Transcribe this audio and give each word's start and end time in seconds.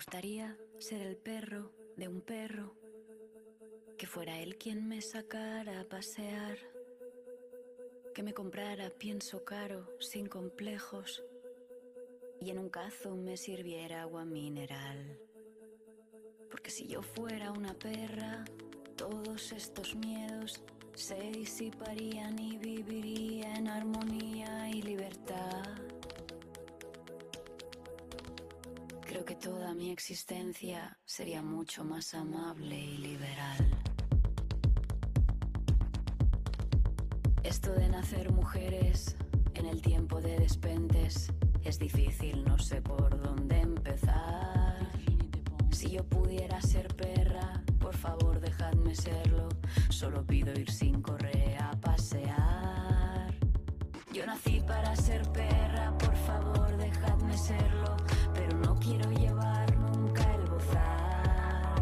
gustaría 0.00 0.56
ser 0.78 1.02
el 1.02 1.18
perro 1.18 1.72
de 1.98 2.08
un 2.08 2.22
perro, 2.22 2.74
que 3.98 4.06
fuera 4.06 4.38
él 4.38 4.56
quien 4.56 4.88
me 4.88 5.02
sacara 5.02 5.78
a 5.78 5.84
pasear, 5.84 6.56
que 8.14 8.22
me 8.22 8.32
comprara 8.32 8.88
pienso 8.88 9.44
caro, 9.44 9.86
sin 9.98 10.26
complejos, 10.26 11.22
y 12.40 12.48
en 12.48 12.60
un 12.60 12.70
cazo 12.70 13.14
me 13.14 13.36
sirviera 13.36 14.00
agua 14.00 14.24
mineral. 14.24 15.20
Porque 16.50 16.70
si 16.70 16.86
yo 16.86 17.02
fuera 17.02 17.52
una 17.52 17.74
perra, 17.74 18.46
todos 18.96 19.52
estos 19.52 19.94
miedos 19.96 20.62
se 20.94 21.20
disiparían 21.30 22.38
y 22.38 22.56
viviría 22.56 23.54
en 23.54 23.68
armonía 23.68 24.70
y 24.70 24.80
libertad. 24.80 25.89
Creo 29.20 29.38
que 29.38 29.48
toda 29.48 29.74
mi 29.74 29.90
existencia 29.90 30.98
sería 31.04 31.42
mucho 31.42 31.84
más 31.84 32.14
amable 32.14 32.74
y 32.74 32.96
liberal. 32.96 33.78
Esto 37.42 37.70
de 37.74 37.90
nacer 37.90 38.32
mujeres 38.32 39.18
en 39.52 39.66
el 39.66 39.82
tiempo 39.82 40.22
de 40.22 40.38
despentes 40.38 41.30
es 41.62 41.78
difícil, 41.78 42.44
no 42.46 42.56
sé 42.56 42.80
por 42.80 43.20
dónde 43.22 43.60
empezar. 43.60 44.88
Si 45.70 45.90
yo 45.90 46.02
pudiera 46.02 46.58
ser 46.62 46.88
perra, 46.96 47.62
por 47.78 47.94
favor 47.94 48.40
dejadme 48.40 48.94
serlo. 48.94 49.50
Solo 49.90 50.24
pido 50.24 50.58
ir 50.58 50.70
sin 50.70 51.02
correa 51.02 51.68
a 51.68 51.78
pasear. 51.78 53.34
Yo 54.14 54.24
nací 54.24 54.62
para 54.66 54.96
ser 54.96 55.30
perra, 55.30 55.96
por 55.98 56.16
favor 56.16 56.74
dejadme 56.78 57.36
serlo. 57.36 57.96
Pero 58.34 58.59
quiero 58.90 59.10
llevar 59.12 59.76
nunca 59.76 60.22
el 60.34 60.50
bozal. 60.50 61.74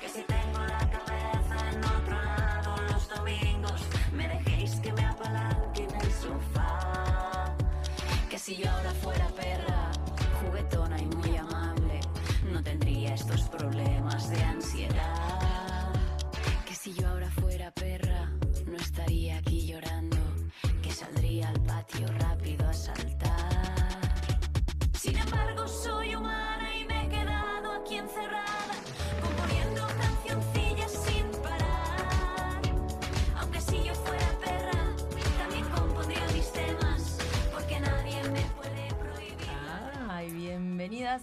Que 0.00 0.08
si 0.08 0.22
tengo 0.22 0.58
la 0.60 0.78
cabeza 0.88 1.56
en 1.72 1.84
otro 1.84 2.16
lado 2.22 2.76
los 2.92 3.08
domingos, 3.08 3.82
me 4.12 4.28
dejéis 4.28 4.76
que 4.76 4.92
me 4.92 5.04
apalanque 5.04 5.82
en 5.82 5.94
el 6.00 6.12
sofá. 6.12 7.54
Que 8.30 8.38
si 8.38 8.56
yo 8.56 8.70
ahora 8.70 8.92
fuera 9.02 9.26
perra, 9.28 9.90
juguetona 10.40 11.00
y 11.00 11.06
muy 11.06 11.36
amable, 11.36 12.00
no 12.52 12.62
tendría 12.62 13.14
estos 13.14 13.42
problemas 13.48 14.30
de 14.30 14.42
ansiedad. 14.44 15.57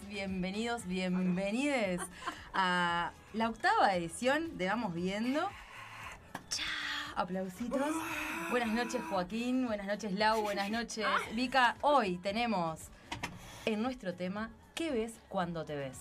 Bienvenidos, 0.10 0.88
bienvenides 0.88 2.02
a 2.56 3.12
la 3.34 3.50
octava 3.50 3.96
edición 3.96 4.58
de 4.58 4.68
Vamos 4.68 4.96
Viendo. 4.96 5.48
Aplausitos. 7.16 7.94
Buenas 8.50 8.70
noches, 8.70 9.00
Joaquín. 9.12 9.68
Buenas 9.68 9.86
noches, 9.86 10.12
Lau. 10.14 10.42
Buenas 10.42 10.72
noches, 10.72 11.06
Vika. 11.34 11.76
Hoy 11.82 12.18
tenemos 12.18 12.80
en 13.66 13.84
nuestro 13.84 14.16
tema 14.16 14.50
¿Qué 14.74 14.90
ves 14.90 15.20
cuando 15.30 15.64
te 15.66 15.76
ves? 15.76 16.00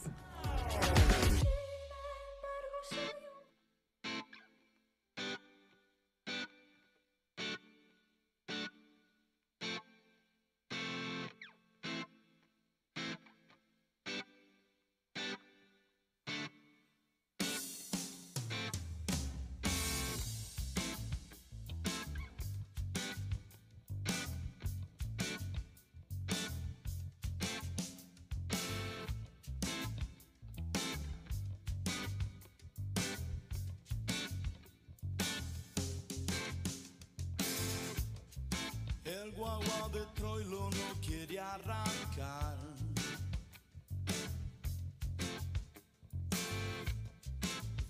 Troilo 40.44 40.68
no 40.70 41.00
quiere 41.00 41.38
arrancar. 41.38 42.58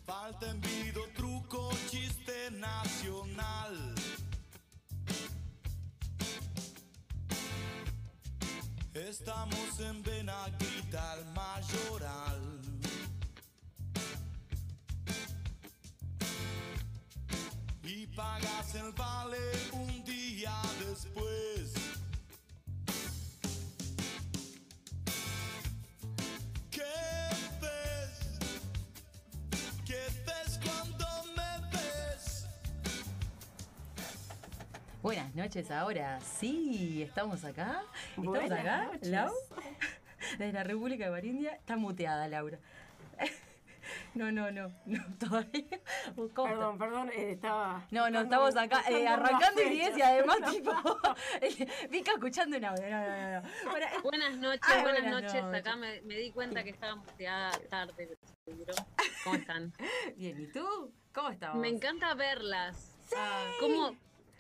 Falta 0.05 0.51
envido, 0.51 1.03
truco, 1.17 1.71
chiste 1.91 2.51
nacional. 2.53 3.95
Estamos 8.95 9.81
en 9.81 10.03
Benaguita, 10.03 11.13
al 11.13 11.25
Mayoral. 11.35 11.54
Noches 35.55 35.71
ahora. 35.71 36.19
Sí, 36.21 37.01
estamos 37.03 37.45
acá. 37.45 37.85
¿Estamos 38.09 38.27
Buenas 38.27 38.59
acá, 38.59 38.87
noches. 38.87 39.09
Lau? 39.09 39.33
Desde 40.39 40.53
la 40.53 40.65
República 40.65 41.05
de 41.05 41.11
Marindia. 41.13 41.53
Está 41.53 41.77
muteada, 41.77 42.27
Laura. 42.29 42.59
No, 44.15 44.33
no, 44.33 44.51
no, 44.51 44.73
no, 44.87 45.05
todavía. 45.21 45.79
¿Cómo 46.15 46.27
está? 46.27 46.43
Perdón, 46.45 46.79
perdón, 46.79 47.11
eh, 47.11 47.33
estaba. 47.33 47.87
No, 47.91 48.09
no, 48.09 48.23
estamos 48.23 48.57
acá 48.57 48.83
eh, 48.89 49.07
arrancando 49.07 49.61
y 49.61 49.69
10 49.69 49.89
y 49.89 49.93
fecha. 49.93 50.09
además, 50.09 50.39
tipo, 50.51 50.73
Vika 51.91 52.13
escuchando 52.13 52.57
un 52.57 52.65
audio. 52.65 52.89
No, 52.89 53.03
no, 53.03 53.21
no. 53.21 53.43
no. 53.43 53.71
Bueno, 53.71 53.87
eh, 53.87 54.01
Buenas 54.03 54.37
noches, 54.39 54.61
Ay, 54.63 54.83
buenas, 54.83 55.03
buenas 55.03 55.23
noches. 55.23 55.43
noches. 55.43 55.61
Acá 55.61 55.77
me, 55.77 56.01
me 56.01 56.17
di 56.17 56.31
cuenta 56.31 56.65
que 56.65 56.71
estaba 56.71 56.97
muteada 56.97 57.51
tarde, 57.69 58.17
seguro. 58.47 58.75
¿Cómo 59.23 59.37
están? 59.37 59.73
bien, 60.17 60.41
¿y 60.41 60.47
tú? 60.47 60.91
¿Cómo 61.13 61.29
estamos? 61.29 61.59
Me 61.59 61.69
encanta 61.69 62.15
verlas. 62.15 62.97
Ah, 63.15 63.45
¿Cómo, 63.61 63.95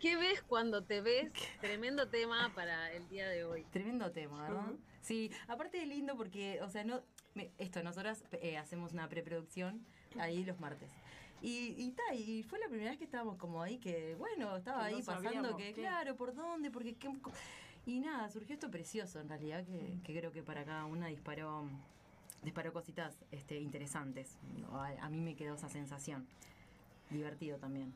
¿Qué 0.04 0.16
ves 0.16 0.42
cuando 0.42 0.84
te 0.84 1.00
ves? 1.00 1.32
Tremendo 1.62 2.08
tema 2.10 2.52
para 2.54 2.92
el 2.92 3.08
día 3.08 3.26
de 3.26 3.42
hoy. 3.46 3.64
Tremendo 3.70 4.12
tema, 4.12 4.42
¿verdad? 4.42 4.72
Sí, 5.00 5.30
aparte 5.48 5.78
de 5.78 5.86
lindo 5.86 6.14
porque, 6.14 6.60
o 6.60 6.68
sea, 6.68 6.84
no, 6.84 7.00
me- 7.32 7.50
esto, 7.56 7.82
nosotras 7.82 8.22
eh, 8.32 8.58
hacemos 8.58 8.92
una 8.92 9.08
preproducción 9.08 9.82
ahí 10.18 10.44
los 10.44 10.60
martes. 10.60 10.90
Y, 11.40 11.74
y, 11.82 11.92
ta, 11.92 12.12
y 12.14 12.42
fue 12.42 12.58
la 12.58 12.68
primera 12.68 12.90
vez 12.90 12.98
que 12.98 13.04
estábamos 13.04 13.38
como 13.38 13.62
ahí, 13.62 13.78
que 13.78 14.14
bueno, 14.16 14.54
estaba 14.58 14.84
Que 14.84 14.90
no 14.90 14.96
ahí 14.98 15.02
pasando 15.02 15.30
sabíamos 15.30 15.56
que, 15.56 15.72
qué. 15.72 15.80
claro, 15.80 16.16
¿por 16.16 16.34
dónde? 16.34 16.70
Porque 16.70 16.96
qué- 16.96 17.10
Y 17.86 18.00
nada, 18.00 18.28
surgió 18.28 18.52
esto 18.52 18.70
precioso 18.70 19.20
en 19.20 19.30
realidad, 19.30 19.64
que, 19.64 20.00
que 20.04 20.18
creo 20.18 20.32
que 20.32 20.42
para 20.42 20.66
cada 20.66 20.84
una 20.84 21.06
disparó, 21.06 21.66
disparó 22.42 22.74
cositas 22.74 23.16
este, 23.32 23.58
interesantes. 23.58 24.36
A, 24.70 24.88
a 25.00 25.08
mí 25.08 25.18
me 25.22 25.34
quedó 25.34 25.54
esa 25.54 25.70
sensación. 25.70 26.26
Divertido 27.08 27.56
también. 27.56 27.94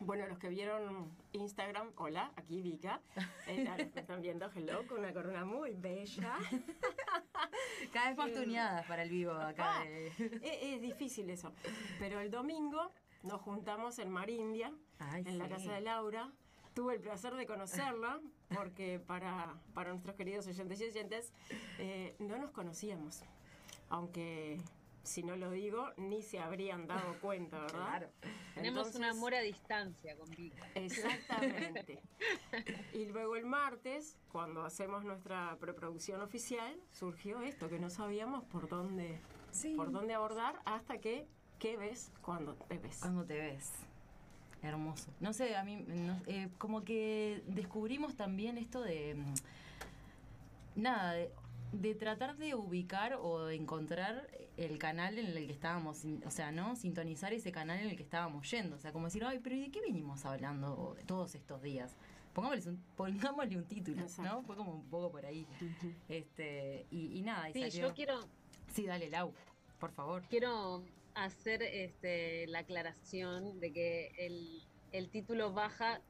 Bueno, 0.00 0.26
los 0.26 0.38
que 0.38 0.48
vieron 0.48 1.10
Instagram, 1.32 1.92
hola, 1.96 2.32
aquí 2.36 2.62
Vika. 2.62 3.00
Eh, 3.46 3.62
claro, 3.64 3.84
me 3.94 4.00
están 4.00 4.22
viendo 4.22 4.50
Hello 4.54 4.86
con 4.86 5.00
una 5.00 5.12
corona 5.12 5.44
muy 5.44 5.74
bella. 5.74 6.36
Cada 7.92 8.08
vez 8.08 8.16
más 8.18 8.32
tuneadas 8.32 8.86
para 8.86 9.02
el 9.02 9.10
vivo 9.10 9.32
acá. 9.32 9.80
Ah, 9.80 9.84
de- 9.84 10.06
es, 10.08 10.42
es 10.42 10.80
difícil 10.80 11.28
eso. 11.28 11.52
Pero 11.98 12.18
el 12.20 12.30
domingo 12.30 12.92
nos 13.22 13.42
juntamos 13.42 13.98
en 13.98 14.10
Marindia, 14.10 14.72
Ay, 14.98 15.22
en 15.26 15.38
la 15.38 15.48
casa 15.48 15.74
de 15.74 15.82
Laura. 15.82 16.30
Tuve 16.74 16.94
el 16.94 17.00
placer 17.00 17.34
de 17.34 17.46
conocerla, 17.46 18.20
porque 18.54 19.00
para, 19.00 19.54
para 19.74 19.90
nuestros 19.90 20.14
queridos 20.14 20.46
oyentes 20.46 20.80
y 20.80 20.84
oyentes, 20.84 21.32
eh, 21.78 22.14
no 22.20 22.38
nos 22.38 22.52
conocíamos. 22.52 23.22
Aunque 23.90 24.60
si 25.02 25.22
no 25.22 25.34
lo 25.36 25.50
digo, 25.50 25.90
ni 25.96 26.22
se 26.22 26.38
habrían 26.38 26.86
dado 26.86 27.18
cuenta, 27.20 27.58
¿verdad? 27.60 27.78
Claro. 27.78 28.10
Tenemos 28.54 28.94
un 28.94 29.04
amor 29.04 29.34
a 29.34 29.40
distancia 29.40 30.16
con 30.16 30.28
Vika. 30.30 30.66
Exactamente. 30.74 32.02
y 32.92 33.06
luego 33.06 33.36
el 33.36 33.46
martes, 33.46 34.16
cuando 34.30 34.64
hacemos 34.64 35.04
nuestra 35.04 35.56
preproducción 35.60 36.20
oficial, 36.20 36.78
surgió 36.92 37.40
esto 37.42 37.68
que 37.68 37.78
no 37.78 37.90
sabíamos 37.90 38.44
por 38.44 38.68
dónde, 38.68 39.18
Sí. 39.52 39.74
por 39.74 39.90
dónde 39.90 40.14
abordar 40.14 40.60
hasta 40.64 40.98
que 40.98 41.26
qué 41.58 41.76
ves 41.76 42.12
cuando 42.22 42.54
te 42.54 42.78
ves. 42.78 42.98
Cuando 43.00 43.24
te 43.24 43.38
ves. 43.38 43.72
Hermoso. 44.62 45.10
No 45.20 45.32
sé, 45.32 45.56
a 45.56 45.64
mí, 45.64 45.76
no- 45.86 46.20
eh, 46.26 46.50
como 46.58 46.84
que 46.84 47.42
descubrimos 47.46 48.14
también 48.16 48.58
esto 48.58 48.82
de. 48.82 49.14
mm, 49.14 49.34
Nada, 50.76 51.12
de, 51.14 51.30
de 51.72 51.94
tratar 51.94 52.36
de 52.36 52.54
ubicar 52.54 53.14
o 53.20 53.44
de 53.44 53.56
encontrar 53.56 54.28
el 54.60 54.78
canal 54.78 55.18
en 55.18 55.26
el 55.26 55.46
que 55.46 55.52
estábamos, 55.52 56.04
o 56.26 56.30
sea, 56.30 56.52
¿no? 56.52 56.76
Sintonizar 56.76 57.32
ese 57.32 57.50
canal 57.50 57.78
en 57.80 57.88
el 57.88 57.96
que 57.96 58.02
estábamos 58.02 58.48
yendo. 58.50 58.76
O 58.76 58.78
sea, 58.78 58.92
como 58.92 59.06
decir, 59.06 59.24
ay, 59.24 59.38
pero 59.42 59.56
¿y 59.56 59.60
de 59.62 59.70
qué 59.70 59.80
venimos 59.80 60.24
hablando 60.26 60.96
todos 61.06 61.34
estos 61.34 61.62
días? 61.62 61.96
Pongámosle 62.34 62.70
un, 62.72 62.76
pongámosle 62.96 63.56
un 63.56 63.64
título, 63.64 64.04
¿no? 64.18 64.42
Fue 64.42 64.56
como 64.56 64.72
un 64.74 64.84
poco 64.90 65.10
por 65.10 65.24
ahí. 65.24 65.46
Este, 66.08 66.86
y, 66.90 67.18
y 67.18 67.22
nada, 67.22 67.48
y 67.50 67.54
Sí, 67.54 67.60
salió- 67.70 67.88
yo 67.88 67.94
quiero, 67.94 68.20
Sí, 68.72 68.84
dale, 68.86 69.08
Lau, 69.08 69.32
por 69.80 69.90
favor. 69.92 70.22
quiero 70.28 70.84
hacer 71.14 71.62
este, 71.62 72.46
la 72.48 72.60
aclaración 72.60 73.58
de 73.60 73.72
que 73.72 74.12
el, 74.18 74.62
el 74.92 75.08
título 75.08 75.52
baja 75.52 76.00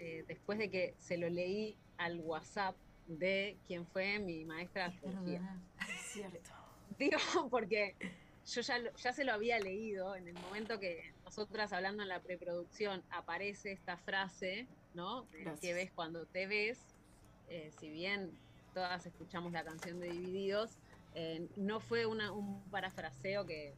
eh, 0.00 0.24
después 0.28 0.58
de 0.58 0.70
que 0.70 0.94
se 0.98 1.18
lo 1.18 1.28
leí 1.28 1.76
al 1.98 2.20
WhatsApp 2.20 2.76
de 3.08 3.56
quien 3.66 3.84
fue 3.86 4.18
mi 4.20 4.44
maestra 4.44 4.88
de. 5.24 5.34
Es 5.36 6.12
cierto. 6.12 6.50
Digo, 6.98 7.18
porque 7.50 7.96
yo 8.44 8.60
ya, 8.60 8.78
lo- 8.78 8.94
ya 8.94 9.12
se 9.12 9.24
lo 9.24 9.32
había 9.32 9.58
leído 9.58 10.14
en 10.16 10.28
el 10.28 10.34
momento 10.34 10.78
que 10.78 11.14
nosotras 11.24 11.72
hablando 11.72 12.02
en 12.02 12.08
la 12.08 12.22
preproducción 12.22 13.04
aparece 13.10 13.72
esta 13.72 13.96
frase, 13.98 14.68
¿no? 14.94 15.26
Gracias. 15.30 15.60
que 15.60 15.74
ves 15.74 15.92
cuando 15.92 16.26
te 16.26 16.46
ves, 16.46 16.96
eh, 17.48 17.70
si 17.78 17.90
bien 17.90 18.30
todas 18.72 19.04
escuchamos 19.06 19.52
la 19.52 19.64
canción 19.64 19.98
de 20.00 20.08
Divididos, 20.08 20.78
eh, 21.14 21.48
no 21.56 21.80
fue 21.80 22.06
una, 22.06 22.30
un 22.32 22.62
parafraseo 22.70 23.46
que, 23.46 23.74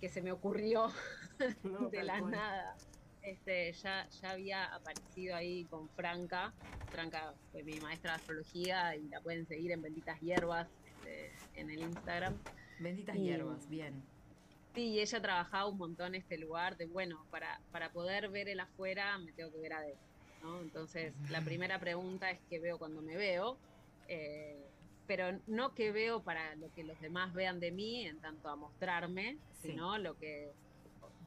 que 0.00 0.08
se 0.08 0.22
me 0.22 0.32
ocurrió 0.32 0.92
No, 1.62 1.88
de 1.90 2.02
la 2.02 2.18
cual. 2.20 2.30
nada. 2.32 2.76
Este, 3.22 3.72
ya, 3.72 4.08
ya 4.10 4.30
había 4.30 4.64
aparecido 4.74 5.34
ahí 5.36 5.64
con 5.66 5.88
Franca. 5.90 6.52
Franca 6.90 7.34
fue 7.50 7.62
mi 7.64 7.80
maestra 7.80 8.12
de 8.12 8.16
astrología 8.16 8.96
y 8.96 9.08
la 9.08 9.20
pueden 9.20 9.46
seguir 9.46 9.72
en 9.72 9.82
Benditas 9.82 10.20
Hierbas 10.20 10.68
en 11.06 11.70
el 11.70 11.78
Instagram. 11.80 12.38
Benditas 12.80 13.16
Y- 13.16 13.24
hierbas, 13.24 13.68
bien. 13.68 14.02
Sí, 14.74 14.86
y 14.86 15.00
ella 15.00 15.22
trabajaba 15.22 15.68
un 15.68 15.78
montón 15.78 16.14
en 16.14 16.22
este 16.22 16.36
lugar 16.36 16.76
de, 16.76 16.86
bueno, 16.86 17.24
para, 17.30 17.60
para 17.70 17.92
poder 17.92 18.28
ver 18.30 18.48
el 18.48 18.58
afuera 18.58 19.16
me 19.18 19.32
tengo 19.32 19.52
que 19.52 19.58
ver 19.60 19.72
adentro, 19.72 20.04
¿no? 20.42 20.60
Entonces, 20.62 21.14
la 21.30 21.40
primera 21.42 21.78
pregunta 21.78 22.30
es 22.32 22.40
qué 22.50 22.58
veo 22.58 22.76
cuando 22.78 23.00
me 23.00 23.16
veo, 23.16 23.56
eh, 24.08 24.58
pero 25.06 25.38
no 25.46 25.74
que 25.74 25.92
veo 25.92 26.24
para 26.24 26.56
lo 26.56 26.72
que 26.74 26.82
los 26.82 26.98
demás 27.00 27.32
vean 27.34 27.60
de 27.60 27.70
mí 27.70 28.04
en 28.04 28.20
tanto 28.20 28.48
a 28.48 28.56
mostrarme, 28.56 29.36
Sí. 29.52 29.68
sino 29.68 29.96
lo 29.98 30.16
que 30.18 30.50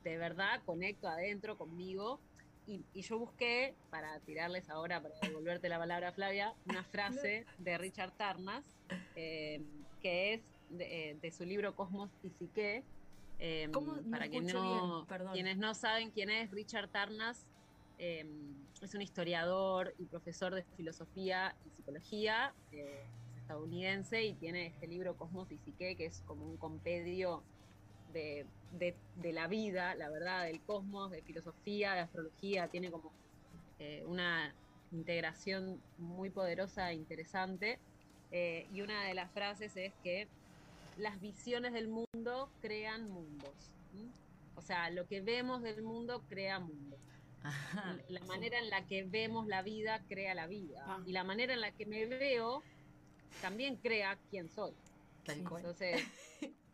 de 0.03 0.17
verdad 0.17 0.61
conecto 0.65 1.07
adentro 1.07 1.57
conmigo. 1.57 2.19
Y, 2.67 2.83
y 2.93 3.01
yo 3.01 3.17
busqué, 3.17 3.75
para 3.89 4.19
tirarles 4.19 4.69
ahora, 4.69 5.01
para 5.01 5.15
devolverte 5.21 5.69
la 5.69 5.77
palabra 5.79 6.11
Flavia, 6.11 6.53
una 6.65 6.83
frase 6.83 7.45
de 7.59 7.77
Richard 7.77 8.11
Tarnas, 8.17 8.65
eh, 9.15 9.61
que 10.01 10.33
es 10.33 10.41
de, 10.69 11.11
eh, 11.11 11.17
de 11.21 11.31
su 11.31 11.45
libro 11.45 11.73
Cosmos 11.75 12.09
y 12.23 12.29
Psique. 12.29 12.83
eh, 13.39 13.69
para 14.11 14.27
que 14.29 14.41
no, 14.41 15.05
bien, 15.05 15.29
quienes 15.31 15.57
no 15.57 15.73
saben 15.75 16.11
quién 16.11 16.29
es 16.29 16.51
Richard 16.51 16.89
Tarnas, 16.89 17.45
eh, 17.99 18.25
es 18.81 18.93
un 18.93 19.01
historiador 19.01 19.93
y 19.97 20.05
profesor 20.05 20.53
de 20.53 20.63
filosofía 20.75 21.55
y 21.65 21.69
psicología, 21.69 22.53
eh, 22.73 23.05
es 23.31 23.37
estadounidense 23.41 24.25
y 24.25 24.33
tiene 24.33 24.67
este 24.67 24.87
libro 24.87 25.15
Cosmos 25.15 25.49
y 25.51 25.57
Psique, 25.57 25.95
que 25.95 26.05
es 26.05 26.21
como 26.27 26.45
un 26.45 26.57
compendio 26.57 27.43
de, 28.13 28.45
de- 28.79 28.95
de 29.15 29.33
la 29.33 29.47
vida, 29.47 29.95
la 29.95 30.09
verdad, 30.09 30.45
del 30.45 30.61
cosmos, 30.61 31.11
de 31.11 31.21
filosofía, 31.21 31.93
de 31.93 31.99
astrología, 32.01 32.67
tiene 32.67 32.91
como 32.91 33.11
eh, 33.79 34.03
una 34.05 34.53
integración 34.91 35.81
muy 35.97 36.29
poderosa 36.29 36.91
e 36.91 36.95
interesante. 36.95 37.79
Eh, 38.31 38.67
y 38.73 38.81
una 38.81 39.03
de 39.05 39.13
las 39.13 39.31
frases 39.31 39.75
es 39.77 39.93
que 40.03 40.27
las 40.97 41.19
visiones 41.21 41.73
del 41.73 41.87
mundo 41.87 42.49
crean 42.61 43.09
mundos. 43.09 43.53
O 44.55 44.61
sea, 44.61 44.89
lo 44.89 45.07
que 45.07 45.21
vemos 45.21 45.61
del 45.61 45.83
mundo 45.83 46.23
crea 46.29 46.59
mundos. 46.59 46.99
Ajá. 47.43 47.97
La 48.09 48.19
manera 48.25 48.57
en 48.59 48.69
la 48.69 48.85
que 48.85 49.03
vemos 49.03 49.47
la 49.47 49.61
vida 49.61 50.03
crea 50.09 50.33
la 50.33 50.47
vida. 50.47 50.83
Ah. 50.85 51.01
Y 51.05 51.11
la 51.11 51.23
manera 51.23 51.53
en 51.53 51.61
la 51.61 51.71
que 51.71 51.85
me 51.85 52.05
veo 52.05 52.63
también 53.41 53.77
crea 53.77 54.17
quién 54.29 54.49
soy. 54.49 54.73
Tal 55.23 55.43
cual. 55.47 55.61
Entonces, 55.61 56.01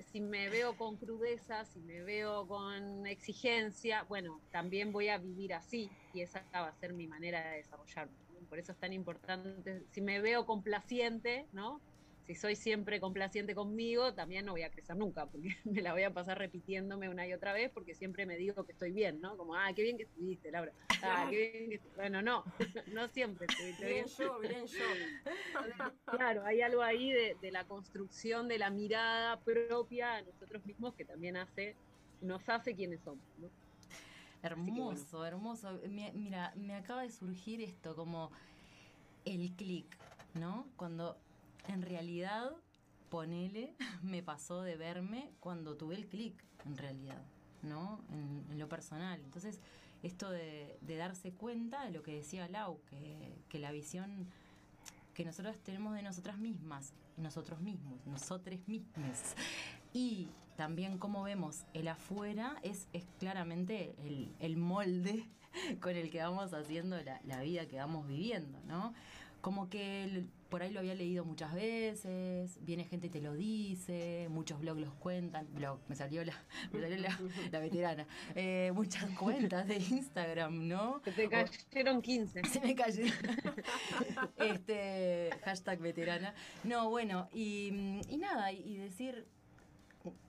si 0.00 0.20
me, 0.20 0.48
veo 0.48 0.76
con 0.76 0.96
crudeza, 0.96 1.64
si 1.64 1.80
me 1.80 2.02
veo 2.02 2.46
con 2.46 3.06
exigencia, 3.06 4.04
bueno, 4.04 4.42
también 4.50 4.92
voy 4.92 5.08
a 5.08 5.18
vivir 5.18 5.54
así 5.54 5.90
y 6.12 6.20
esa 6.22 6.46
va 6.54 6.68
a 6.68 6.74
ser 6.74 6.92
mi 6.92 7.06
manera 7.06 7.50
de 7.50 7.56
desarrollarme. 7.58 8.12
Por 8.48 8.58
eso 8.58 8.72
es 8.72 8.78
tan 8.78 8.92
importante, 8.92 9.86
si 9.90 10.00
me 10.00 10.20
veo 10.20 10.46
complaciente, 10.46 11.46
¿no? 11.52 11.82
Si 12.30 12.36
soy 12.36 12.54
siempre 12.54 13.00
complaciente 13.00 13.56
conmigo, 13.56 14.14
también 14.14 14.46
no 14.46 14.52
voy 14.52 14.62
a 14.62 14.70
crecer 14.70 14.94
nunca, 14.94 15.26
porque 15.26 15.48
me 15.64 15.82
la 15.82 15.92
voy 15.92 16.04
a 16.04 16.14
pasar 16.14 16.38
repitiéndome 16.38 17.08
una 17.08 17.26
y 17.26 17.32
otra 17.32 17.52
vez, 17.52 17.72
porque 17.74 17.96
siempre 17.96 18.24
me 18.24 18.36
digo 18.36 18.64
que 18.64 18.70
estoy 18.70 18.92
bien, 18.92 19.20
¿no? 19.20 19.36
Como, 19.36 19.56
ah, 19.56 19.72
qué 19.74 19.82
bien 19.82 19.96
que 19.96 20.04
estuviste, 20.04 20.52
Laura. 20.52 20.72
Ah, 21.02 21.26
qué 21.28 21.50
bien 21.50 21.70
que 21.70 21.80
estu-". 21.82 21.96
Bueno, 21.96 22.22
no, 22.22 22.44
no 22.92 23.08
siempre 23.08 23.48
estuviste 23.48 23.84
bien. 23.84 24.06
Bien 24.06 24.16
yo, 24.16 24.38
bien 24.38 24.64
yo. 24.64 24.78
Claro, 26.06 26.44
hay 26.44 26.60
algo 26.62 26.82
ahí 26.82 27.10
de, 27.10 27.36
de 27.42 27.50
la 27.50 27.64
construcción 27.64 28.46
de 28.46 28.58
la 28.58 28.70
mirada 28.70 29.40
propia 29.40 30.14
a 30.14 30.22
nosotros 30.22 30.64
mismos 30.64 30.94
que 30.94 31.04
también 31.04 31.36
hace, 31.36 31.74
nos 32.20 32.48
hace 32.48 32.76
quienes 32.76 33.00
somos. 33.00 33.24
¿no? 33.38 33.48
Hermoso, 34.44 35.26
hermoso. 35.26 35.80
Mi- 35.88 36.12
mira, 36.12 36.52
me 36.54 36.74
acaba 36.74 37.02
de 37.02 37.10
surgir 37.10 37.60
esto 37.60 37.96
como 37.96 38.30
el 39.24 39.50
clic, 39.56 39.96
¿no? 40.34 40.68
Cuando 40.76 41.16
en 41.68 41.82
realidad, 41.82 42.50
ponele, 43.08 43.74
me 44.02 44.22
pasó 44.22 44.62
de 44.62 44.76
verme 44.76 45.30
cuando 45.40 45.76
tuve 45.76 45.94
el 45.96 46.06
clic, 46.06 46.34
en 46.64 46.76
realidad, 46.76 47.22
¿no? 47.62 48.00
En, 48.10 48.44
en 48.50 48.58
lo 48.58 48.68
personal. 48.68 49.20
Entonces, 49.24 49.60
esto 50.02 50.30
de, 50.30 50.78
de 50.80 50.96
darse 50.96 51.32
cuenta 51.32 51.84
de 51.84 51.90
lo 51.90 52.02
que 52.02 52.14
decía 52.14 52.48
Lau, 52.48 52.80
que, 52.88 53.34
que 53.48 53.58
la 53.58 53.70
visión 53.72 54.26
que 55.14 55.24
nosotros 55.24 55.58
tenemos 55.58 55.94
de 55.94 56.02
nosotras 56.02 56.38
mismas, 56.38 56.94
nosotros 57.16 57.60
mismos, 57.60 58.04
nosotros 58.06 58.58
mismos, 58.66 59.34
y 59.92 60.28
también 60.56 60.98
cómo 60.98 61.22
vemos 61.22 61.64
el 61.74 61.88
afuera 61.88 62.56
es, 62.62 62.88
es 62.92 63.04
claramente 63.18 63.94
el, 64.04 64.32
el 64.38 64.56
molde 64.56 65.28
con 65.82 65.96
el 65.96 66.10
que 66.10 66.22
vamos 66.22 66.54
haciendo 66.54 67.02
la, 67.02 67.20
la 67.24 67.40
vida 67.42 67.66
que 67.66 67.76
vamos 67.76 68.06
viviendo, 68.06 68.58
¿no? 68.66 68.94
Como 69.42 69.68
que 69.68 70.04
el- 70.04 70.30
por 70.50 70.62
ahí 70.62 70.70
lo 70.72 70.80
había 70.80 70.94
leído 70.94 71.24
muchas 71.24 71.54
veces, 71.54 72.58
viene 72.64 72.84
gente 72.84 73.06
y 73.06 73.10
te 73.10 73.20
lo 73.20 73.34
dice, 73.34 74.26
muchos 74.30 74.60
blogs 74.60 74.80
los 74.80 74.92
cuentan, 74.94 75.46
blog, 75.54 75.78
me 75.88 75.94
salió 75.96 76.24
la, 76.24 76.34
me 76.72 76.80
salió 76.80 76.98
la, 76.98 77.18
la 77.52 77.60
veterana, 77.60 78.06
Eh, 78.34 78.72
muchas 78.74 79.04
cuentas 79.18 79.66
de 79.68 79.76
Instagram, 79.76 80.66
¿no? 80.68 81.00
Que 81.02 81.12
te 81.12 81.26
O- 81.26 81.30
cayeron 81.30 82.02
15. 82.02 82.42
se 82.52 82.60
me 82.60 82.74
cayó. 82.74 83.04
este, 84.36 85.30
hashtag 85.44 85.78
veterana. 85.80 86.34
No, 86.64 86.90
bueno, 86.90 87.28
y, 87.32 88.00
y 88.08 88.16
nada, 88.18 88.52
y, 88.52 88.58
y 88.60 88.76
decir, 88.76 89.26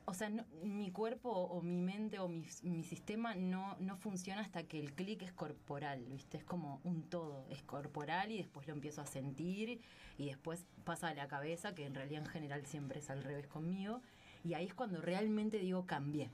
o 0.06 0.14
sea, 0.14 0.30
no- 0.30 0.46
mi 0.64 0.92
cuerpo 0.92 1.30
o 1.30 1.62
mi 1.62 1.82
mente 1.82 2.20
o 2.20 2.28
mi, 2.28 2.46
mi 2.64 2.84
sistema 2.84 3.36
no, 3.36 3.76
no 3.80 3.96
funciona 3.98 4.42
hasta 4.42 4.64
que 4.64 4.80
el 4.80 4.94
clic 4.94 5.22
es 5.22 5.32
corporal, 5.32 6.04
¿viste? 6.10 6.38
Es 6.38 6.44
como 6.44 6.80
un 6.84 7.04
todo, 7.04 7.46
es 7.50 7.62
corporal 7.64 8.32
y 8.32 8.38
después 8.38 8.68
lo 8.68 8.74
empiezo 8.74 9.02
a 9.02 9.06
sentir 9.06 9.82
y 10.18 10.26
después 10.26 10.66
pasa 10.84 11.10
a 11.10 11.14
la 11.14 11.28
cabeza, 11.28 11.74
que 11.76 11.86
en 11.86 11.96
realidad 11.96 12.24
en 12.24 12.30
general 12.30 12.66
siempre 12.66 13.00
es 13.00 13.10
al 13.10 13.24
revés 13.24 13.48
conmigo, 13.48 14.02
y 14.44 14.54
ahí 14.54 14.66
es 14.66 14.74
cuando 14.74 15.02
realmente 15.02 15.60
digo 15.60 15.86
cambié. 15.86 16.30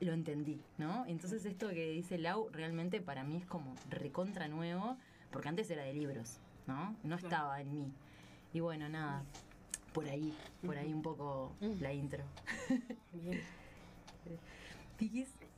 Lo 0.00 0.14
entendí, 0.14 0.58
¿no? 0.78 1.04
Entonces 1.06 1.44
esto 1.44 1.68
que 1.68 1.90
dice 1.90 2.16
Lau 2.16 2.48
realmente 2.50 3.02
para 3.02 3.22
mí 3.22 3.36
es 3.36 3.44
como 3.44 3.74
recontra 3.90 4.48
nuevo, 4.48 4.96
porque 5.30 5.48
antes 5.48 5.70
era 5.70 5.82
de 5.82 5.92
libros, 5.92 6.38
¿no? 6.66 6.96
No 7.04 7.16
estaba 7.16 7.60
en 7.60 7.74
mí. 7.74 7.92
Y 8.54 8.60
bueno, 8.60 8.88
nada, 8.88 9.22
por 9.92 10.08
ahí, 10.08 10.36
por 10.64 10.76
ahí 10.76 10.92
un 10.92 11.02
poco 11.02 11.52
la 11.60 11.92
intro. 11.92 12.24
Bien. 13.12 13.40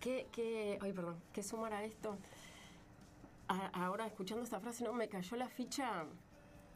¿Qué, 0.01 0.27
qué, 0.33 0.79
ay, 0.81 0.93
perdón, 0.93 1.17
¿qué 1.33 1.43
sumar 1.43 1.73
a 1.73 1.85
esto? 1.85 2.17
A- 3.49 3.67
ahora, 3.85 4.07
escuchando 4.07 4.43
esta 4.45 4.61
frase, 4.61 4.85
no 4.85 4.93
me 4.93 5.09
cayó 5.09 5.37
la 5.37 5.49
ficha. 5.49 6.05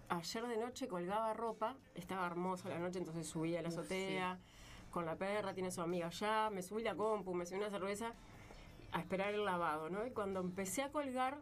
Ayer 0.08 0.46
de 0.46 0.56
noche 0.56 0.86
colgaba 0.86 1.32
ropa, 1.34 1.76
estaba 1.94 2.26
hermosa 2.26 2.68
la 2.68 2.78
noche, 2.78 2.98
entonces 3.00 3.26
subí 3.26 3.56
a 3.56 3.62
la 3.62 3.68
azotea, 3.68 4.38
con 4.90 5.04
la 5.04 5.16
perra, 5.16 5.52
tiene 5.54 5.70
su 5.72 5.80
amiga 5.80 6.06
allá, 6.06 6.48
me 6.50 6.62
subí 6.62 6.82
la 6.82 6.94
compu, 6.94 7.34
me 7.34 7.44
subí 7.46 7.58
una 7.58 7.70
cerveza 7.70 8.12
a 8.92 9.00
esperar 9.00 9.34
el 9.34 9.44
lavado, 9.44 9.90
¿no? 9.90 10.06
Y 10.06 10.10
cuando 10.12 10.38
empecé 10.40 10.82
a 10.82 10.92
colgar, 10.92 11.38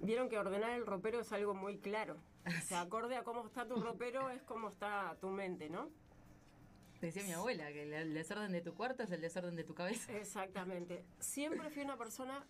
vieron 0.00 0.28
que 0.28 0.38
ordenar 0.38 0.70
el 0.72 0.84
ropero 0.84 1.20
es 1.20 1.32
algo 1.32 1.54
muy 1.54 1.78
claro. 1.78 2.16
O 2.46 2.60
sea, 2.66 2.82
acorde 2.82 3.16
a 3.16 3.24
cómo 3.24 3.46
está 3.46 3.66
tu 3.66 3.76
ropero 3.76 4.28
es 4.30 4.42
como 4.42 4.68
está 4.68 5.16
tu 5.20 5.28
mente, 5.30 5.68
¿no? 5.70 5.88
Decía 7.00 7.22
mi 7.24 7.32
abuela 7.32 7.68
que 7.72 7.82
el- 7.82 8.14
desorden 8.14 8.52
de 8.52 8.60
tu 8.62 8.74
cuarto 8.74 9.02
es 9.02 9.10
el 9.10 9.20
desorden 9.20 9.56
de 9.56 9.64
tu 9.64 9.74
cabeza. 9.74 10.12
Exactamente. 10.12 11.04
Siempre 11.18 11.70
fui 11.70 11.82
una 11.82 11.96
persona 11.96 12.46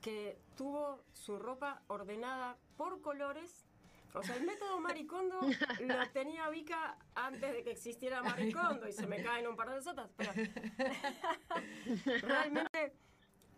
que 0.00 0.38
tuvo 0.56 1.02
su 1.12 1.38
ropa 1.38 1.82
ordenada 1.88 2.56
por 2.76 3.00
colores. 3.00 3.66
O 4.14 4.22
sea, 4.22 4.36
el 4.36 4.44
método 4.46 4.80
maricondo 4.80 5.40
lo 5.80 6.08
tenía 6.12 6.48
Vika 6.48 6.96
antes 7.14 7.52
de 7.52 7.62
que 7.64 7.72
existiera 7.72 8.22
maricondo 8.22 8.88
y 8.88 8.92
se 8.92 9.06
me 9.06 9.22
caen 9.22 9.46
un 9.46 9.56
par 9.56 9.70
de 9.74 9.82
sotas. 9.82 10.10
Pero 10.16 10.32
realmente 12.22 12.94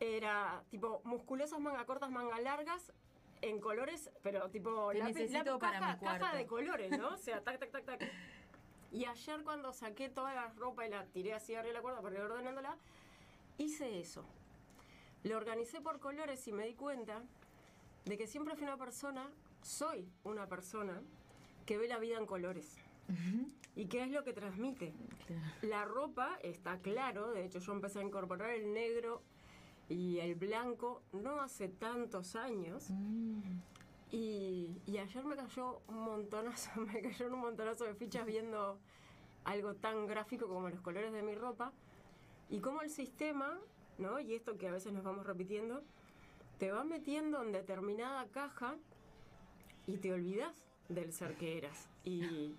era 0.01 0.63
tipo 0.71 1.01
musculosas, 1.05 1.61
manga 1.61 1.85
cortas, 1.85 2.11
manga 2.11 2.41
largas, 2.41 2.93
en 3.43 3.61
colores, 3.61 4.11
pero 4.23 4.49
tipo 4.51 4.91
Te 4.93 5.03
necesito 5.03 5.59
para 5.59 5.79
caja, 5.79 5.93
mi 5.93 5.99
cuarto. 5.99 6.25
caja 6.25 6.37
de 6.37 6.47
colores, 6.47 6.99
¿no? 6.99 7.15
O 7.15 7.17
sea, 7.17 7.41
tac, 7.45 7.59
tac, 7.59 7.71
tac, 7.71 7.85
tac. 7.85 8.13
Y 8.91 9.05
ayer 9.05 9.45
cuando 9.45 9.73
saqué 9.73 10.09
toda 10.09 10.35
la 10.35 10.49
ropa 10.49 10.87
y 10.87 10.91
la 10.91 11.05
tiré 11.07 11.35
así 11.35 11.55
arriba 11.55 11.69
de 11.69 11.75
la 11.75 11.83
cuerda 11.83 12.01
para 12.01 12.15
ir 12.17 12.23
ordenándola, 12.23 12.77
hice 13.59 14.01
eso. 14.01 14.25
Lo 15.25 15.37
organicé 15.37 15.81
por 15.81 15.99
colores 15.99 16.47
y 16.49 16.53
me 16.53 16.67
di 16.67 16.75
cuenta 16.75 17.23
de 18.05 18.17
que 18.17 18.27
siempre 18.27 18.55
fui 18.55 18.65
una 18.65 18.79
persona, 18.79 19.31
soy 19.63 20.09
una 20.25 20.47
persona 20.47 21.03
que 21.67 21.77
ve 21.77 21.89
la 21.89 21.99
vida 21.99 22.17
en 22.17 22.27
colores. 22.27 22.79
¿Y 23.75 23.87
qué 23.87 24.03
es 24.03 24.11
lo 24.11 24.25
que 24.25 24.33
transmite? 24.33 24.93
La 25.63 25.85
ropa 25.85 26.39
está 26.43 26.79
claro, 26.79 27.31
de 27.33 27.45
hecho 27.45 27.59
yo 27.59 27.73
empecé 27.73 28.01
a 28.01 28.03
incorporar 28.03 28.51
el 28.51 28.73
negro 28.73 29.23
y 29.89 30.19
el 30.19 30.35
blanco 30.35 31.03
no 31.13 31.41
hace 31.41 31.69
tantos 31.69 32.37
años. 32.37 32.89
Y, 34.11 34.81
y 34.87 34.99
ayer 34.99 35.25
me 35.25 35.37
cayó 35.37 35.83
un 35.89 35.97
montonazo, 36.05 36.81
me 36.81 37.01
cayeron 37.01 37.35
un 37.35 37.41
montonazo 37.41 37.85
de 37.85 37.95
fichas 37.95 38.27
viendo 38.27 38.79
algo 39.45 39.75
tan 39.75 40.07
gráfico 40.07 40.47
como 40.49 40.69
los 40.69 40.81
colores 40.81 41.13
de 41.13 41.23
mi 41.23 41.35
ropa 41.35 41.73
y 42.51 42.61
cómo 42.61 42.83
el 42.83 42.91
sistema, 42.91 43.59
¿no? 43.99 44.21
Y 44.21 44.35
esto 44.35 44.57
que 44.57 44.69
a 44.69 44.73
veces 44.73 44.93
nos 44.93 45.05
vamos 45.05 45.27
repitiendo, 45.27 45.83
te 46.59 46.71
va 46.71 46.85
metiendo 46.85 47.43
en 47.43 47.53
determinada 47.53 48.27
caja 48.29 48.77
y 49.87 49.99
te 49.99 50.13
olvidas 50.13 50.57
del 50.89 51.13
ser 51.13 51.37
que 51.37 51.59
eras. 51.59 51.89
Y, 52.05 52.25
y, 52.25 52.57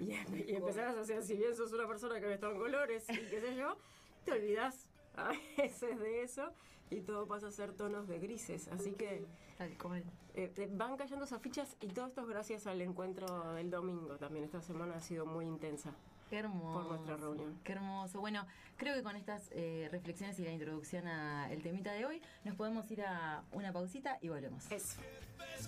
y 0.00 0.54
empezás 0.54 0.96
a 0.96 1.00
hacer, 1.00 1.22
si 1.22 1.36
bien 1.36 1.54
sos 1.54 1.72
una 1.72 1.86
persona 1.86 2.20
que 2.20 2.26
ve 2.26 2.38
todo 2.38 2.52
en 2.52 2.58
colores 2.58 3.08
y 3.08 3.16
qué 3.30 3.40
sé 3.40 3.56
yo, 3.56 3.76
te 4.24 4.32
olvidas 4.32 4.85
a 5.28 5.32
veces 5.56 5.98
de 5.98 6.22
eso 6.22 6.52
y 6.90 7.00
todo 7.00 7.26
pasa 7.26 7.48
a 7.48 7.50
ser 7.50 7.72
tonos 7.72 8.06
de 8.08 8.18
grises. 8.18 8.68
Así 8.68 8.92
que 8.92 9.26
Tal 9.58 9.76
cual. 9.78 10.04
eh, 10.34 10.68
van 10.72 10.96
cayendo 10.96 11.24
esas 11.24 11.40
fichas 11.40 11.76
y 11.80 11.88
todo 11.88 12.06
esto 12.06 12.20
es 12.22 12.28
gracias 12.28 12.66
al 12.66 12.80
encuentro 12.80 13.54
del 13.54 13.70
domingo 13.70 14.16
también. 14.18 14.44
Esta 14.44 14.60
semana 14.62 14.96
ha 14.96 15.00
sido 15.00 15.26
muy 15.26 15.46
intensa. 15.46 15.92
Qué 16.30 16.38
hermoso. 16.38 16.80
Por 16.80 16.88
nuestra 16.90 17.16
reunión. 17.16 17.60
Qué 17.62 17.72
hermoso. 17.72 18.20
Bueno, 18.20 18.44
creo 18.76 18.94
que 18.96 19.02
con 19.04 19.14
estas 19.16 19.48
eh, 19.52 19.88
reflexiones 19.92 20.38
y 20.40 20.44
la 20.44 20.50
introducción 20.52 21.06
al 21.06 21.62
temita 21.62 21.92
de 21.92 22.04
hoy, 22.04 22.20
nos 22.44 22.56
podemos 22.56 22.90
ir 22.90 23.02
a 23.02 23.44
una 23.52 23.72
pausita 23.72 24.18
y 24.20 24.28
volvemos. 24.28 24.70
Eso. 24.72 25.00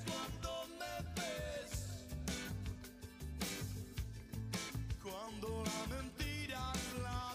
cuando 0.04 0.66
me 0.78 1.20
ves? 1.20 2.08
Cuando 5.02 5.62
la 5.64 5.96
mentira 5.96 6.72
la 7.02 7.27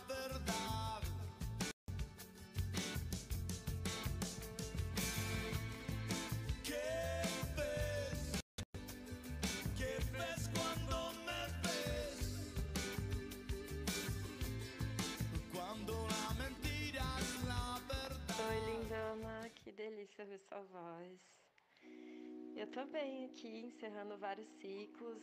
delícia 19.89 20.25
ver 20.25 20.39
sua 20.39 20.61
voz. 20.61 21.19
Eu 22.55 22.67
tô 22.67 22.85
bem 22.85 23.25
aqui, 23.25 23.65
encerrando 23.65 24.17
vários 24.17 24.47
ciclos, 24.61 25.21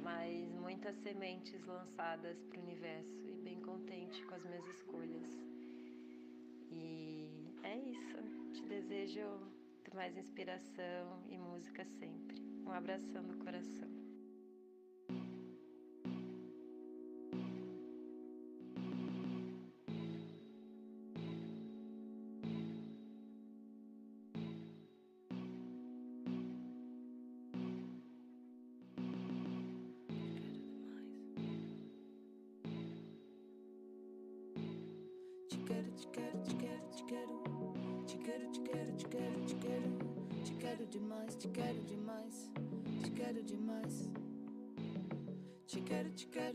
mas 0.00 0.52
muitas 0.52 0.94
sementes 1.02 1.64
lançadas 1.66 2.40
para 2.44 2.60
o 2.60 2.62
universo 2.62 3.26
e 3.26 3.32
bem 3.42 3.60
contente 3.60 4.24
com 4.24 4.34
as 4.36 4.44
minhas 4.44 4.64
escolhas. 4.68 5.32
E 6.70 7.28
é 7.64 7.76
isso. 7.76 8.52
Te 8.52 8.62
desejo 8.68 9.26
mais 9.92 10.16
inspiração 10.16 11.24
e 11.28 11.36
música 11.36 11.84
sempre. 11.98 12.40
Um 12.64 12.70
abração 12.70 13.20
no 13.24 13.44
coração. 13.44 13.99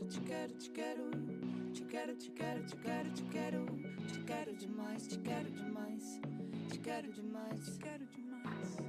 Te 0.08 0.20
quero, 0.20 0.54
te 0.54 0.70
quero, 0.70 1.04
te 1.74 1.84
quero. 1.84 2.16
Te 2.16 2.30
quero, 2.32 2.62
te 2.62 2.76
quero, 2.76 3.10
te 3.12 3.22
quero, 3.30 3.66
te 4.12 4.24
quero. 4.24 4.52
Demais, 4.54 5.06
te 5.08 5.16
quero 5.18 5.50
demais. 5.50 6.20
Te 6.70 6.78
quero 6.78 7.12
demais, 7.12 7.64
te 7.64 7.78
quero 7.78 8.06
demais. 8.06 8.85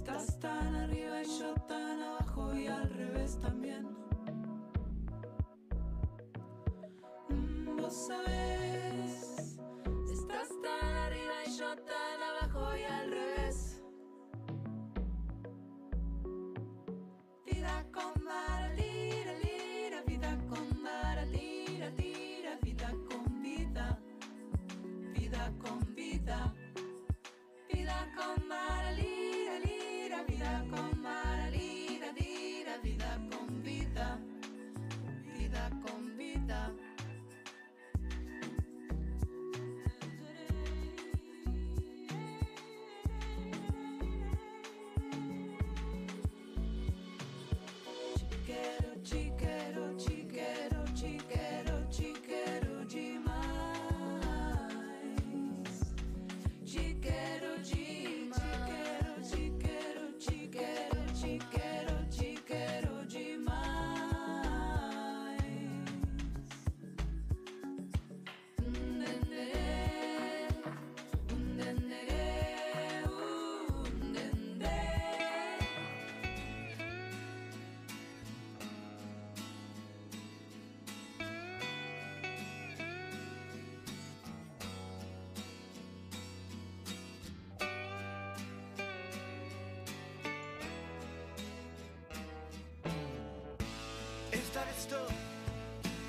Estás 0.00 0.40
tan 0.40 0.74
arriba 0.76 1.22
y 1.22 1.26
yo 1.38 1.52
tan 1.68 2.00
abajo 2.02 2.54
y 2.56 2.66
al 2.68 2.88
revés 2.88 3.38
también. 3.38 3.86
Mm, 7.28 7.76
Vos 7.76 8.06
sabés, 8.08 9.58
estás 10.10 10.48
tan 10.62 10.94
arriba 11.04 11.34
y 11.46 11.50
yo 11.58 11.76
tan 11.76 12.22
abajo 12.30 12.39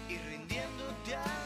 y 0.08 0.18
rindiéndote 0.30 1.16
al 1.16 1.41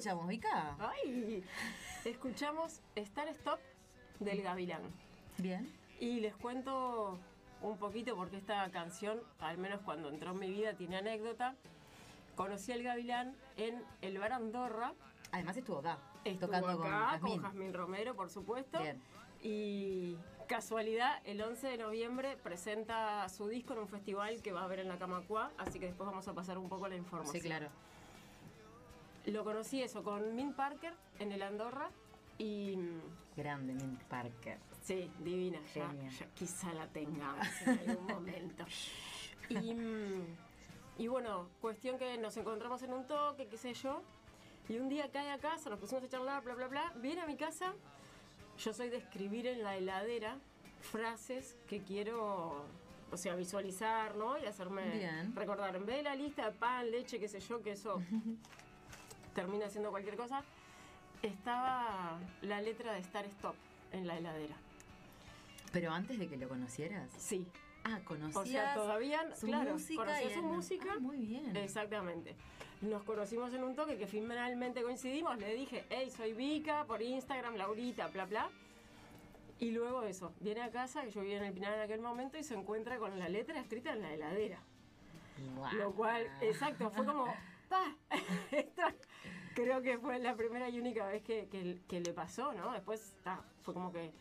escuchamos, 0.00 0.28
Vika? 0.28 0.76
Ay, 0.78 1.44
escuchamos 2.06 2.80
Star 2.94 3.28
Stop 3.28 3.60
del 4.18 4.42
Gavilán. 4.42 4.80
Bien. 5.36 5.70
Y 5.98 6.20
les 6.20 6.34
cuento 6.36 7.18
un 7.60 7.76
poquito 7.76 8.16
porque 8.16 8.38
esta 8.38 8.70
canción, 8.70 9.20
al 9.40 9.58
menos 9.58 9.82
cuando 9.82 10.08
entró 10.08 10.30
en 10.30 10.38
mi 10.38 10.50
vida, 10.50 10.72
tiene 10.72 10.96
anécdota. 10.96 11.54
Conocí 12.34 12.72
al 12.72 12.82
Gavilán 12.82 13.36
en 13.58 13.84
el 14.00 14.18
bar 14.18 14.32
Andorra. 14.32 14.94
Además 15.32 15.58
estuvo 15.58 15.80
acá, 15.80 15.98
Estuvo 16.24 16.46
tocando 16.46 16.78
con 16.78 16.86
acá, 16.86 17.06
Jazmín. 17.10 17.32
con 17.34 17.42
Jazmín 17.42 17.74
Romero, 17.74 18.16
por 18.16 18.30
supuesto. 18.30 18.80
Bien. 18.80 19.02
Y 19.42 20.16
casualidad, 20.48 21.20
el 21.24 21.42
11 21.42 21.68
de 21.68 21.76
noviembre 21.76 22.38
presenta 22.42 23.28
su 23.28 23.48
disco 23.48 23.74
en 23.74 23.80
un 23.80 23.88
festival 23.88 24.40
que 24.40 24.52
va 24.52 24.62
a 24.62 24.64
haber 24.64 24.78
en 24.78 24.88
la 24.88 24.96
Camacua, 24.98 25.52
así 25.58 25.78
que 25.78 25.86
después 25.86 26.08
vamos 26.08 26.26
a 26.26 26.32
pasar 26.32 26.56
un 26.56 26.70
poco 26.70 26.88
la 26.88 26.96
información. 26.96 27.34
Sí, 27.34 27.46
claro. 27.46 27.68
Lo 29.26 29.44
conocí 29.44 29.82
eso 29.82 30.02
con 30.02 30.34
Mint 30.34 30.56
Parker 30.56 30.94
en 31.18 31.32
el 31.32 31.42
Andorra 31.42 31.90
y 32.38 32.76
mm, 32.76 33.00
Grande 33.36 33.74
Mint 33.74 34.02
Parker. 34.04 34.58
sí, 34.82 35.10
divina, 35.20 35.60
ya, 35.74 35.92
quizá 36.34 36.72
la 36.72 36.86
tengamos 36.88 37.46
en 37.66 37.78
algún 37.90 38.06
momento. 38.06 38.64
Y, 39.50 39.74
mm, 39.74 40.24
y 40.98 41.06
bueno, 41.08 41.48
cuestión 41.60 41.98
que 41.98 42.16
nos 42.18 42.36
encontramos 42.36 42.82
en 42.82 42.92
un 42.92 43.06
toque, 43.06 43.46
qué 43.46 43.56
sé 43.58 43.74
yo, 43.74 44.02
y 44.68 44.78
un 44.78 44.88
día 44.88 45.10
cae 45.12 45.30
a 45.30 45.38
casa, 45.38 45.68
nos 45.70 45.78
pusimos 45.78 46.04
a 46.04 46.08
charlar, 46.08 46.42
bla, 46.42 46.54
bla, 46.54 46.68
bla, 46.68 46.92
viene 46.96 47.20
a 47.20 47.26
mi 47.26 47.36
casa, 47.36 47.74
yo 48.58 48.72
soy 48.72 48.88
de 48.88 48.96
escribir 48.98 49.46
en 49.46 49.62
la 49.62 49.76
heladera 49.76 50.38
frases 50.80 51.56
que 51.66 51.82
quiero, 51.82 52.64
o 53.12 53.16
sea, 53.16 53.34
visualizar, 53.36 54.16
¿no? 54.16 54.38
Y 54.38 54.46
hacerme 54.46 54.88
Bien. 54.90 55.34
recordar. 55.36 55.76
En 55.76 55.84
vez 55.84 55.96
de 55.96 56.02
la 56.04 56.14
lista 56.14 56.46
de 56.46 56.52
pan, 56.52 56.90
leche, 56.90 57.18
qué 57.20 57.28
sé 57.28 57.40
yo, 57.40 57.62
que 57.62 57.72
eso 57.72 58.00
termina 59.34 59.68
siendo 59.68 59.90
cualquier 59.90 60.16
cosa, 60.16 60.42
estaba 61.22 62.18
la 62.42 62.60
letra 62.60 62.92
de 62.92 63.00
Star 63.00 63.26
Stop 63.26 63.54
en 63.92 64.06
la 64.06 64.16
heladera. 64.16 64.56
Pero 65.72 65.92
antes 65.92 66.18
de 66.18 66.28
que 66.28 66.36
lo 66.36 66.48
conocieras. 66.48 67.10
Sí. 67.16 67.46
Ah, 67.84 68.00
conocías 68.04 68.36
O 68.36 68.44
sea, 68.44 68.74
todavía, 68.74 69.34
su 69.34 69.46
claro, 69.46 69.72
música. 69.72 70.04
conocía 70.04 70.34
su 70.34 70.42
música. 70.42 70.92
Ah, 70.96 70.98
muy 71.00 71.16
bien. 71.16 71.56
Exactamente. 71.56 72.36
Nos 72.82 73.02
conocimos 73.04 73.52
en 73.54 73.64
un 73.64 73.74
toque 73.74 73.96
que 73.96 74.06
finalmente 74.06 74.82
coincidimos. 74.82 75.38
Le 75.38 75.54
dije, 75.54 75.86
hey, 75.90 76.10
soy 76.10 76.32
Vika, 76.32 76.84
por 76.84 77.00
Instagram, 77.00 77.56
Laurita, 77.56 78.08
bla, 78.08 78.26
bla. 78.26 78.50
Y 79.58 79.72
luego 79.72 80.02
eso, 80.04 80.32
viene 80.40 80.62
a 80.62 80.70
casa, 80.70 81.02
que 81.04 81.10
yo 81.10 81.20
vivía 81.20 81.36
en 81.36 81.44
el 81.44 81.52
Pinar 81.52 81.74
en 81.74 81.80
aquel 81.80 82.00
momento, 82.00 82.38
y 82.38 82.42
se 82.42 82.54
encuentra 82.54 82.98
con 82.98 83.18
la 83.18 83.28
letra 83.28 83.60
escrita 83.60 83.92
en 83.92 84.02
la 84.02 84.14
heladera. 84.14 84.58
Guau. 85.54 85.74
Lo 85.74 85.92
cual, 85.92 86.26
exacto, 86.40 86.90
fue 86.90 87.04
como, 87.04 87.26
¡pa! 87.68 87.94
Esto 88.50 88.82
creo 89.62 89.82
que 89.82 89.98
fue 89.98 90.18
la 90.18 90.34
primera 90.36 90.68
y 90.68 90.78
única 90.78 91.06
vez 91.06 91.22
que, 91.22 91.46
que- 91.48 91.80
que 91.88 92.00
le 92.00 92.12
pasó, 92.12 92.52
¿no? 92.52 92.72
Después, 92.72 93.14
ta, 93.24 93.42
fue 93.62 93.74
como 93.74 93.92
que, 93.92 94.12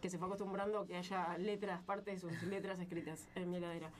que 0.00 0.10
se 0.10 0.18
fue 0.18 0.26
acostumbrando 0.26 0.80
a 0.80 0.86
que 0.86 0.96
haya 0.96 1.36
letras, 1.38 1.82
parte 1.82 2.10
de 2.12 2.18
sus 2.18 2.42
letras 2.44 2.78
escritas 2.80 3.26
en 3.34 3.50
mi 3.50 3.56
heladera. 3.56 3.90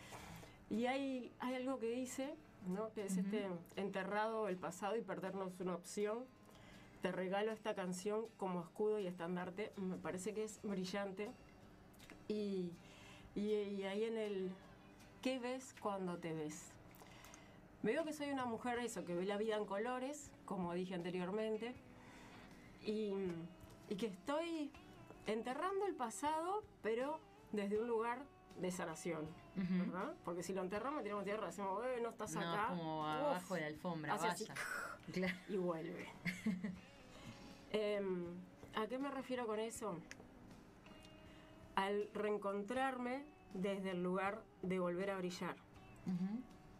Y 0.71 0.87
hay, 0.87 1.33
hay 1.41 1.55
algo 1.55 1.79
que 1.79 1.91
dice, 1.91 2.35
¿no? 2.67 2.93
Que 2.93 3.07
es 3.07 3.17
este 3.17 3.47
enterrado 3.77 4.49
el 4.49 4.57
pasado 4.57 4.97
y 4.97 5.01
perdernos 5.03 5.59
una 5.61 5.75
opción. 5.75 6.25
Te 7.03 7.13
regalo 7.13 7.53
esta 7.53 7.75
canción 7.75 8.27
como 8.37 8.61
escudo 8.63 8.99
y 8.99 9.07
estandarte. 9.07 9.73
Me 9.77 9.97
parece 9.97 10.35
que 10.35 10.45
es 10.45 10.61
brillante. 10.63 11.31
Y, 12.29 12.73
y, 13.37 13.51
y 13.53 13.85
ahí 13.85 14.05
en 14.05 14.17
el 14.19 14.51
¿qué 15.23 15.39
ves 15.39 15.75
cuando 15.81 16.19
te 16.19 16.33
ves? 16.33 16.73
Veo 17.83 18.05
que 18.05 18.13
soy 18.13 18.31
una 18.31 18.47
mujer 18.47 18.79
eso, 18.81 19.05
que 19.05 19.15
ve 19.15 19.25
la 19.25 19.37
vida 19.37 19.57
en 19.57 19.65
colores, 19.67 20.31
como 20.47 20.73
dije 20.73 20.95
anteriormente, 20.95 21.75
y, 22.83 23.13
y 23.91 23.97
que 23.97 24.07
estoy 24.07 24.71
enterrando 25.27 25.87
el 25.87 25.95
pasado, 25.95 26.63
pero 26.83 27.19
desde 27.53 27.79
un 27.81 27.89
lugar 27.89 28.23
de 28.61 28.71
sanación. 28.71 29.27
Porque 30.25 30.43
si 30.43 30.55
lo 30.55 30.63
enterramos, 30.63 31.03
tiramos 31.03 31.25
tierra, 31.25 31.47
decimos, 31.47 31.83
"Eh, 31.85 32.01
no 32.03 32.11
estás 32.11 32.33
No, 32.35 32.41
acá. 32.41 32.69
como 32.69 33.01
Uf, 33.01 33.07
abajo 33.07 33.55
de 33.55 33.61
la 33.63 33.67
alfombra, 33.67 34.15
así. 34.15 34.47
Claro. 35.13 35.35
y 35.49 35.57
vuelve. 35.57 36.07
Em, 37.73 38.25
¿A 38.75 38.87
qué 38.87 38.99
me 38.99 39.11
refiero 39.11 39.47
con 39.47 39.59
eso? 39.59 39.97
Al 41.75 42.09
reencontrarme 42.15 43.25
desde 43.55 43.91
el 43.93 44.03
lugar 44.03 44.43
de 44.63 44.79
volver 44.79 45.11
a 45.11 45.19
brillar. 45.19 45.57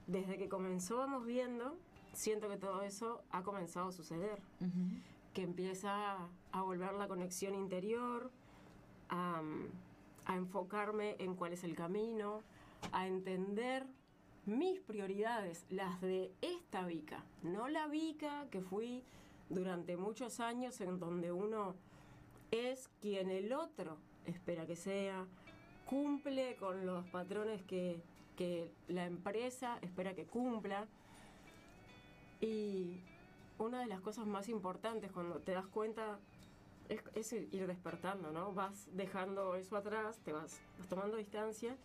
Desde 0.07 0.39
que 0.39 0.49
comenzó 0.49 0.99
Vamos 0.99 1.25
Viendo, 1.27 1.77
siento 2.17 2.49
que 2.49 2.57
todo 2.57 2.83
eso 2.83 3.23
ha 3.31 3.43
comenzado 3.43 3.89
a 3.89 3.93
suceder. 3.93 4.41
Que 5.33 5.43
empieza 5.43 6.17
a 6.53 6.63
volver 6.63 6.95
la 6.95 7.09
conexión 7.09 7.55
interior, 7.55 8.31
a, 9.09 9.43
a 10.25 10.37
enfocarme 10.37 11.17
en 11.19 11.35
cuál 11.35 11.53
es 11.53 11.63
el 11.63 11.75
camino, 11.75 12.43
a 12.93 13.07
entender 13.07 13.87
mis 14.47 14.81
prioridades, 14.81 15.67
las 15.71 16.01
de 16.01 16.33
esta 16.41 16.87
Vica, 16.87 17.25
no 17.43 17.69
la 17.69 17.89
Vica 17.89 18.47
que 18.51 18.61
fui 18.61 19.03
durante 19.49 19.97
muchos 19.97 20.39
años 20.41 20.81
en 20.81 20.99
donde 20.99 21.33
uno 21.33 21.75
es 22.51 22.89
quien 23.01 23.31
el 23.31 23.53
otro 23.53 23.99
espera 24.25 24.67
que 24.67 24.77
sea, 24.77 25.27
cumple 25.87 26.57
con 26.57 26.87
los 26.87 27.05
patrones 27.07 27.63
que, 27.63 28.01
que 28.37 28.71
la 28.89 29.07
empresa 29.07 29.79
espera 29.83 30.15
que 30.15 30.27
cumpla. 30.27 30.87
Y 32.41 33.01
una 33.59 33.81
de 33.81 33.87
las 33.87 34.01
cosas 34.01 34.27
más 34.27 34.49
importantes 34.49 35.11
cuando 35.13 35.39
te 35.41 35.53
das 35.53 35.67
cuenta 35.67 36.19
es, 36.89 37.01
es 37.15 37.33
ir 37.33 37.67
despertando, 37.67 38.31
¿no? 38.33 38.53
Vas 38.53 38.89
dejando 38.93 39.55
eso 39.55 39.77
atrás, 39.77 40.19
te 40.25 40.33
vas, 40.33 40.61
vas 40.79 40.89
tomando 40.89 41.17
distancia. 41.17 41.77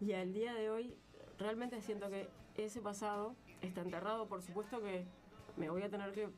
Y 0.00 0.12
al 0.12 0.32
día 0.32 0.54
de 0.54 0.70
hoy 0.70 0.94
realmente 1.38 1.80
siento 1.80 2.08
que 2.10 2.28
ese 2.56 2.80
pasado 2.80 3.34
está 3.62 3.80
enterrado. 3.82 4.26
Por 4.26 4.42
supuesto 4.42 4.80
que 4.80 5.04
me 5.56 5.70
voy 5.70 5.82
a 5.82 5.90
tener 5.90 6.12
que 6.12 6.28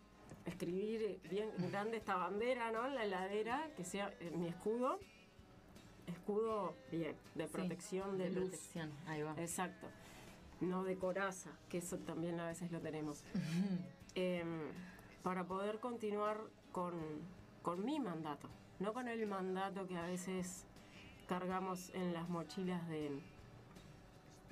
escribir 0.46 1.20
bien 1.30 1.50
grande 1.70 1.96
esta 1.98 2.16
bandera, 2.16 2.70
¿no? 2.72 2.86
En 2.86 2.94
la 2.94 3.04
heladera, 3.04 3.70
que 3.76 3.84
sea 3.84 4.14
eh, 4.20 4.30
mi 4.34 4.48
escudo. 4.48 4.98
Escudo 6.06 6.74
bien, 6.90 7.14
de 7.34 7.46
Sí, 7.46 7.52
protección, 7.52 8.18
de, 8.18 8.30
de 8.30 8.40
protección. 8.40 8.90
Ahí 9.06 9.22
va. 9.22 9.34
Exacto. 9.38 9.86
No 10.60 10.84
de 10.84 10.96
coraza, 10.96 11.50
que 11.68 11.78
eso 11.78 11.98
también 11.98 12.38
a 12.40 12.46
veces 12.46 12.70
lo 12.70 12.80
tenemos. 12.80 13.24
Em, 14.14 14.72
para 15.22 15.44
poder 15.44 15.78
continuar 15.78 16.38
con, 16.72 16.94
con 17.62 17.84
mi 17.84 18.00
mandato, 18.00 18.48
no 18.78 18.92
con 18.92 19.08
el 19.08 19.26
mandato 19.26 19.86
que 19.86 19.96
a 19.96 20.02
veces 20.02 20.66
cargamos 21.28 21.90
en 21.94 22.12
las 22.12 22.28
mochilas 22.28 22.88
de, 22.88 23.22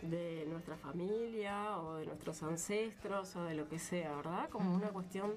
de 0.03 0.47
nuestra 0.49 0.77
familia 0.77 1.79
o 1.79 1.97
de 1.97 2.07
nuestros 2.07 2.43
ancestros 2.43 3.35
o 3.37 3.45
de 3.45 3.55
lo 3.55 3.69
que 3.69 3.79
sea, 3.79 4.15
¿verdad? 4.15 4.49
Como 4.49 4.75
una 4.75 4.89
cuestión 4.91 5.35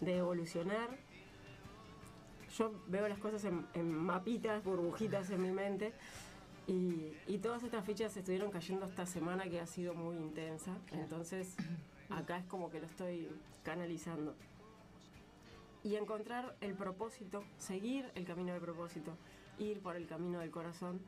de 0.00 0.18
evolucionar. 0.18 0.96
Yo 2.56 2.72
veo 2.86 3.08
las 3.08 3.18
cosas 3.18 3.44
en, 3.44 3.66
en 3.74 3.92
mapitas, 3.92 4.62
burbujitas 4.62 5.30
en 5.30 5.42
mi 5.42 5.50
mente 5.50 5.92
Y, 6.66 7.12
y 7.26 7.38
todas 7.38 7.62
estas 7.62 7.84
fichas 7.84 8.16
estuvieron 8.16 8.50
cayendo 8.50 8.86
esta 8.86 9.04
semana 9.06 9.44
que 9.50 9.60
ha 9.60 9.66
sido 9.66 9.94
muy 9.94 10.16
intensa. 10.16 10.76
Entonces, 10.92 11.56
acá 12.08 12.38
es 12.38 12.44
como 12.46 12.70
que 12.70 12.80
lo 12.80 12.86
estoy 12.86 13.28
canalizando. 13.62 14.34
Y 15.82 15.96
encontrar 15.96 16.56
el 16.62 16.74
propósito, 16.74 17.44
seguir 17.58 18.10
el 18.14 18.24
camino 18.24 18.52
del 18.54 18.62
propósito, 18.62 19.16
ir 19.58 19.80
por 19.80 19.96
el 19.96 20.06
camino 20.06 20.40
del 20.40 20.50
corazón, 20.50 21.00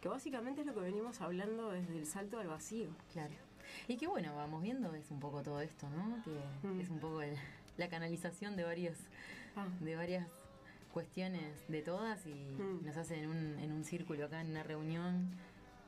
que 0.00 0.08
básicamente 0.08 0.62
es 0.62 0.66
lo 0.66 0.74
que 0.74 0.80
venimos 0.80 1.20
hablando 1.20 1.70
desde 1.70 1.96
el 1.96 2.06
salto 2.06 2.40
al 2.40 2.48
vacío. 2.48 2.88
Claro. 3.12 3.34
Y 3.86 3.96
que 3.96 4.08
bueno, 4.08 4.34
vamos 4.34 4.62
viendo, 4.62 4.92
es 4.94 5.10
un 5.12 5.20
poco 5.20 5.42
todo 5.42 5.60
esto, 5.60 5.88
¿no? 5.90 6.22
Que 6.24 6.66
Mm. 6.68 6.80
es 6.80 6.90
un 6.90 6.98
poco 6.98 7.22
el- 7.22 7.36
la 7.76 7.88
canalización 7.88 8.56
de 8.56 8.64
varios, 8.64 8.96
Ah, 9.54 9.66
de 9.80 9.94
varias 9.96 10.28
cuestiones 11.00 11.52
de 11.68 11.82
todas 11.82 12.24
y 12.26 12.32
Mm. 12.32 12.86
nos 12.86 12.96
hace 12.96 13.22
en 13.22 13.28
un, 13.28 13.58
en 13.58 13.70
un 13.70 13.84
círculo 13.84 14.24
acá 14.24 14.40
en 14.40 14.48
una 14.52 14.62
reunión 14.62 15.28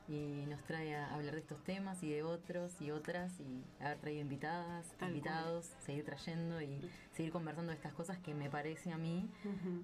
y 0.06 0.44
nos 0.46 0.62
trae 0.64 0.94
a 0.96 1.14
hablar 1.14 1.32
de 1.34 1.40
estos 1.40 1.64
temas 1.64 2.02
y 2.02 2.10
de 2.10 2.22
otros 2.22 2.78
y 2.82 2.90
otras 2.90 3.32
y 3.40 3.64
haber 3.82 3.96
traído 3.98 4.20
invitadas, 4.20 4.86
Tal 4.98 5.08
invitados, 5.08 5.64
seguir 5.80 6.04
trayendo 6.04 6.60
y 6.60 6.78
seguir 7.14 7.32
conversando 7.32 7.70
de 7.70 7.76
estas 7.76 7.94
cosas 7.94 8.18
que 8.18 8.34
me 8.34 8.50
parece 8.50 8.92
a 8.92 8.98
mí 8.98 9.30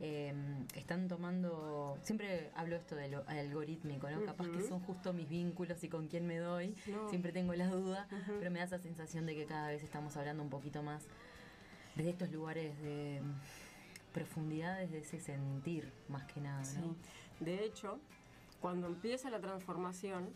eh, 0.01 0.35
están 0.75 1.09
tomando, 1.09 1.97
siempre 2.03 2.51
hablo 2.55 2.77
esto 2.77 2.95
de 2.95 3.09
lo 3.09 3.25
algorítmico, 3.27 4.11
¿no? 4.11 4.23
Capaz 4.27 4.49
que 4.51 4.61
son 4.63 4.81
justo 4.81 5.15
mis 5.15 5.29
vínculos 5.31 5.83
y 5.85 5.89
con 5.89 6.07
quién 6.09 6.27
me 6.27 6.37
doy, 6.37 6.75
No. 6.87 7.09
siempre 7.09 7.33
tengo 7.33 7.55
la 7.55 7.69
duda, 7.69 8.07
pero 8.39 8.51
me 8.51 8.59
da 8.59 8.67
esa 8.67 8.79
sensación 8.79 9.25
de 9.25 9.35
que 9.35 9.47
cada 9.47 9.69
vez 9.69 9.83
estamos 9.83 10.19
hablando 10.19 10.43
un 10.43 10.51
poquito 10.51 10.83
más 10.83 11.03
de 11.97 12.11
estos 12.11 12.31
lugares 12.31 12.79
de 12.83 13.21
profundidades 14.15 14.91
de 14.91 15.01
ese 15.01 15.21
sentir, 15.21 15.93
más 16.09 16.25
que 16.25 16.41
nada, 16.41 16.65
Sí. 16.65 16.79
¿no? 16.79 16.95
De 17.41 17.65
hecho, 17.65 17.99
cuando 18.61 18.87
empieza 18.87 19.29
la 19.29 19.41
transformación, 19.41 20.31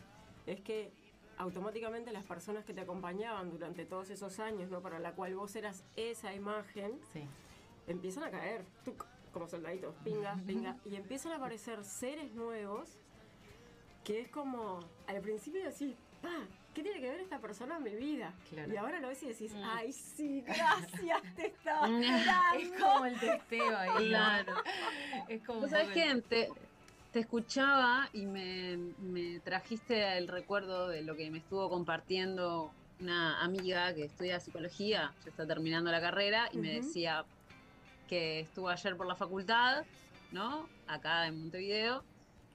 es 0.45 0.59
que 0.61 0.91
automáticamente 1.37 2.11
las 2.11 2.25
personas 2.25 2.65
que 2.65 2.73
te 2.73 2.81
acompañaban 2.81 3.49
durante 3.49 3.85
todos 3.85 4.09
esos 4.09 4.39
años, 4.39 4.69
¿no? 4.69 4.81
para 4.81 4.99
la 4.99 5.13
cual 5.13 5.33
vos 5.35 5.55
eras 5.55 5.83
esa 5.95 6.33
imagen, 6.35 6.99
Sí, 7.13 7.23
empiezan 7.87 8.23
a 8.25 8.29
caer, 8.29 8.65
tuc, 8.83 9.05
como 9.31 9.47
soldaditos, 9.47 9.95
pinga, 10.03 10.35
pinga, 10.45 10.75
y 10.85 10.95
empiezan 10.95 11.31
a 11.31 11.37
aparecer 11.37 11.83
seres 11.85 12.33
nuevos 12.35 12.97
que 14.03 14.21
es 14.21 14.29
como, 14.29 14.79
al 15.07 15.21
principio 15.21 15.63
decís, 15.63 15.95
pa, 16.21 16.45
¿qué 16.79 16.83
tiene 16.83 17.01
que 17.01 17.09
ver 17.09 17.19
esta 17.19 17.39
persona 17.39 17.75
en 17.75 17.83
mi 17.83 17.95
vida? 17.95 18.33
Claro. 18.49 18.73
Y 18.73 18.77
ahora 18.77 18.99
lo 19.01 19.09
ves 19.09 19.21
y 19.23 19.27
decís, 19.27 19.53
Mm. 19.53 19.63
ay, 19.65 19.91
sí, 19.91 20.41
gracias, 20.47 21.21
te 21.35 21.47
estaba 21.47 21.87
es 22.57 22.71
como 22.81 23.05
el 23.05 23.19
testeo 23.19 23.77
ahí. 23.77 24.07
Claro. 24.07 24.53
Es 25.27 25.43
como 25.43 25.61
¿Vos 25.61 25.71
sabés 25.71 25.93
Te, 26.29 26.49
te 27.11 27.19
escuchaba 27.19 28.07
y 28.13 28.25
me, 28.25 28.77
me 28.99 29.41
trajiste 29.41 30.17
el 30.17 30.29
recuerdo 30.29 30.87
de 30.87 31.01
lo 31.01 31.17
que 31.17 31.29
me 31.29 31.39
estuvo 31.39 31.69
compartiendo 31.69 32.71
una 33.01 33.41
amiga 33.43 33.93
que 33.93 34.05
estudia 34.05 34.39
psicología, 34.39 35.13
ya 35.25 35.29
está 35.29 35.45
terminando 35.45 35.91
la 35.91 35.99
carrera, 35.99 36.49
y 36.53 36.57
me 36.59 36.73
decía 36.75 37.25
que 38.07 38.39
estuvo 38.41 38.69
ayer 38.69 38.95
por 38.95 39.05
la 39.05 39.15
facultad, 39.15 39.83
¿no? 40.31 40.67
Acá 40.87 41.27
en 41.27 41.39
Montevideo. 41.41 42.03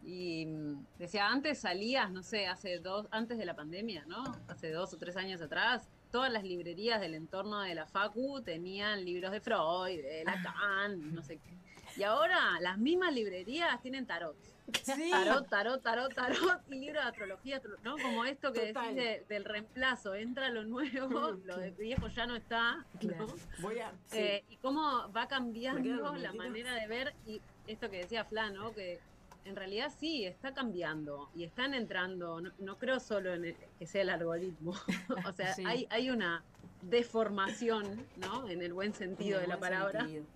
Y 0.04 0.46
mm, 0.46 0.84
decía, 0.98 1.28
antes 1.28 1.58
salías, 1.60 2.10
no 2.10 2.22
sé, 2.22 2.46
hace 2.46 2.78
dos, 2.78 3.06
antes 3.10 3.38
de 3.38 3.44
la 3.46 3.54
pandemia, 3.56 4.04
¿no? 4.06 4.22
Hace 4.48 4.70
dos 4.70 4.92
o 4.92 4.98
tres 4.98 5.16
años 5.16 5.40
atrás, 5.40 5.88
todas 6.10 6.30
las 6.32 6.44
librerías 6.44 7.00
del 7.00 7.14
entorno 7.14 7.60
de 7.60 7.74
la 7.74 7.86
Facu 7.86 8.42
tenían 8.42 9.04
libros 9.04 9.32
de 9.32 9.40
Freud, 9.40 10.02
de 10.02 10.24
Lacan, 10.24 11.14
no 11.14 11.22
sé 11.22 11.38
qué. 11.38 11.54
Y 11.96 12.02
ahora 12.02 12.58
las 12.60 12.76
mismas 12.76 13.12
librerías 13.14 13.80
tienen 13.80 14.04
tarot. 14.06 14.36
Sí. 14.82 15.10
Tarot, 15.10 15.48
tarot, 15.48 15.82
tarot, 15.82 16.14
tarot 16.14 16.60
y 16.70 16.74
libros 16.76 17.04
de 17.04 17.08
astrología, 17.10 17.56
astro- 17.58 17.76
¿no? 17.84 17.96
Como 17.98 18.24
esto 18.24 18.52
que 18.52 18.68
Total. 18.72 18.94
decís 18.94 18.96
de- 19.28 19.34
del 19.34 19.44
reemplazo, 19.44 20.14
entra 20.14 20.48
lo 20.50 20.64
nuevo, 20.64 21.32
lo 21.44 21.56
de 21.58 21.70
viejo 21.72 22.08
ya 22.08 22.26
no 22.26 22.34
está, 22.34 22.76
¿no? 22.76 22.84
Claro. 23.00 23.26
Voy 23.60 23.78
a... 23.78 23.92
sí. 24.06 24.18
Eh, 24.18 24.44
y 24.50 24.56
cómo 24.56 25.10
va 25.12 25.28
cambiando 25.28 26.14
la 26.16 26.32
manera 26.32 26.74
de 26.74 26.86
ver 26.88 27.14
y 27.26 27.40
esto 27.66 27.88
que 27.90 27.98
decía 27.98 28.24
Flan, 28.24 28.54
¿no? 28.54 28.72
Que 28.74 28.98
en 29.44 29.56
realidad 29.56 29.92
sí, 29.98 30.24
está 30.24 30.54
cambiando 30.54 31.30
y 31.34 31.44
están 31.44 31.74
entrando, 31.74 32.40
no, 32.40 32.52
no 32.58 32.78
creo 32.78 32.98
solo 33.00 33.34
en 33.34 33.44
el- 33.44 33.56
que 33.78 33.86
sea 33.86 34.02
el 34.02 34.10
algoritmo, 34.10 34.72
o 35.28 35.32
sea, 35.32 35.52
Sí. 35.54 35.64
hay, 35.66 35.86
hay 35.90 36.10
una 36.10 36.42
deformación, 36.82 38.06
¿no? 38.16 38.48
En 38.48 38.62
el 38.62 38.72
buen 38.72 38.94
sentido 38.94 39.38
En 39.38 39.42
de 39.42 39.48
la 39.48 39.58
palabra, 39.60 40.00
sentido. 40.00 40.26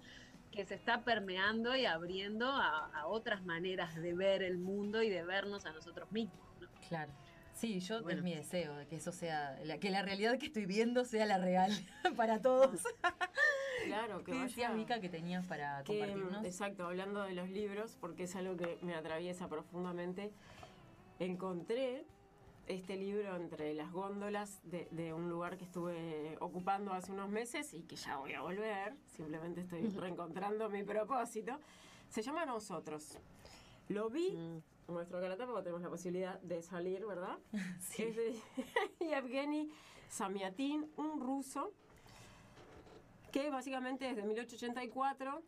que 0.50 0.64
se 0.64 0.74
está 0.74 1.02
permeando 1.04 1.74
y 1.76 1.86
abriendo 1.86 2.46
a, 2.50 2.86
a 2.92 3.06
otras 3.06 3.44
maneras 3.44 3.94
de 3.96 4.14
ver 4.14 4.42
el 4.42 4.58
mundo 4.58 5.02
y 5.02 5.08
de 5.08 5.22
vernos 5.24 5.66
a 5.66 5.72
nosotros 5.72 6.10
mismos, 6.12 6.38
¿no? 6.60 6.68
Claro. 6.88 7.12
Sí, 7.58 7.80
yo 7.80 8.02
Bueno. 8.02 8.18
es 8.18 8.24
mi 8.24 8.34
deseo 8.34 8.76
de 8.76 8.86
que 8.86 8.96
eso 8.96 9.10
sea, 9.10 9.58
la- 9.64 9.78
que 9.78 9.90
la 9.90 10.02
realidad 10.02 10.38
que 10.38 10.46
estoy 10.46 10.64
viendo 10.66 11.04
sea 11.04 11.26
la 11.26 11.38
real 11.38 11.70
para 12.16 12.40
todos. 12.40 12.80
Claro, 13.84 14.22
que 14.22 14.32
¿Qué 14.32 14.38
decía 14.38 14.68
vaya- 14.68 14.76
Mica 14.80 15.00
que 15.00 15.08
tenías 15.08 15.44
para 15.46 15.82
que, 15.82 15.98
compartirnos? 15.98 16.44
exacto, 16.44 16.86
hablando 16.86 17.22
de 17.22 17.32
los 17.32 17.48
libros, 17.50 17.96
porque 18.00 18.24
es 18.24 18.36
algo 18.36 18.56
que 18.56 18.78
me 18.82 18.94
atraviesa 18.94 19.48
profundamente, 19.48 20.30
encontré 21.18 22.04
este 22.66 22.96
libro 22.96 23.34
entre 23.36 23.72
las 23.74 23.90
góndolas 23.92 24.60
de, 24.64 24.86
de 24.90 25.12
un 25.14 25.28
lugar 25.30 25.56
que 25.56 25.64
estuve 25.64 26.36
ocupando 26.40 26.92
hace 26.92 27.12
unos 27.12 27.30
meses 27.30 27.72
y 27.74 27.82
que 27.82 27.96
ya 27.96 28.18
voy 28.18 28.34
a 28.34 28.42
volver, 28.42 28.94
simplemente 29.16 29.62
estoy 29.62 29.88
reencontrando 29.88 30.68
mi 30.68 30.82
propósito. 30.82 31.58
Se 32.10 32.22
llama 32.22 32.44
Nosotros. 32.46 33.18
Lo 33.88 34.10
vi, 34.10 34.30
Mm. 34.32 34.58
Nuestro 34.88 35.20
caratapa, 35.20 35.52
porque 35.52 35.64
tenemos 35.64 35.82
la 35.82 35.90
posibilidad 35.90 36.40
de 36.40 36.62
salir, 36.62 37.04
¿verdad? 37.06 37.38
Sí. 37.80 38.02
Es 38.02 38.16
de 38.16 38.34
Yevgeny 39.00 39.70
Samiatin, 40.08 40.90
un 40.96 41.20
ruso 41.20 41.72
que 43.32 43.50
básicamente 43.50 44.06
desde 44.06 44.22
1884 44.22 45.42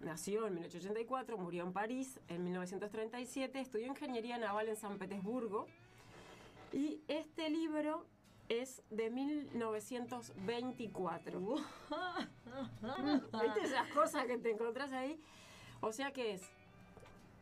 nació 0.00 0.46
en 0.46 0.54
1884, 0.54 1.36
murió 1.36 1.64
en 1.64 1.72
París 1.72 2.20
en 2.28 2.44
1937, 2.44 3.60
estudió 3.60 3.86
ingeniería 3.86 4.38
naval 4.38 4.68
en 4.68 4.76
San 4.76 4.96
Petersburgo 4.98 5.66
y 6.72 7.02
este 7.08 7.50
libro 7.50 8.06
es 8.48 8.82
de 8.88 9.10
1924. 9.10 11.40
¿Viste 13.42 13.60
esas 13.62 13.90
cosas 13.92 14.26
que 14.26 14.38
te 14.38 14.52
encontrás 14.52 14.92
ahí? 14.92 15.20
O 15.80 15.92
sea 15.92 16.12
que 16.12 16.34
es 16.34 16.48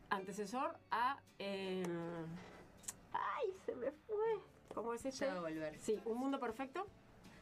antecesor 0.09 0.77
a... 0.91 1.19
eh, 1.39 1.83
¡Ay, 3.13 3.53
se 3.65 3.75
me 3.75 3.91
fue! 3.91 4.39
¿Cómo 4.73 4.93
es 4.93 5.05
este? 5.05 5.25
Ya 5.25 5.33
va 5.33 5.39
a 5.39 5.41
volver. 5.41 5.77
Sí, 5.79 5.99
Un 6.05 6.17
Mundo 6.19 6.39
Perfecto. 6.39 6.87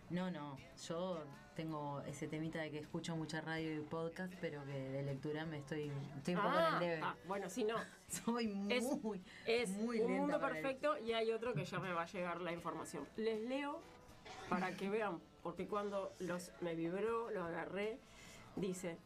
No, 0.10 0.30
no, 0.30 0.56
yo 0.88 1.24
tengo 1.56 2.02
ese 2.02 2.28
temita 2.28 2.60
de 2.62 2.70
que 2.70 2.78
escucho 2.80 3.16
mucha 3.16 3.42
radio 3.42 3.74
y 3.76 3.80
podcast, 3.80 4.32
pero 4.40 4.64
que 4.66 4.72
de 4.74 5.02
lectura 5.04 5.46
me 5.46 5.58
estoy, 5.58 5.92
estoy 6.18 6.36
un 6.36 6.42
poco 6.42 6.54
en 6.54 6.62
Ah, 6.64 6.70
el 6.74 6.80
debe. 6.80 7.02
ah, 7.04 7.16
bueno, 7.28 7.50
sí, 7.50 7.64
no. 7.64 7.76
Soy 8.08 8.48
muy, 8.48 8.74
Es, 8.74 8.86
es 9.48 9.70
muy 9.78 10.00
Un 10.02 10.18
Mundo 10.18 10.40
Perfecto 10.40 10.98
y 11.00 11.14
hay 11.14 11.32
otro 11.32 11.54
que 11.56 11.66
ya 11.66 11.80
me 11.80 11.92
va 11.92 12.04
a 12.04 12.06
llegar 12.06 12.40
la 12.42 12.52
información. 12.52 13.08
Les 13.18 13.42
leo 13.50 13.80
para 14.48 14.76
que 14.76 14.90
vean, 14.90 15.20
porque 15.42 15.68
cuando 15.68 16.14
los 16.20 16.52
me 16.62 16.76
vibró, 16.76 17.32
lo 17.32 17.44
agarré, 17.44 17.98
dice, 18.56 18.98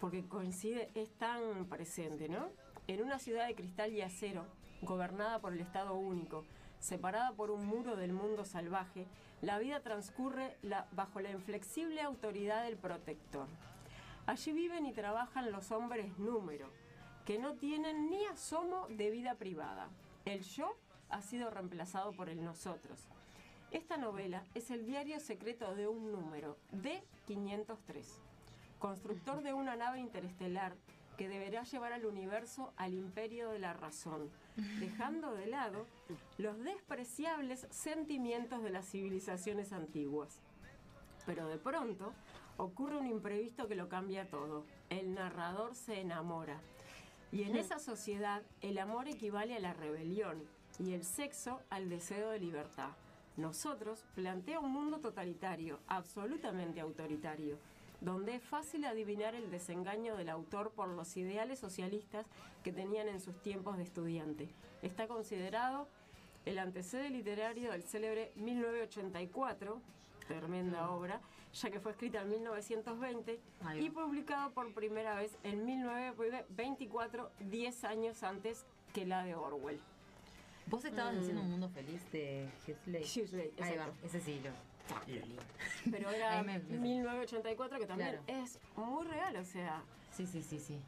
porque 0.00 0.26
coincide, 0.26 0.90
es 0.94 1.10
tan 1.18 1.66
presente, 1.66 2.28
¿no? 2.28 2.48
En 2.86 3.02
una 3.02 3.18
ciudad 3.18 3.46
de 3.46 3.54
cristal 3.54 3.92
y 3.92 4.00
acero, 4.00 4.46
gobernada 4.82 5.38
por 5.40 5.52
el 5.52 5.60
Estado 5.60 5.94
único, 5.94 6.44
separada 6.78 7.32
por 7.32 7.50
un 7.50 7.66
muro 7.66 7.96
del 7.96 8.12
mundo 8.12 8.44
salvaje, 8.44 9.06
la 9.42 9.58
vida 9.58 9.80
transcurre 9.80 10.56
la- 10.62 10.86
bajo 10.92 11.20
la 11.20 11.30
inflexible 11.30 12.00
autoridad 12.00 12.64
del 12.64 12.76
protector. 12.76 13.46
Allí 14.26 14.52
viven 14.52 14.86
y 14.86 14.92
trabajan 14.92 15.52
los 15.52 15.70
hombres 15.70 16.18
número, 16.18 16.70
que 17.26 17.38
no 17.38 17.54
tienen 17.54 18.10
ni 18.10 18.24
asomo 18.26 18.86
de 18.88 19.10
vida 19.10 19.34
privada. 19.34 19.88
El 20.24 20.40
yo 20.42 20.74
ha 21.10 21.20
sido 21.22 21.50
reemplazado 21.50 22.12
por 22.12 22.28
el 22.28 22.42
nosotros. 22.44 23.06
Esta 23.70 23.96
novela 23.96 24.42
es 24.54 24.70
el 24.70 24.84
diario 24.86 25.20
secreto 25.20 25.74
de 25.74 25.86
un 25.88 26.10
número, 26.12 26.56
D503, 26.72 28.04
constructor 28.80 29.42
de 29.42 29.52
una 29.52 29.76
nave 29.76 30.00
interestelar 30.00 30.74
que 31.16 31.28
deberá 31.28 31.62
llevar 31.64 31.92
al 31.92 32.06
universo 32.06 32.72
al 32.76 32.94
imperio 32.94 33.50
de 33.50 33.58
la 33.58 33.74
razón, 33.74 34.30
dejando 34.80 35.34
de 35.34 35.46
lado 35.46 35.86
los 36.38 36.58
despreciables 36.64 37.66
sentimientos 37.70 38.62
de 38.62 38.70
las 38.70 38.90
civilizaciones 38.90 39.72
antiguas. 39.72 40.40
Pero 41.26 41.46
de 41.46 41.58
pronto 41.58 42.14
ocurre 42.56 42.96
un 42.96 43.06
imprevisto 43.06 43.68
que 43.68 43.74
lo 43.74 43.88
cambia 43.88 44.28
todo. 44.28 44.64
El 44.88 45.14
narrador 45.14 45.74
se 45.74 46.00
enamora. 46.00 46.58
Y 47.32 47.42
en 47.42 47.56
esa 47.56 47.78
sociedad 47.78 48.42
el 48.62 48.78
amor 48.78 49.06
equivale 49.06 49.54
a 49.54 49.60
la 49.60 49.74
rebelión 49.74 50.42
y 50.78 50.94
el 50.94 51.04
sexo 51.04 51.60
al 51.68 51.90
deseo 51.90 52.30
de 52.30 52.40
libertad. 52.40 52.90
Nosotros 53.36 54.04
plantea 54.14 54.58
un 54.58 54.72
mundo 54.72 55.00
totalitario, 55.00 55.78
absolutamente 55.86 56.80
autoritario. 56.80 57.58
Donde 58.00 58.34
es 58.36 58.42
fácil 58.42 58.84
adivinar 58.84 59.34
el 59.34 59.50
desengaño 59.50 60.16
del 60.16 60.28
autor 60.30 60.70
por 60.72 60.88
los 60.88 61.16
ideales 61.16 61.58
socialistas 61.58 62.26
que 62.64 62.72
tenían 62.72 63.08
en 63.08 63.20
sus 63.20 63.40
tiempos 63.42 63.76
de 63.76 63.82
estudiante. 63.84 64.48
Está 64.82 65.06
considerado 65.06 65.86
el 66.46 66.58
antecedente 66.58 67.10
literario 67.10 67.72
del 67.72 67.82
célebre 67.82 68.32
1984, 68.36 69.80
tremenda 70.26 70.90
obra, 70.90 71.20
ya 71.52 71.70
que 71.70 71.80
fue 71.80 71.90
escrita 71.92 72.22
en 72.22 72.30
1920 72.30 73.40
Ahí 73.64 73.84
y 73.86 73.90
publicado 73.90 74.52
por 74.52 74.72
primera 74.72 75.14
vez 75.16 75.36
en 75.42 75.66
1924, 75.66 77.30
10 77.40 77.84
años 77.84 78.22
antes 78.22 78.64
que 78.94 79.04
la 79.04 79.24
de 79.24 79.34
Orwell. 79.34 79.80
Vos 80.66 80.84
estabas 80.84 81.14
Mm. 81.14 81.18
haciendo 81.18 81.42
un 81.42 81.50
mundo 81.50 81.68
feliz 81.68 82.00
de 82.12 82.48
Huxley. 82.66 83.02
Huxley, 83.02 83.50
Ahí 83.60 83.76
va, 83.76 83.86
exacto. 83.86 84.06
ese 84.06 84.20
sí 84.20 84.40
lo. 84.42 84.69
Pero 85.90 86.10
era 86.10 86.38
Ahí 86.40 86.44
me- 86.46 86.58
me- 86.60 86.78
1984, 86.78 87.78
que 87.78 87.86
también 87.86 88.20
Claro. 88.24 88.42
es 88.42 88.58
muy 88.76 89.06
real, 89.06 89.36
o 89.36 89.44
sea, 89.44 89.82
Sí, 90.12 90.26
sí, 90.26 90.42
sí, 90.42 90.58
sí. 90.58 90.78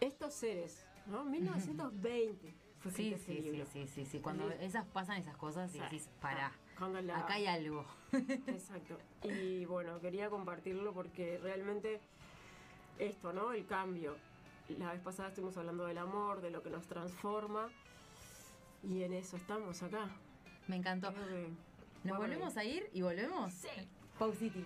estos 0.00 0.34
seres, 0.34 0.84
¿no? 1.06 1.24
1920 1.24 2.54
fue 2.80 2.92
Sí, 2.92 3.12
escrito 3.12 3.16
ese 3.16 3.42
sí, 3.42 3.50
sí, 3.50 3.86
sí, 3.86 3.86
sí, 3.88 4.06
sí. 4.06 4.20
Cuando 4.20 4.48
Sí. 4.48 4.56
esas 4.60 4.86
pasan 4.86 5.16
esas 5.18 5.36
cosas 5.36 5.70
y 5.74 5.78
Sí. 5.78 5.80
decís, 5.84 6.08
pará, 6.20 6.52
la- 7.02 7.18
acá 7.18 7.34
hay 7.34 7.46
algo. 7.46 7.84
Exacto. 8.46 8.98
Y 9.24 9.64
bueno, 9.64 10.00
quería 10.00 10.30
compartirlo 10.30 10.92
porque 10.94 11.38
realmente 11.42 12.00
esto, 12.98 13.32
¿no? 13.32 13.52
El 13.52 13.66
cambio. 13.66 14.16
La 14.78 14.92
vez 14.92 15.00
pasada 15.00 15.30
estuvimos 15.30 15.56
hablando 15.56 15.86
del 15.86 15.98
amor, 15.98 16.40
de 16.40 16.50
lo 16.50 16.62
que 16.62 16.70
nos 16.70 16.86
transforma. 16.86 17.68
Y 18.82 19.02
en 19.02 19.12
eso 19.14 19.36
estamos 19.36 19.82
acá. 19.82 20.08
Me 20.68 20.76
encantó. 20.76 21.12
Que 21.14 21.48
¿Nos 22.04 22.16
volvemos 22.18 22.56
a 22.56 22.64
ir 22.64 22.88
y 22.92 23.02
volvemos? 23.02 23.52
Sí. 23.52 23.68
Pausiti. 24.18 24.64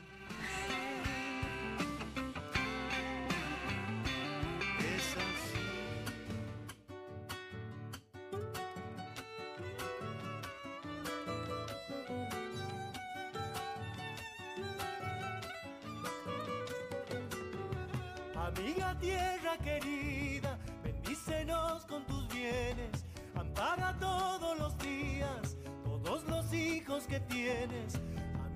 Amiga 18.37 18.99
tierra 18.99 19.57
querida, 19.59 20.59
bendícenos 20.85 21.85
con 21.87 22.05
tus 22.07 22.29
bienes, 22.29 23.05
ampara 23.35 23.97
todos 23.99 24.32
que 27.13 27.21
tienes. 27.21 28.01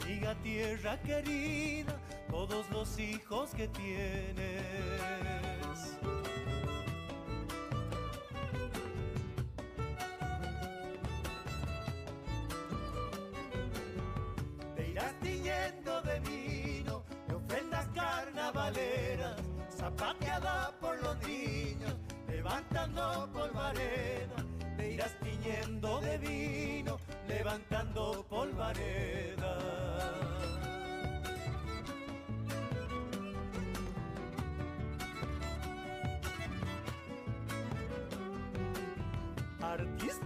Amiga 0.01 0.35
tierra 0.43 0.99
querida, 1.03 1.95
todos 2.31 2.65
los 2.71 2.99
hijos 2.99 3.51
que 3.51 3.69
tienes. 3.69 4.63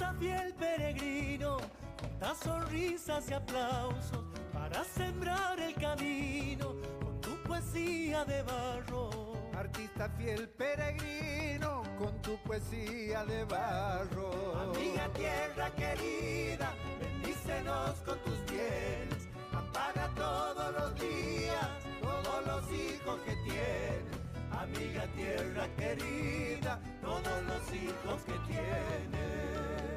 Artista 0.00 0.18
fiel 0.18 0.54
peregrino, 0.54 1.58
junta 2.00 2.34
sonrisas 2.34 3.28
y 3.28 3.34
aplausos 3.34 4.24
para 4.50 4.82
sembrar 4.82 5.60
el 5.60 5.74
camino 5.74 6.74
con 7.02 7.20
tu 7.20 7.36
poesía 7.42 8.24
de 8.24 8.40
barro. 8.42 9.10
Artista 9.54 10.08
fiel 10.16 10.48
peregrino 10.48 11.82
con 11.98 12.16
tu 12.22 12.38
poesía 12.44 13.26
de 13.26 13.44
barro. 13.44 14.58
Amiga 14.70 15.06
tierra 15.12 15.70
querida, 15.74 16.72
bendícenos 16.98 17.96
con 18.06 18.18
tus 18.20 18.42
bienes, 18.46 19.28
ampara 19.52 20.08
todos 20.14 20.72
los 20.80 20.94
días, 20.98 21.68
todos 22.00 22.46
los 22.46 22.72
hijos 22.72 23.20
que 23.26 23.36
tienes. 23.44 24.20
Amiga 24.50 25.04
tierra 25.14 25.68
querida, 25.76 26.80
todos 27.02 27.42
los 27.42 27.74
hijos 27.74 28.22
que 28.22 28.32
tienes. 28.50 29.89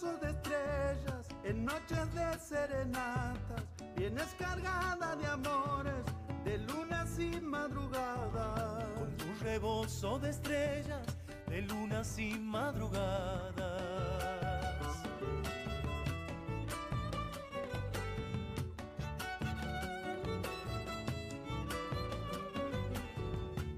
De 0.00 0.30
estrellas 0.30 1.28
en 1.44 1.66
noches 1.66 2.14
de 2.14 2.38
serenatas, 2.38 3.62
vienes 3.96 4.34
cargada 4.38 5.14
de 5.16 5.26
amores, 5.26 6.04
de 6.42 6.56
lunas 6.56 7.18
y 7.18 7.38
madrugadas. 7.38 8.84
Con 8.94 9.14
tu 9.18 9.44
rebozo 9.44 10.18
de 10.18 10.30
estrellas, 10.30 11.06
de 11.48 11.60
lunas 11.62 12.18
y 12.18 12.32
madrugadas. 12.38 13.82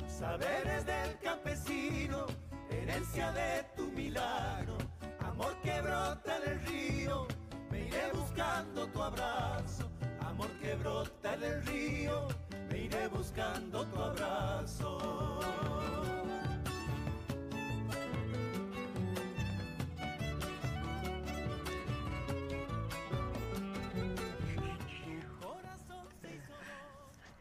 Saberes 0.07 0.87
del 0.87 1.19
campesino, 1.19 2.27
herencia 2.71 3.33
de 3.33 3.65
tu 3.77 3.91
milagro, 3.91 4.77
amor 5.33 5.57
que 5.63 5.81
brota 5.81 6.37
en 6.37 6.53
el 6.53 6.67
río, 6.67 7.27
me 7.71 7.87
iré 7.87 8.13
buscando 8.13 8.87
tu 8.89 9.03
abrazo, 9.03 9.91
amor 10.21 10.51
que 10.61 10.75
brota 10.75 11.35
en 11.35 11.43
el 11.43 11.67
río, 11.67 12.29
me 12.71 12.79
iré 12.79 13.09
buscando 13.09 13.87
tu 13.87 13.99
abrazo. 13.99 15.41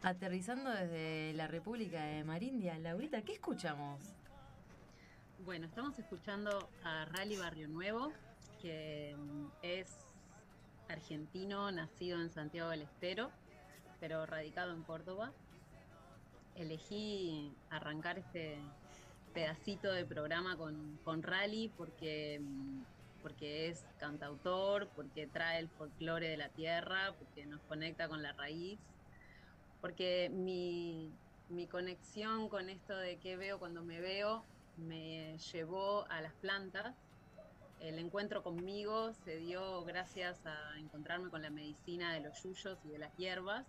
Aterrizando 0.04 0.71
desde 0.71 1.34
la 1.34 1.47
República 1.47 2.04
de 2.04 2.23
Marindia, 2.23 2.77
Laurita, 2.80 3.21
¿qué 3.21 3.34
escuchamos? 3.34 4.20
Bueno, 5.43 5.65
estamos 5.65 5.97
escuchando 5.97 6.69
a 6.84 7.06
Rally 7.06 7.36
Barrio 7.36 7.67
Nuevo, 7.67 8.13
que 8.62 9.15
mm, 9.17 9.47
es 9.63 9.97
argentino, 10.88 11.71
nacido 11.71 12.21
en 12.21 12.30
Santiago 12.30 12.69
del 12.69 12.84
Estero, 12.84 13.32
pero 13.99 14.27
radicado 14.27 14.71
en 14.71 14.84
Córdoba. 14.84 15.32
Elegí 16.56 17.56
arrancar 17.71 18.19
este 18.19 18.60
pedacito 19.34 19.91
de 19.91 20.06
programa 20.06 20.58
con, 20.58 20.99
con 21.04 21.23
Rally 21.23 21.71
porque, 21.75 22.39
mm, 22.39 22.84
porque 23.23 23.69
es 23.69 23.84
cantautor, 23.99 24.89
porque 24.89 25.25
trae 25.25 25.58
el 25.58 25.69
folclore 25.69 26.30
de 26.30 26.38
la 26.38 26.49
tierra, 26.49 27.15
porque 27.17 27.47
nos 27.47 27.62
conecta 27.62 28.08
con 28.08 28.21
la 28.21 28.34
raíz, 28.34 28.80
porque 29.82 30.30
mi, 30.32 31.12
mi 31.49 31.65
conexión 31.65 32.47
con 32.47 32.69
esto 32.69 32.95
de 32.95 33.17
qué 33.17 33.38
veo 33.38 33.58
cuando 33.58 33.82
me 33.84 33.99
veo 33.99 34.45
me 34.77 35.38
llevó 35.38 36.05
a 36.10 36.21
las 36.21 36.34
plantas. 36.34 36.95
El 37.79 37.97
encuentro 37.97 38.43
conmigo 38.43 39.13
se 39.13 39.38
dio 39.38 39.84
gracias 39.84 40.45
a 40.45 40.77
encontrarme 40.77 41.29
con 41.29 41.41
la 41.41 41.49
medicina 41.49 42.13
de 42.13 42.21
los 42.21 42.41
yuyos 42.43 42.77
y 42.86 42.89
de 42.89 42.99
las 42.99 43.15
hierbas. 43.17 43.65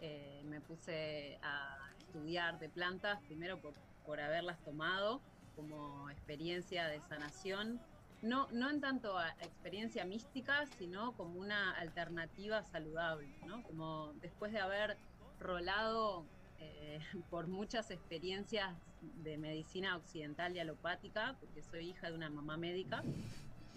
Eh, 0.00 0.42
me 0.46 0.60
puse 0.60 1.38
a 1.42 1.76
estudiar 1.98 2.58
de 2.58 2.70
plantas, 2.70 3.20
primero 3.26 3.60
por, 3.60 3.74
por 4.06 4.20
haberlas 4.20 4.58
tomado 4.64 5.20
como 5.54 6.08
experiencia 6.08 6.86
de 6.86 7.00
sanación, 7.02 7.80
no, 8.22 8.48
no 8.50 8.70
en 8.70 8.80
tanto 8.80 9.18
a 9.18 9.30
experiencia 9.40 10.04
mística, 10.04 10.66
sino 10.78 11.12
como 11.12 11.38
una 11.38 11.72
alternativa 11.72 12.62
saludable, 12.64 13.28
¿no? 13.46 13.62
Como 13.62 14.12
después 14.20 14.52
de 14.52 14.60
haber 14.60 14.96
rolado 15.38 16.26
eh, 16.58 17.00
por 17.30 17.46
muchas 17.46 17.90
experiencias 17.90 18.74
de 19.00 19.38
medicina 19.38 19.96
occidental 19.96 20.54
y 20.54 20.58
alopática, 20.60 21.36
porque 21.40 21.62
soy 21.62 21.90
hija 21.90 22.08
de 22.08 22.14
una 22.14 22.30
mamá 22.30 22.56
médica, 22.56 23.02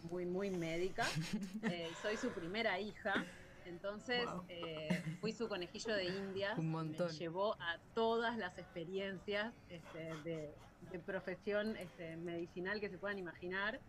muy, 0.03 0.25
muy 0.25 0.51
médica. 0.51 1.05
Eh, 1.71 1.89
soy 2.01 2.17
su 2.17 2.29
primera 2.31 2.79
hija. 2.79 3.25
Entonces 3.65 4.25
Wow. 4.25 4.43
eh, 4.49 5.01
fui 5.21 5.31
su 5.31 5.47
conejillo 5.47 5.95
de 5.95 6.05
indias. 6.05 6.57
Un 6.59 6.71
montón. 6.71 7.07
Me 7.07 7.13
llevó 7.13 7.53
a 7.53 7.79
todas 7.93 8.37
las 8.37 8.57
experiencias 8.57 9.55
este, 9.69 10.17
de, 10.23 10.53
de 10.81 10.99
profesión 10.99 11.77
este, 11.77 12.17
medicinal 12.17 12.81
que 12.81 12.89
se 12.89 12.97
puedan 12.97 13.17
imaginar. 13.17 13.79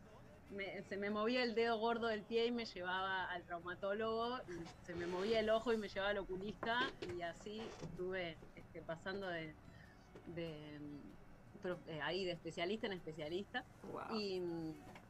Me- 0.50 0.82
se 0.84 0.96
me 0.96 1.10
movía 1.10 1.42
el 1.42 1.56
dedo 1.56 1.78
gordo 1.78 2.06
del 2.06 2.22
pie 2.22 2.46
y 2.46 2.52
me 2.52 2.64
llevaba 2.66 3.24
al 3.24 3.44
traumatólogo, 3.44 4.38
y 4.46 4.64
se 4.86 4.94
me 4.94 5.06
movía 5.08 5.40
el 5.40 5.50
ojo 5.50 5.72
y 5.72 5.78
me 5.78 5.88
llevaba 5.88 6.10
al 6.10 6.18
oculista, 6.18 6.78
y 7.00 7.22
así 7.22 7.60
estuve 7.82 8.36
este, 8.54 8.82
pasando 8.82 9.26
de, 9.26 9.56
de, 10.26 10.78
eh, 11.64 12.00
ahí 12.02 12.24
de 12.24 12.32
especialista 12.32 12.86
en 12.86 12.94
especialista. 12.94 13.64
Wow. 13.82 14.16
Y, 14.18 14.42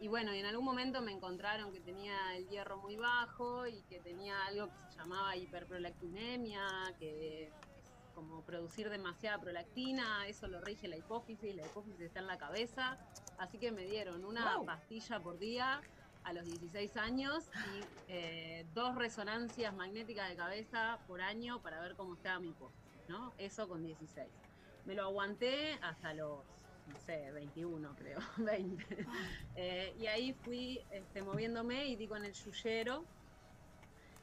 y 0.01 0.09
bueno, 0.09 0.33
en 0.33 0.47
algún 0.47 0.65
momento 0.65 1.01
me 1.03 1.13
encontraron 1.13 1.73
que 1.73 1.81
tenía 1.81 2.37
el 2.37 2.49
hierro 2.49 2.77
muy 2.79 2.97
bajo 2.97 3.67
y 3.67 3.83
que 3.85 4.01
tenía 4.01 4.45
algo 4.47 4.67
que 4.67 4.73
se 4.91 4.99
llamaba 4.99 5.37
hiperprolactinemia, 5.37 6.95
que 6.99 7.45
es 7.45 7.53
como 8.15 8.43
producir 8.45 8.89
demasiada 8.91 9.41
prolactina, 9.41 10.27
eso 10.29 10.47
lo 10.47 10.61
rige 10.61 10.87
la 10.89 10.97
hipófisis, 10.97 11.55
la 11.55 11.67
hipófisis 11.67 12.01
está 12.01 12.21
en 12.21 12.29
la 12.29 12.39
cabeza, 12.39 12.97
así 13.39 13.59
que 13.59 13.73
me 13.73 13.85
dieron 13.87 14.25
una 14.25 14.57
Wow. 14.59 14.67
pastilla 14.67 15.21
por 15.21 15.39
día 15.39 15.81
a 16.23 16.33
los 16.33 16.45
16 16.45 16.97
años 16.97 17.51
y 17.53 17.81
eh, 18.09 18.65
dos 18.73 18.95
resonancias 18.95 19.75
magnéticas 19.75 20.29
de 20.31 20.37
cabeza 20.37 21.01
por 21.07 21.21
año 21.21 21.61
para 21.61 21.81
ver 21.81 21.97
cómo 21.97 22.15
estaba 22.15 22.39
mi 22.41 22.51
hipófisis, 22.51 23.01
¿no? 23.09 23.35
Eso 23.37 23.69
con 23.69 23.83
16. 23.83 24.31
Me 24.87 24.95
lo 24.95 25.05
aguanté 25.05 25.79
hasta 25.83 26.13
los, 26.15 26.41
no 26.89 27.01
sé, 27.07 27.31
21 27.33 27.95
creo, 27.97 28.19
20. 28.37 29.07
Eh, 29.57 29.95
y 29.99 30.07
ahí 30.07 30.33
fui 30.33 30.81
este, 30.91 31.23
moviéndome 31.23 31.87
y 31.87 31.97
di 31.97 32.07
con 32.07 32.25
el 32.25 32.33
yuyero, 32.33 33.05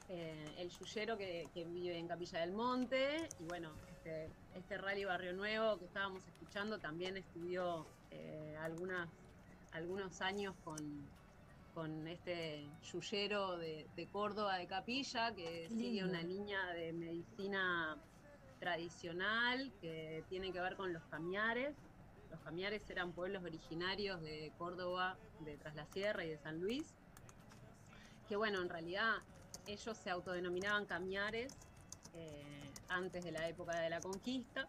eh, 0.08 0.54
el 0.58 0.68
yuyero 0.70 1.16
que, 1.16 1.48
que 1.52 1.64
vive 1.64 1.98
en 1.98 2.06
Capilla 2.06 2.40
del 2.40 2.52
Monte. 2.52 3.28
Y 3.40 3.44
bueno, 3.44 3.70
este, 3.88 4.30
este 4.54 4.78
rally 4.78 5.04
Barrio 5.04 5.32
Nuevo 5.32 5.78
que 5.78 5.86
estábamos 5.86 6.26
escuchando 6.26 6.78
también 6.78 7.16
estudió 7.16 7.86
eh, 8.10 8.56
algunas, 8.60 9.08
algunos 9.72 10.20
años 10.20 10.54
con, 10.64 11.08
con 11.74 12.06
este 12.06 12.66
yuyero 12.92 13.56
de, 13.56 13.86
de 13.96 14.06
Córdoba 14.08 14.58
de 14.58 14.66
Capilla, 14.66 15.34
que 15.34 15.68
sigue 15.68 16.04
una 16.04 16.22
línea 16.22 16.66
de 16.74 16.92
medicina 16.92 17.96
tradicional 18.62 19.72
que 19.80 20.24
tiene 20.28 20.52
que 20.52 20.60
ver 20.60 20.76
con 20.76 20.92
los 20.92 21.02
camiares. 21.08 21.74
Los 22.30 22.40
camiares 22.42 22.88
eran 22.90 23.12
pueblos 23.12 23.42
originarios 23.42 24.22
de 24.22 24.52
Córdoba, 24.56 25.18
de 25.40 25.56
Tras 25.58 25.74
la 25.74 25.84
Sierra 25.84 26.24
y 26.24 26.30
de 26.30 26.38
San 26.38 26.60
Luis, 26.60 26.86
que 28.28 28.36
bueno, 28.36 28.62
en 28.62 28.68
realidad 28.68 29.14
ellos 29.66 29.98
se 29.98 30.10
autodenominaban 30.10 30.86
camiares 30.86 31.52
eh, 32.12 32.70
antes 32.86 33.24
de 33.24 33.32
la 33.32 33.48
época 33.48 33.80
de 33.80 33.90
la 33.90 34.00
conquista, 34.00 34.64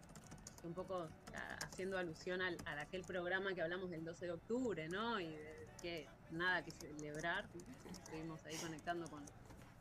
un 0.63 0.73
poco 0.73 1.03
a- 1.35 1.53
haciendo 1.65 1.95
alusión 1.99 2.41
al, 2.41 2.57
a 2.65 2.81
aquel 2.81 3.03
programa 3.05 3.53
que 3.53 3.61
hablamos 3.61 3.91
del 3.91 4.03
12 4.03 4.25
de 4.25 4.31
octubre, 4.31 4.89
¿no? 4.89 5.21
Y 5.21 5.37
que 5.83 6.07
nada 6.31 6.63
que 6.63 6.71
celebrar, 6.71 7.47
estuvimos 7.91 8.43
ahí 8.47 8.57
conectando 8.57 9.07
con, 9.07 9.23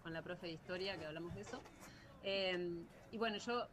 con 0.03 0.12
la 0.12 0.22
profe 0.22 0.48
de 0.48 0.53
historia 0.53 0.98
que 0.98 1.07
hablamos 1.07 1.35
de 1.35 1.40
eso. 1.40 1.62
Eh, 2.22 2.59
y 3.11 3.16
bueno, 3.16 3.38
yo 3.38 3.68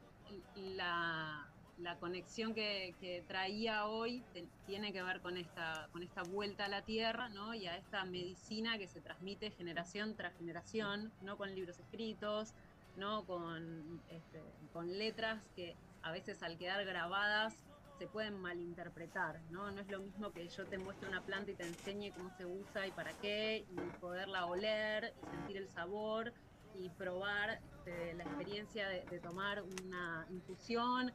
la, 0.53 1.55
la 1.75 1.99
conexión 1.99 2.53
que, 2.53 2.95
que 2.99 3.23
traía 3.27 3.87
hoy 3.87 4.27
te- 4.31 4.51
tiene 4.63 4.93
que 4.93 5.03
ver 5.03 5.21
con 5.21 5.37
esta, 5.37 5.89
con 5.91 6.03
esta 6.03 6.23
vuelta 6.23 6.65
a 6.65 6.69
la 6.69 6.83
tierra, 6.85 7.29
¿no? 7.29 7.53
Y 7.53 7.67
a 7.67 7.77
esta 7.77 8.05
medicina 8.05 8.77
que 8.77 8.87
se 8.87 9.01
transmite 9.01 9.51
generación 9.51 10.15
tras 10.15 10.35
generación, 10.37 11.15
no 11.19 11.37
con 11.37 11.53
libros 11.55 11.79
escritos, 11.79 12.53
no 12.95 13.25
con, 13.25 14.03
este, 14.07 14.57
con 14.71 14.87
letras 14.97 15.45
que 15.53 15.79
a 16.01 16.11
veces 16.11 16.41
al 16.43 16.57
quedar 16.57 16.85
grabadas 16.85 17.65
se 17.97 18.07
pueden 18.07 18.35
malinterpretar, 18.39 19.43
¿no? 19.49 19.71
No 19.71 19.81
es 19.81 19.87
lo 19.89 19.99
mismo 20.01 20.31
que 20.31 20.47
yo 20.47 20.67
te 20.67 20.77
muestre 20.77 21.07
una 21.07 21.25
planta 21.25 21.51
y 21.51 21.55
te 21.55 21.63
enseñe 21.65 22.13
cómo 22.13 22.29
se 22.31 22.45
usa 22.45 22.87
y 22.87 22.91
para 22.93 23.15
qué, 23.15 23.65
y 23.67 23.91
poderla 23.93 24.45
oler 24.47 25.13
y 25.17 25.25
sentir 25.25 25.57
el 25.57 25.69
sabor 25.69 26.33
y 26.75 26.89
probar 26.89 27.59
este, 27.77 28.13
la 28.13 28.23
experiencia 28.23 28.87
de, 28.87 29.05
de 29.05 29.19
tomar 29.19 29.63
una 29.63 30.25
infusión 30.29 31.11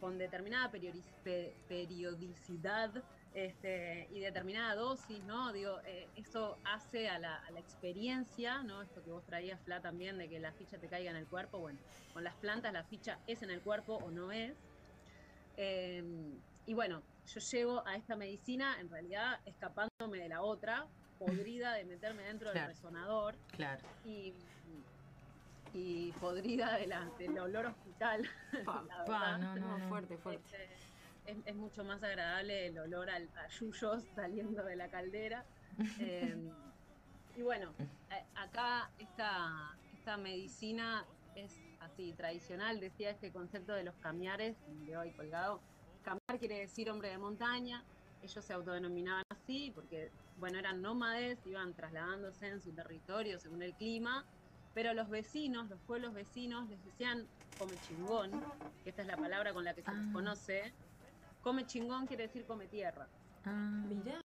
con 0.00 0.18
determinada 0.18 0.70
periodi- 0.70 1.02
pe- 1.24 1.56
periodicidad 1.68 2.92
este, 3.34 4.08
y 4.10 4.20
determinada 4.20 4.74
dosis, 4.74 5.22
¿no? 5.24 5.52
Digo, 5.52 5.80
eh, 5.84 6.08
eso 6.16 6.58
hace 6.64 7.08
a 7.08 7.18
la, 7.18 7.36
a 7.36 7.50
la 7.50 7.60
experiencia, 7.60 8.62
¿no? 8.62 8.82
Esto 8.82 9.02
que 9.02 9.10
vos 9.10 9.24
traías, 9.24 9.60
Fla, 9.62 9.80
también, 9.80 10.18
de 10.18 10.28
que 10.28 10.38
la 10.40 10.52
ficha 10.52 10.78
te 10.78 10.88
caiga 10.88 11.10
en 11.10 11.16
el 11.16 11.26
cuerpo. 11.26 11.58
Bueno, 11.58 11.78
con 12.12 12.24
las 12.24 12.34
plantas 12.36 12.72
la 12.72 12.84
ficha 12.84 13.18
es 13.26 13.42
en 13.42 13.50
el 13.50 13.60
cuerpo 13.60 13.94
o 13.96 14.10
no 14.10 14.32
es. 14.32 14.56
Eh, 15.56 16.02
y 16.66 16.74
bueno, 16.74 17.02
yo 17.26 17.40
llego 17.40 17.86
a 17.86 17.96
esta 17.96 18.16
medicina 18.16 18.76
en 18.80 18.88
realidad 18.88 19.40
escapándome 19.44 20.18
de 20.18 20.28
la 20.28 20.42
otra, 20.42 20.86
podrida 21.18 21.74
de 21.74 21.84
meterme 21.84 22.22
dentro 22.22 22.50
Claro. 22.52 22.68
del 22.68 22.76
resonador 22.76 23.36
Claro. 23.52 23.82
y, 24.04 24.34
y 25.74 26.12
podrida 26.20 26.76
de 26.76 26.86
la, 26.86 27.10
del 27.18 27.38
olor 27.38 27.66
hospital. 27.66 28.28
Pa, 28.64 28.82
la 28.88 29.04
pa, 29.04 29.38
no, 29.38 29.56
no, 29.56 29.88
fuerte, 29.88 30.16
fuerte. 30.18 30.44
Este, 30.44 31.32
es, 31.32 31.38
es 31.44 31.54
mucho 31.54 31.84
más 31.84 32.02
agradable 32.02 32.66
el 32.66 32.78
olor 32.78 33.10
al, 33.10 33.28
a 33.36 33.48
yuyos 33.48 34.04
saliendo 34.14 34.64
de 34.64 34.76
la 34.76 34.88
caldera. 34.88 35.44
Eh, 36.00 36.36
y 37.36 37.42
bueno, 37.42 37.72
acá 38.34 38.90
esta, 38.98 39.76
esta 39.94 40.16
medicina 40.16 41.06
es 41.36 41.54
así, 41.78 42.12
tradicional, 42.14 42.80
decía 42.80 43.10
este 43.10 43.30
concepto 43.30 43.72
de 43.74 43.84
los 43.84 43.94
camiares, 43.96 44.56
de 44.86 44.96
hoy 44.96 45.12
colgado. 45.12 45.60
Camiar 46.02 46.40
quiere 46.40 46.58
decir 46.58 46.90
hombre 46.90 47.10
de 47.10 47.18
montaña, 47.18 47.84
ellos 48.22 48.44
se 48.44 48.52
autodenominaban 48.52 49.22
así 49.30 49.70
porque, 49.72 50.10
bueno, 50.38 50.58
eran 50.58 50.82
nómades, 50.82 51.38
iban 51.46 51.74
trasladándose 51.74 52.48
en 52.48 52.60
su 52.60 52.72
territorio 52.72 53.38
según 53.38 53.62
el 53.62 53.74
clima, 53.74 54.24
pero 54.74 54.94
los 54.94 55.08
vecinos, 55.08 55.68
los 55.68 55.80
pueblos 55.80 56.14
vecinos, 56.14 56.68
les 56.68 56.82
decían 56.84 57.26
come 57.58 57.74
chingón, 57.88 58.30
que 58.84 58.90
esta 58.90 59.02
es 59.02 59.08
la 59.08 59.16
palabra 59.16 59.52
con 59.52 59.64
la 59.64 59.74
que 59.74 59.82
se 59.82 59.90
les 59.92 60.00
Ah. 60.00 60.10
conoce. 60.12 60.72
Come 61.42 61.66
chingón 61.66 62.06
quiere 62.06 62.24
decir 62.24 62.44
come 62.46 62.66
tierra. 62.68 63.08
Ah, 63.44 63.84
Mirá. 63.88 64.20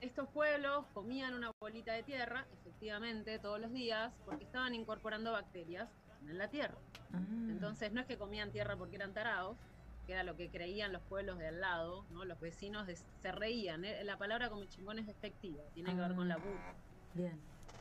Estos 0.00 0.28
pueblos 0.28 0.86
comían 0.94 1.34
una 1.34 1.50
bolita 1.60 1.92
de 1.92 2.02
tierra, 2.02 2.46
efectivamente, 2.60 3.38
todos 3.38 3.60
los 3.60 3.70
días, 3.70 4.12
porque 4.24 4.44
estaban 4.44 4.74
incorporando 4.74 5.32
bacterias 5.32 5.88
en 6.26 6.38
la 6.38 6.48
tierra. 6.48 6.78
ah. 7.12 7.18
Entonces, 7.48 7.92
no 7.92 8.00
es 8.00 8.06
que 8.06 8.16
comían 8.16 8.50
tierra 8.50 8.76
porque 8.76 8.96
eran 8.96 9.12
tarados, 9.12 9.58
que 10.06 10.12
era 10.14 10.22
lo 10.22 10.36
que 10.36 10.48
creían 10.48 10.92
los 10.92 11.02
pueblos 11.02 11.36
de 11.38 11.48
al 11.48 11.60
lado, 11.60 12.06
¿no? 12.10 12.24
Los 12.24 12.40
vecinos 12.40 12.86
de- 12.86 12.96
se 12.96 13.32
reían. 13.32 13.84
¿eh? 13.84 14.02
La 14.04 14.16
palabra 14.16 14.48
come 14.48 14.66
chingón 14.68 14.98
es 14.98 15.06
despectiva, 15.06 15.62
tiene 15.74 15.94
que 15.94 16.00
ver 16.00 16.14
con 16.14 16.28
la 16.28 16.36
Ah. 16.36 16.38
burla. 16.38 16.74
Bien. 17.12 17.38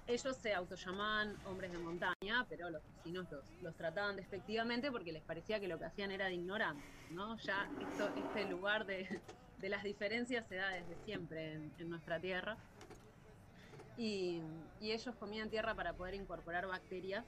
Ellos 0.09 0.37
se 0.37 0.55
autollamaban 0.55 1.37
hombres 1.45 1.71
de 1.71 1.77
montaña, 1.77 2.43
pero 2.49 2.67
los 2.71 2.81
vecinos 2.83 3.29
los, 3.29 3.45
los 3.61 3.75
trataban 3.75 4.15
despectivamente 4.15 4.91
porque 4.91 5.11
les 5.11 5.21
parecía 5.21 5.59
que 5.59 5.67
lo 5.67 5.77
que 5.77 5.85
hacían 5.85 6.09
era 6.09 6.25
de 6.25 6.33
ignorantes, 6.33 7.11
¿no? 7.11 7.37
Ya 7.37 7.69
esto, 7.79 8.09
este 8.15 8.45
lugar 8.45 8.87
de, 8.87 9.07
de 9.57 9.69
las 9.69 9.83
diferencias 9.83 10.47
se 10.47 10.55
da 10.55 10.69
desde 10.71 10.95
siempre 11.03 11.53
en, 11.53 11.71
en 11.77 11.89
nuestra 11.89 12.19
tierra. 12.19 12.57
Y, 13.97 14.41
y 14.79 14.91
ellos 14.93 15.15
comían 15.17 15.47
tierra 15.51 15.75
para 15.75 15.93
poder 15.93 16.15
incorporar 16.15 16.65
bacterias 16.65 17.23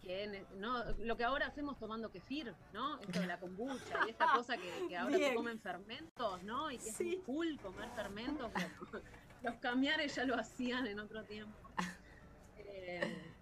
que 0.00 0.46
no 0.56 0.84
lo 1.00 1.16
que 1.16 1.24
ahora 1.24 1.48
hacemos 1.48 1.76
tomando 1.80 2.12
kefir, 2.12 2.54
¿no? 2.72 3.00
Esto 3.00 3.20
de 3.20 3.26
la 3.26 3.40
kombucha 3.40 4.06
y 4.06 4.10
esta 4.10 4.30
cosa 4.32 4.56
que, 4.56 4.86
que 4.88 4.96
ahora 4.96 5.18
se 5.18 5.34
comen 5.34 5.60
fermentos, 5.60 6.42
¿no? 6.44 6.70
Y 6.70 6.78
que 6.78 6.90
es 6.90 6.96
Sí. 6.96 7.04
muy 7.04 7.22
cool 7.22 7.58
comer 7.60 7.90
fermentos. 7.90 8.52
Los 9.42 9.56
camiares 9.56 10.14
ya 10.14 10.24
lo 10.24 10.36
hacían 10.36 10.86
en 10.86 11.00
otro 11.00 11.24
tiempo. 11.24 11.67
Eh, 12.90 13.34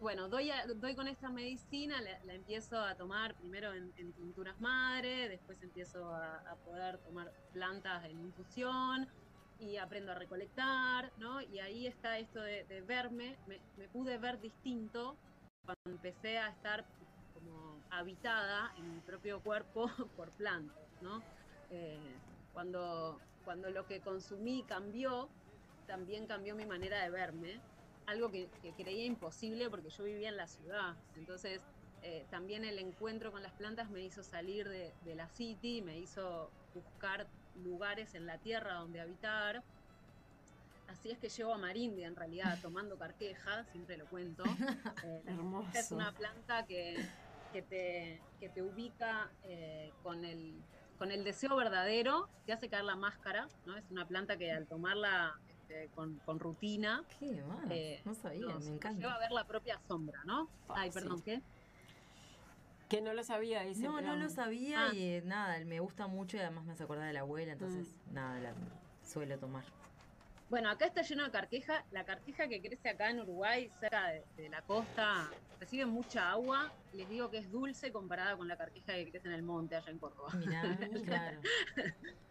bueno, 0.00 0.26
doy, 0.30 0.50
a- 0.50 0.64
doy 0.66 0.94
con 0.94 1.06
esta 1.06 1.28
medicina, 1.28 2.00
la, 2.00 2.18
la 2.24 2.32
empiezo 2.34 2.78
a 2.80 2.94
tomar 2.94 3.34
primero 3.36 3.74
en, 3.74 3.92
en 3.98 4.10
tinturas 4.14 4.58
madre, 4.58 5.28
después 5.28 5.62
empiezo 5.62 6.02
a, 6.14 6.36
a 6.38 6.56
poder 6.64 6.96
tomar 7.04 7.30
plantas 7.52 8.04
en 8.06 8.18
infusión 8.20 9.06
y 9.60 9.76
aprendo 9.76 10.12
a 10.12 10.14
recolectar, 10.14 11.12
¿no? 11.18 11.42
Y 11.42 11.58
ahí 11.58 11.86
está 11.86 12.18
esto 12.18 12.40
de, 12.40 12.64
de 12.64 12.80
verme, 12.80 13.36
me, 13.46 13.60
me 13.76 13.86
pude 13.88 14.16
ver 14.16 14.40
distinto 14.40 15.14
cuando 15.66 15.90
empecé 15.90 16.38
a 16.38 16.48
estar 16.48 16.86
como 17.34 17.82
habitada 17.90 18.72
en 18.78 18.94
mi 18.94 19.00
propio 19.02 19.40
cuerpo 19.40 19.86
por 20.16 20.30
plantas, 20.32 20.88
¿no? 21.02 21.22
Eh, 21.70 22.16
cuando, 22.54 23.20
cuando 23.44 23.68
lo 23.68 23.86
que 23.86 24.00
consumí 24.00 24.62
cambió, 24.66 25.28
también 25.86 26.26
cambió 26.26 26.54
mi 26.54 26.64
manera 26.64 27.02
de 27.02 27.10
verme, 27.10 27.60
algo 28.06 28.30
que, 28.30 28.48
que 28.62 28.72
creía 28.72 29.04
imposible 29.04 29.70
porque 29.70 29.90
yo 29.90 30.04
vivía 30.04 30.28
en 30.28 30.36
la 30.36 30.46
ciudad. 30.46 30.94
Entonces, 31.16 31.62
eh, 32.02 32.26
también 32.30 32.64
el 32.64 32.78
encuentro 32.78 33.32
con 33.32 33.42
las 33.42 33.52
plantas 33.54 33.90
me 33.90 34.02
hizo 34.02 34.22
salir 34.22 34.68
de, 34.68 34.92
de 35.04 35.14
la 35.14 35.28
city, 35.28 35.80
me 35.82 35.98
hizo 35.98 36.50
buscar 36.74 37.26
lugares 37.54 38.14
en 38.14 38.26
la 38.26 38.38
tierra 38.38 38.74
donde 38.74 39.00
habitar. 39.00 39.62
así 40.88 41.10
es 41.10 41.18
que 41.18 41.28
llevo 41.28 41.54
a 41.54 41.58
Marindia 41.58 42.06
en 42.06 42.16
realidad 42.16 42.58
tomando 42.60 42.98
carqueja, 42.98 43.64
siempre 43.64 43.96
lo 43.96 44.06
cuento. 44.06 44.44
Eh, 45.04 45.22
Hermoso. 45.26 45.68
es 45.78 45.90
una 45.92 46.12
planta 46.12 46.66
que, 46.66 46.96
que 47.52 47.62
te, 47.62 48.20
que 48.40 48.48
te 48.48 48.62
ubica 48.62 49.30
eh, 49.42 49.92
con, 50.02 50.24
el, 50.24 50.54
con 50.98 51.10
el 51.10 51.24
deseo 51.24 51.56
verdadero, 51.56 52.28
te 52.46 52.52
hace 52.52 52.68
caer 52.68 52.84
la 52.84 52.96
máscara, 52.96 53.48
¿no? 53.66 53.76
Es 53.76 53.90
una 53.90 54.06
planta 54.06 54.36
que 54.36 54.50
al 54.52 54.66
tomarla 54.66 55.38
este, 55.68 55.88
con, 55.94 56.18
con 56.26 56.38
rutina, 56.38 57.02
¿Qué 57.18 57.42
más? 57.42 57.64
eh, 57.70 58.00
no 58.04 58.14
sabía, 58.14 58.46
nos- 58.46 58.64
me 58.64 58.74
encanta. 58.74 58.98
lleva 59.00 59.14
a 59.14 59.18
ver 59.18 59.30
la 59.32 59.46
propia 59.46 59.80
sombra, 59.88 60.22
¿no? 60.24 60.48
Ay, 60.68 60.90
Fácil. 60.90 61.02
perdón, 61.02 61.22
¿qué? 61.22 61.40
Que 62.88 63.00
no 63.00 63.14
lo 63.14 63.24
sabía, 63.24 63.62
dice. 63.62 63.82
No, 63.82 64.00
no 64.00 64.14
lo 64.16 64.28
sabía 64.28 64.88
Ah. 64.90 64.94
y 64.94 65.22
nada, 65.24 65.58
me 65.64 65.80
gusta 65.80 66.06
mucho 66.06 66.36
y 66.36 66.40
además 66.40 66.64
me 66.64 66.72
hace 66.72 66.84
acordar 66.84 67.06
de 67.06 67.14
la 67.14 67.20
abuela, 67.20 67.52
entonces 67.52 67.86
Mm. 68.10 68.14
nada, 68.14 68.40
la 68.40 68.54
suelo 69.02 69.38
tomar. 69.38 69.64
Bueno, 70.48 70.68
acá 70.70 70.86
está 70.86 71.02
lleno 71.02 71.24
de 71.24 71.30
carqueja. 71.30 71.84
La 71.90 72.04
carqueja 72.04 72.46
que 72.48 72.60
crece 72.60 72.88
acá 72.88 73.10
en 73.10 73.20
Uruguay, 73.20 73.70
cerca 73.80 74.08
de, 74.08 74.24
de 74.36 74.48
la 74.48 74.62
costa, 74.62 75.30
recibe 75.58 75.86
mucha 75.86 76.30
agua. 76.30 76.70
Les 76.92 77.08
digo 77.08 77.30
que 77.30 77.38
es 77.38 77.50
dulce 77.50 77.90
comparada 77.90 78.36
con 78.36 78.46
la 78.46 78.56
carqueja 78.56 78.92
que 78.94 79.10
crece 79.10 79.28
en 79.28 79.34
el 79.34 79.42
monte 79.42 79.74
allá 79.76 79.90
en 79.90 79.98
Córdoba. 79.98 80.28
Mirá, 80.34 80.62
claro. 81.04 81.40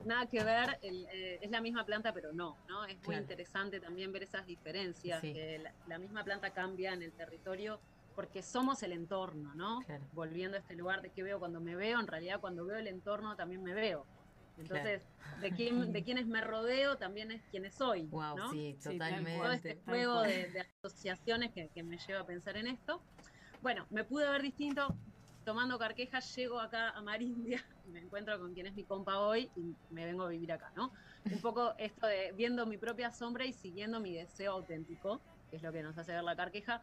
Nada 0.05 0.25
que 0.27 0.43
ver, 0.43 0.77
el- 0.83 1.05
eh, 1.11 1.39
es 1.41 1.49
la 1.51 1.59
misma 1.61 1.85
planta, 1.85 2.13
pero 2.13 2.31
no, 2.33 2.57
¿no? 2.67 2.85
Es 2.85 2.95
muy 2.97 3.03
Claro. 3.05 3.21
interesante 3.21 3.79
también 3.79 4.11
ver 4.11 4.23
esas 4.23 4.45
diferencias, 4.45 5.19
Sí. 5.21 5.33
que 5.33 5.59
la, 5.59 5.73
la 5.87 5.97
misma 5.97 6.23
planta 6.23 6.51
cambia 6.51 6.93
en 6.93 7.01
el 7.01 7.11
territorio 7.13 7.79
porque 8.15 8.43
somos 8.43 8.83
el 8.83 8.91
entorno, 8.93 9.55
¿no? 9.55 9.79
Claro. 9.87 10.03
Volviendo 10.13 10.55
a 10.55 10.59
este 10.59 10.75
lugar 10.75 11.01
de 11.01 11.09
qué 11.09 11.23
veo 11.23 11.39
cuando 11.39 11.59
me 11.59 11.75
veo, 11.75 11.99
en 11.99 12.05
realidad 12.07 12.39
cuando 12.39 12.63
veo 12.63 12.77
el 12.77 12.87
entorno 12.87 13.35
también 13.35 13.63
me 13.63 13.73
veo. 13.73 14.05
Entonces, 14.57 15.07
de, 15.41 15.51
quién, 15.51 15.91
de 15.91 16.03
quienes 16.03 16.27
me 16.27 16.41
rodeo 16.41 16.97
también 16.97 17.31
es 17.31 17.41
quienes 17.49 17.75
soy, 17.75 18.03
Wow, 18.07 18.37
¿no? 18.37 18.51
sí, 18.51 18.75
Sí, 18.79 18.97
tal 18.97 19.23
cual. 19.23 19.23
todo 19.23 19.33
totalmente. 19.33 19.69
este 19.69 19.83
juego 19.83 20.21
de, 20.21 20.49
de 20.49 20.59
asociaciones 20.61 21.51
que, 21.53 21.69
que 21.73 21.83
me 21.83 21.97
lleva 21.97 22.21
a 22.21 22.25
pensar 22.25 22.57
en 22.57 22.67
esto. 22.67 23.01
Bueno, 23.61 23.85
me 23.89 24.03
pude 24.03 24.29
ver 24.29 24.41
distinto. 24.41 24.87
Tomando 25.45 25.77
carquejas, 25.77 26.33
llego 26.35 26.59
acá 26.59 26.91
a 26.91 27.01
Marindia 27.01 27.61
y 27.85 27.89
me 27.91 27.99
encuentro 27.99 28.39
con 28.39 28.53
quien 28.53 28.67
es 28.67 28.73
mi 28.75 28.85
compa 28.85 29.19
hoy 29.19 29.51
y 29.55 29.75
me 29.89 30.05
vengo 30.05 30.23
a 30.23 30.29
vivir 30.29 30.51
acá, 30.53 30.71
¿no? 30.75 30.91
Un 31.25 31.41
poco 31.41 31.73
esto 31.77 32.07
de 32.07 32.31
viendo 32.33 32.65
mi 32.65 32.77
propia 32.77 33.11
sombra 33.11 33.45
y 33.45 33.51
siguiendo 33.51 33.99
mi 33.99 34.13
deseo 34.15 34.53
auténtico, 34.53 35.21
que 35.49 35.57
es 35.57 35.61
lo 35.63 35.73
que 35.73 35.83
nos 35.83 35.97
hace 35.97 36.13
ver 36.13 36.23
la 36.23 36.35
carqueja. 36.35 36.81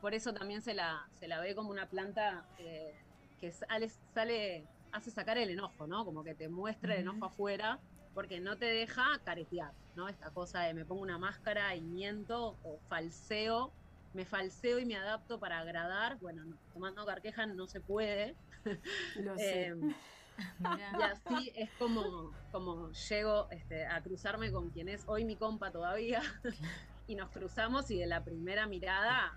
Por 0.00 0.12
eso 0.12 0.34
también 0.34 0.60
se 0.60 0.74
la, 0.74 1.08
se 1.14 1.28
la 1.28 1.40
ve 1.40 1.54
como 1.54 1.70
una 1.70 1.88
planta 1.88 2.44
eh, 2.58 2.94
que 3.40 3.52
sale, 3.52 3.88
sale, 3.88 4.66
hace 4.94 5.10
sacar 5.10 5.36
el 5.38 5.50
enojo, 5.50 5.86
¿no? 5.86 6.04
Como 6.04 6.22
que 6.22 6.34
te 6.34 6.48
muestra 6.48 6.94
el 6.94 7.00
enojo 7.00 7.26
afuera 7.26 7.80
porque 8.14 8.38
no 8.40 8.56
te 8.56 8.66
deja 8.66 9.20
caretear, 9.24 9.72
¿no? 9.96 10.08
Esta 10.08 10.30
cosa 10.30 10.60
de 10.60 10.72
me 10.72 10.84
pongo 10.84 11.02
una 11.02 11.18
máscara 11.18 11.74
y 11.74 11.80
miento 11.80 12.56
o 12.62 12.78
falseo, 12.88 13.72
me 14.14 14.24
falseo 14.24 14.78
y 14.78 14.86
me 14.86 14.96
adapto 14.96 15.40
para 15.40 15.58
agradar. 15.58 16.18
Bueno, 16.20 16.44
no, 16.44 16.56
tomando 16.72 17.04
carqueja 17.04 17.44
no 17.46 17.66
se 17.66 17.80
puede. 17.80 18.36
Lo 19.16 19.36
sé. 19.36 19.68
Eh, 19.68 19.94
y 20.60 21.02
así 21.02 21.52
es 21.56 21.70
como, 21.78 22.32
como 22.52 22.92
llego 22.92 23.48
este, 23.50 23.86
a 23.86 24.00
cruzarme 24.00 24.52
con 24.52 24.70
quien 24.70 24.88
es 24.88 25.02
hoy 25.06 25.24
mi 25.24 25.34
compa 25.34 25.72
todavía. 25.72 26.22
y 27.08 27.16
nos 27.16 27.30
cruzamos 27.30 27.90
y 27.90 27.98
de 27.98 28.06
la 28.06 28.22
primera 28.22 28.68
mirada, 28.68 29.36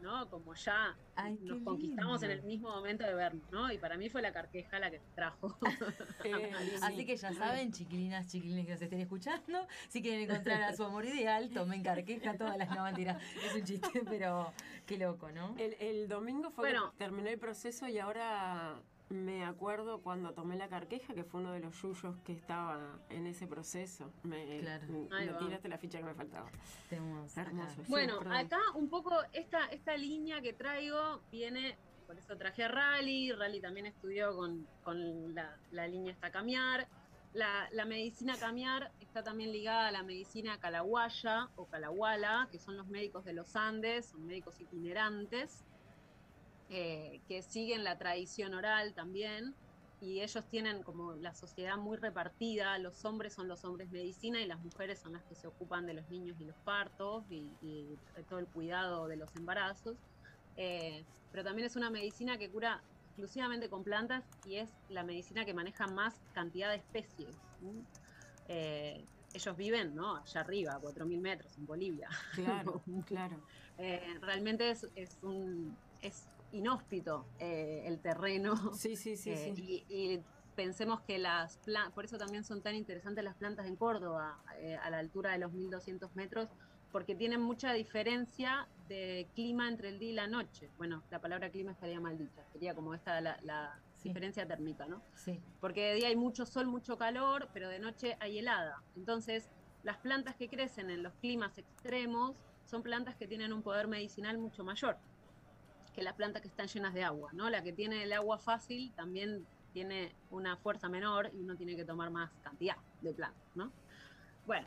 ¿no? 0.00 0.28
Como 0.30 0.54
ya 0.54 0.96
Ay, 1.14 1.38
nos 1.42 1.62
conquistamos 1.62 2.22
en 2.22 2.30
el 2.30 2.42
mismo 2.42 2.70
momento 2.70 3.04
de 3.04 3.14
vernos, 3.14 3.50
¿no? 3.50 3.72
Y 3.72 3.78
para 3.78 3.96
mí 3.96 4.08
fue 4.08 4.22
la 4.22 4.32
carqueja 4.32 4.78
la 4.78 4.90
que 4.90 5.00
trajo. 5.14 5.56
Eh, 6.24 6.52
Así 6.82 6.96
sí. 6.98 7.06
que 7.06 7.16
ya 7.16 7.32
saben, 7.32 7.72
chiquilinas, 7.72 8.26
chiquilines 8.26 8.66
que 8.66 8.72
nos 8.72 8.82
estén 8.82 9.00
escuchando, 9.00 9.66
si 9.88 10.02
quieren 10.02 10.28
encontrar 10.28 10.62
a 10.62 10.74
su 10.74 10.84
amor 10.84 11.04
ideal, 11.04 11.50
tomen 11.50 11.82
carqueja 11.82 12.36
todas 12.36 12.56
las 12.56 12.68
no. 12.70 12.86
Es 12.86 13.54
un 13.54 13.64
chiste, 13.64 14.02
pero 14.08 14.52
qué 14.86 14.98
loco, 14.98 15.30
¿no? 15.30 15.54
El, 15.58 15.74
el 15.80 16.08
domingo 16.08 16.50
fue 16.50 16.70
Bueno. 16.70 16.92
que 16.92 16.98
terminé 16.98 17.32
el 17.32 17.38
proceso 17.38 17.88
y 17.88 17.98
ahora 17.98 18.76
me 19.08 19.44
acuerdo 19.44 20.00
cuando 20.02 20.32
tomé 20.32 20.56
la 20.56 20.68
carqueja, 20.68 21.14
que 21.14 21.22
fue 21.24 21.40
uno 21.40 21.52
de 21.52 21.60
los 21.60 21.80
yuyos 21.80 22.16
que 22.24 22.32
estaba 22.32 22.98
en 23.08 23.26
ese 23.26 23.46
proceso. 23.46 24.12
Me, 24.24 24.58
Claro. 24.60 24.86
me- 24.88 25.06
tiraste 25.38 25.68
la 25.68 25.78
ficha 25.78 25.98
que 25.98 26.04
me 26.04 26.14
faltaba. 26.14 26.48
Acá. 26.48 26.56
Hermoso. 26.90 27.84
Sí, 27.84 27.90
Bueno, 27.90 28.18
acá 28.30 28.58
un 28.74 28.88
poco 28.88 29.14
esta, 29.32 29.66
esta 29.66 29.96
línea 29.96 30.40
que 30.40 30.52
traigo 30.52 31.20
viene, 31.30 31.76
por 32.06 32.18
eso 32.18 32.36
traje 32.36 32.64
a 32.64 32.68
Rally, 32.68 33.32
Rally 33.32 33.60
también 33.60 33.86
estudió 33.86 34.34
con, 34.34 34.66
con 34.82 35.34
la, 35.34 35.56
la 35.70 35.86
línea 35.86 36.12
esta 36.12 36.30
Camiar. 36.32 36.88
La, 37.32 37.68
la 37.72 37.84
medicina 37.84 38.34
Camiar 38.38 38.90
está 39.00 39.22
también 39.22 39.52
ligada 39.52 39.88
a 39.88 39.90
la 39.92 40.02
medicina 40.02 40.58
Calahuaya 40.58 41.50
o 41.56 41.66
Calahuala, 41.66 42.48
que 42.50 42.58
son 42.58 42.76
los 42.76 42.86
médicos 42.88 43.24
de 43.24 43.34
los 43.34 43.54
Andes, 43.56 44.06
son 44.06 44.24
médicos 44.26 44.58
itinerantes, 44.60 45.62
eh, 46.70 47.20
que 47.28 47.42
siguen 47.42 47.84
la 47.84 47.98
tradición 47.98 48.54
oral 48.54 48.94
también, 48.94 49.54
y 50.00 50.20
ellos 50.20 50.46
tienen 50.48 50.82
como 50.82 51.14
la 51.14 51.34
sociedad 51.34 51.76
muy 51.78 51.96
repartida, 51.96 52.78
los 52.78 53.04
hombres 53.04 53.32
son 53.32 53.48
los 53.48 53.64
hombres 53.64 53.90
medicina 53.90 54.40
y 54.40 54.46
las 54.46 54.60
mujeres 54.60 54.98
son 54.98 55.14
las 55.14 55.24
que 55.24 55.34
se 55.34 55.46
ocupan 55.46 55.86
de 55.86 55.94
los 55.94 56.08
niños 56.10 56.38
y 56.38 56.44
los 56.44 56.56
partos 56.58 57.24
y, 57.30 57.50
y 57.62 57.98
todo 58.28 58.38
el 58.38 58.46
cuidado 58.46 59.08
de 59.08 59.16
los 59.16 59.34
embarazos. 59.36 59.96
Eh, 60.56 61.04
pero 61.30 61.44
también 61.44 61.66
es 61.66 61.76
una 61.76 61.90
medicina 61.90 62.38
que 62.38 62.50
cura 62.50 62.82
exclusivamente 63.08 63.68
con 63.68 63.84
plantas 63.84 64.24
y 64.44 64.56
es 64.56 64.70
la 64.88 65.02
medicina 65.02 65.44
que 65.44 65.54
maneja 65.54 65.86
más 65.86 66.14
cantidad 66.32 66.70
de 66.70 66.76
especies. 66.76 67.36
Eh, 68.48 69.06
ellos 69.32 69.56
viven 69.56 69.94
¿no? 69.94 70.16
allá 70.16 70.40
arriba, 70.40 70.74
a 70.74 70.80
4.000 70.80 71.20
metros, 71.20 71.56
en 71.58 71.66
Bolivia. 71.66 72.08
Claro, 72.34 72.82
claro. 73.06 73.42
Eh, 73.78 74.18
realmente 74.20 74.70
es, 74.70 74.86
es, 74.94 75.18
un, 75.22 75.76
es 76.00 76.28
inhóspito 76.56 77.26
eh, 77.38 77.84
el 77.86 78.00
terreno. 78.00 78.72
Sí, 78.74 78.96
sí, 78.96 79.16
sí, 79.16 79.30
Eh, 79.30 79.52
sí. 79.56 79.84
Y, 79.88 80.14
y 80.14 80.22
pensemos 80.54 81.00
que 81.02 81.18
las 81.18 81.58
plantas, 81.58 81.92
por 81.94 82.04
eso 82.04 82.18
también 82.18 82.42
son 82.44 82.62
tan 82.62 82.74
interesantes 82.74 83.22
las 83.22 83.34
plantas 83.36 83.66
en 83.66 83.76
Córdoba, 83.76 84.38
eh, 84.58 84.76
a 84.82 84.90
la 84.90 84.98
altura 84.98 85.32
de 85.32 85.38
los 85.38 85.52
1200 85.52 86.14
metros, 86.16 86.48
porque 86.92 87.14
tienen 87.14 87.40
mucha 87.42 87.72
diferencia 87.74 88.66
de 88.88 89.26
clima 89.34 89.68
entre 89.68 89.88
el 89.90 89.98
día 89.98 90.10
y 90.10 90.14
la 90.14 90.26
noche. 90.28 90.70
Bueno, 90.78 91.02
la 91.10 91.20
palabra 91.20 91.50
clima 91.50 91.72
estaría 91.72 92.00
mal 92.00 92.16
dicha, 92.16 92.42
sería 92.52 92.74
como 92.74 92.94
esta 92.94 93.20
la, 93.20 93.38
la 93.42 93.78
Sí. 93.96 94.10
diferencia 94.10 94.46
térmica, 94.46 94.86
¿no? 94.86 95.02
Sí. 95.14 95.40
Porque 95.60 95.82
de 95.88 95.94
día 95.94 96.08
hay 96.08 96.16
mucho 96.16 96.46
sol, 96.46 96.66
mucho 96.66 96.96
calor, 96.96 97.48
pero 97.52 97.68
de 97.68 97.78
noche 97.80 98.16
hay 98.20 98.38
helada. 98.38 98.82
Entonces, 98.94 99.48
las 99.82 99.96
plantas 99.96 100.36
que 100.36 100.48
crecen 100.48 100.90
en 100.90 101.02
los 101.02 101.12
climas 101.14 101.56
extremos 101.58 102.36
son 102.66 102.82
plantas 102.82 103.16
que 103.16 103.26
tienen 103.26 103.52
un 103.52 103.62
poder 103.62 103.88
medicinal 103.88 104.38
mucho 104.38 104.62
mayor 104.64 104.96
que 105.96 106.02
las 106.02 106.14
plantas 106.14 106.42
que 106.42 106.48
están 106.48 106.68
llenas 106.68 106.92
de 106.92 107.02
agua, 107.02 107.30
¿no? 107.32 107.48
La 107.48 107.62
que 107.62 107.72
tiene 107.72 108.02
el 108.02 108.12
agua 108.12 108.38
fácil 108.38 108.92
también 108.92 109.46
tiene 109.72 110.14
una 110.30 110.56
fuerza 110.58 110.88
menor 110.88 111.30
y 111.34 111.40
uno 111.40 111.56
tiene 111.56 111.74
que 111.74 111.84
tomar 111.84 112.10
más 112.10 112.30
cantidad 112.42 112.76
de 113.00 113.14
plantas, 113.14 113.56
¿no? 113.56 113.72
Bueno, 114.46 114.66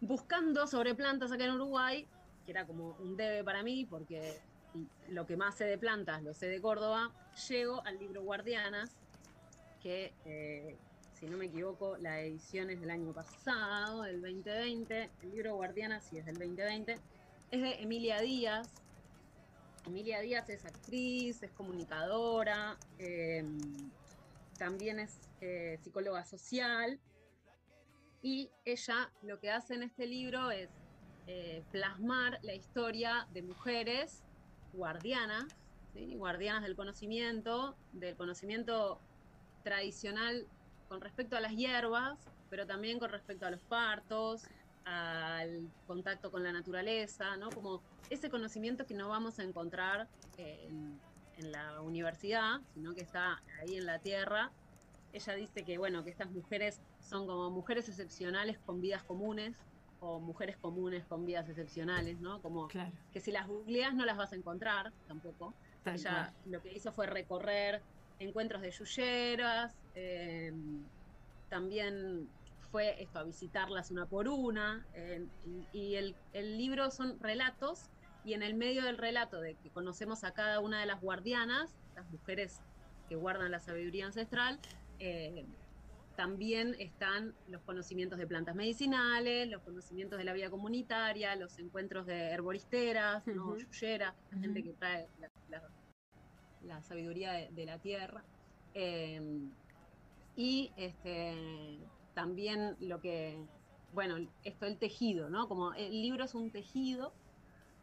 buscando 0.00 0.68
sobre 0.68 0.94
plantas 0.94 1.32
acá 1.32 1.44
en 1.44 1.52
Uruguay, 1.52 2.06
que 2.44 2.52
era 2.52 2.64
como 2.66 2.96
un 3.00 3.16
debe 3.16 3.42
para 3.42 3.64
mí, 3.64 3.84
porque 3.84 4.40
lo 5.08 5.26
que 5.26 5.36
más 5.36 5.56
sé 5.56 5.64
de 5.64 5.76
plantas 5.76 6.22
lo 6.22 6.32
sé 6.34 6.46
de 6.46 6.60
Córdoba, 6.60 7.10
llego 7.48 7.84
al 7.84 7.98
libro 7.98 8.22
Guardianas, 8.22 8.96
que 9.82 10.12
eh, 10.24 10.76
si 11.14 11.26
no 11.26 11.36
me 11.36 11.46
equivoco, 11.46 11.96
la 11.98 12.20
edición 12.20 12.70
es 12.70 12.80
del 12.80 12.90
año 12.90 13.12
pasado, 13.12 14.02
del 14.02 14.22
2020, 14.22 15.10
el 15.22 15.30
libro 15.30 15.56
Guardianas 15.56 16.04
sí 16.04 16.18
es 16.18 16.26
del 16.26 16.38
2020, 16.38 16.96
es 17.50 17.60
de 17.60 17.82
Emilia 17.82 18.20
Díaz. 18.20 18.68
Emilia 19.86 20.20
Díaz 20.20 20.48
es 20.50 20.64
actriz, 20.64 21.42
es 21.42 21.50
comunicadora, 21.52 22.76
eh, 22.98 23.44
también 24.58 24.98
es 25.00 25.18
eh, 25.40 25.78
psicóloga 25.82 26.24
social 26.24 27.00
y 28.22 28.50
ella 28.64 29.10
lo 29.22 29.40
que 29.40 29.50
hace 29.50 29.74
en 29.74 29.82
este 29.82 30.06
libro 30.06 30.50
es 30.50 30.68
eh, 31.26 31.62
plasmar 31.70 32.38
la 32.42 32.54
historia 32.54 33.26
de 33.32 33.42
mujeres 33.42 34.22
guardianas, 34.72 35.46
guardianas 35.94 36.62
del 36.62 36.76
conocimiento, 36.76 37.74
del 37.92 38.16
conocimiento 38.16 39.00
tradicional 39.64 40.46
con 40.88 41.00
respecto 41.00 41.36
a 41.36 41.40
las 41.40 41.56
hierbas, 41.56 42.18
pero 42.50 42.66
también 42.66 42.98
con 42.98 43.10
respecto 43.10 43.46
a 43.46 43.50
los 43.50 43.62
partos, 43.62 44.44
al 44.84 45.72
contacto 45.86 46.30
con 46.30 46.42
la 46.42 46.52
naturaleza, 46.52 47.36
¿no? 47.36 47.50
Como 47.50 47.82
ese 48.08 48.30
conocimiento 48.30 48.86
que 48.86 48.94
no 48.94 49.08
vamos 49.08 49.38
a 49.38 49.44
encontrar 49.44 50.08
en, 50.36 51.00
en 51.36 51.52
la 51.52 51.80
universidad, 51.82 52.60
sino 52.74 52.94
que 52.94 53.02
está 53.02 53.42
ahí 53.60 53.76
en 53.76 53.86
la 53.86 53.98
tierra. 54.00 54.52
Ella 55.12 55.34
dice 55.34 55.64
que, 55.64 55.78
bueno, 55.78 56.04
que 56.04 56.10
estas 56.10 56.30
mujeres 56.30 56.80
son 56.98 57.26
como 57.26 57.50
mujeres 57.50 57.88
excepcionales 57.88 58.58
con 58.60 58.80
vidas 58.80 59.04
comunes, 59.04 59.56
o 60.00 60.18
mujeres 60.18 60.56
comunes 60.56 61.04
con 61.06 61.26
vidas 61.26 61.48
excepcionales, 61.48 62.18
¿no? 62.20 62.40
Como 62.40 62.68
Claro. 62.68 62.92
que 63.12 63.20
si 63.20 63.30
las 63.30 63.46
googleas 63.46 63.94
no 63.94 64.04
las 64.06 64.16
vas 64.16 64.32
a 64.32 64.36
encontrar 64.36 64.92
tampoco. 65.06 65.54
Ella 65.84 66.34
lo 66.44 66.60
que 66.62 66.72
hizo 66.72 66.92
fue 66.92 67.06
recorrer 67.06 67.82
encuentros 68.18 68.62
de 68.62 68.70
yuyeras, 68.70 69.74
eh, 69.94 70.52
también 71.48 72.28
fue 72.70 73.02
esto, 73.02 73.18
a 73.18 73.24
visitarlas 73.24 73.90
una 73.90 74.06
por 74.08 74.28
una. 74.28 74.88
eh, 74.92 75.28
y 75.42 75.68
y 75.72 75.96
el, 75.96 76.20
el 76.32 76.56
libro 76.58 76.90
son 76.90 77.18
relatos, 77.20 77.92
y 78.22 78.34
en 78.34 78.42
el 78.42 78.54
medio 78.54 78.84
del 78.84 78.98
relato 78.98 79.40
de 79.40 79.56
que 79.58 79.70
conocemos 79.72 80.24
a 80.24 80.32
cada 80.32 80.60
una 80.60 80.80
de 80.80 80.86
las 80.86 81.00
guardianas, 81.00 81.78
las 81.94 82.08
mujeres 82.08 82.64
que 83.08 83.16
guardan 83.16 83.50
la 83.50 83.60
sabiduría 83.60 84.06
ancestral, 84.06 84.60
eh, 84.98 85.46
también 86.14 86.74
están 86.78 87.38
los 87.46 87.62
conocimientos 87.64 88.18
de 88.18 88.26
plantas 88.26 88.54
medicinales, 88.54 89.48
los 89.48 89.62
conocimientos 89.62 90.18
de 90.18 90.24
la 90.24 90.32
vida 90.34 90.50
comunitaria, 90.50 91.34
los 91.36 91.58
encuentros 91.58 92.04
de 92.06 92.30
herboristeras, 92.30 93.24
¿no? 93.32 93.52
Ujú. 93.52 93.60
yuyeras, 93.60 94.16
gente 94.40 94.62
que 94.62 94.74
trae 94.74 95.10
la, 95.16 95.32
la- 95.46 95.74
la 96.60 96.82
sabiduría 96.82 97.32
de, 97.32 97.48
de 97.52 97.64
la 97.66 97.78
tierra. 97.80 98.26
Eh, 98.74 99.20
y 100.34 100.72
este, 100.76 101.90
también 102.20 102.76
lo 102.80 103.00
que, 103.00 103.42
bueno, 103.94 104.18
esto 104.44 104.66
el 104.66 104.76
tejido, 104.76 105.30
¿no? 105.30 105.48
Como 105.48 105.72
el 105.72 106.02
libro 106.02 106.24
es 106.24 106.34
un 106.34 106.50
tejido, 106.50 107.14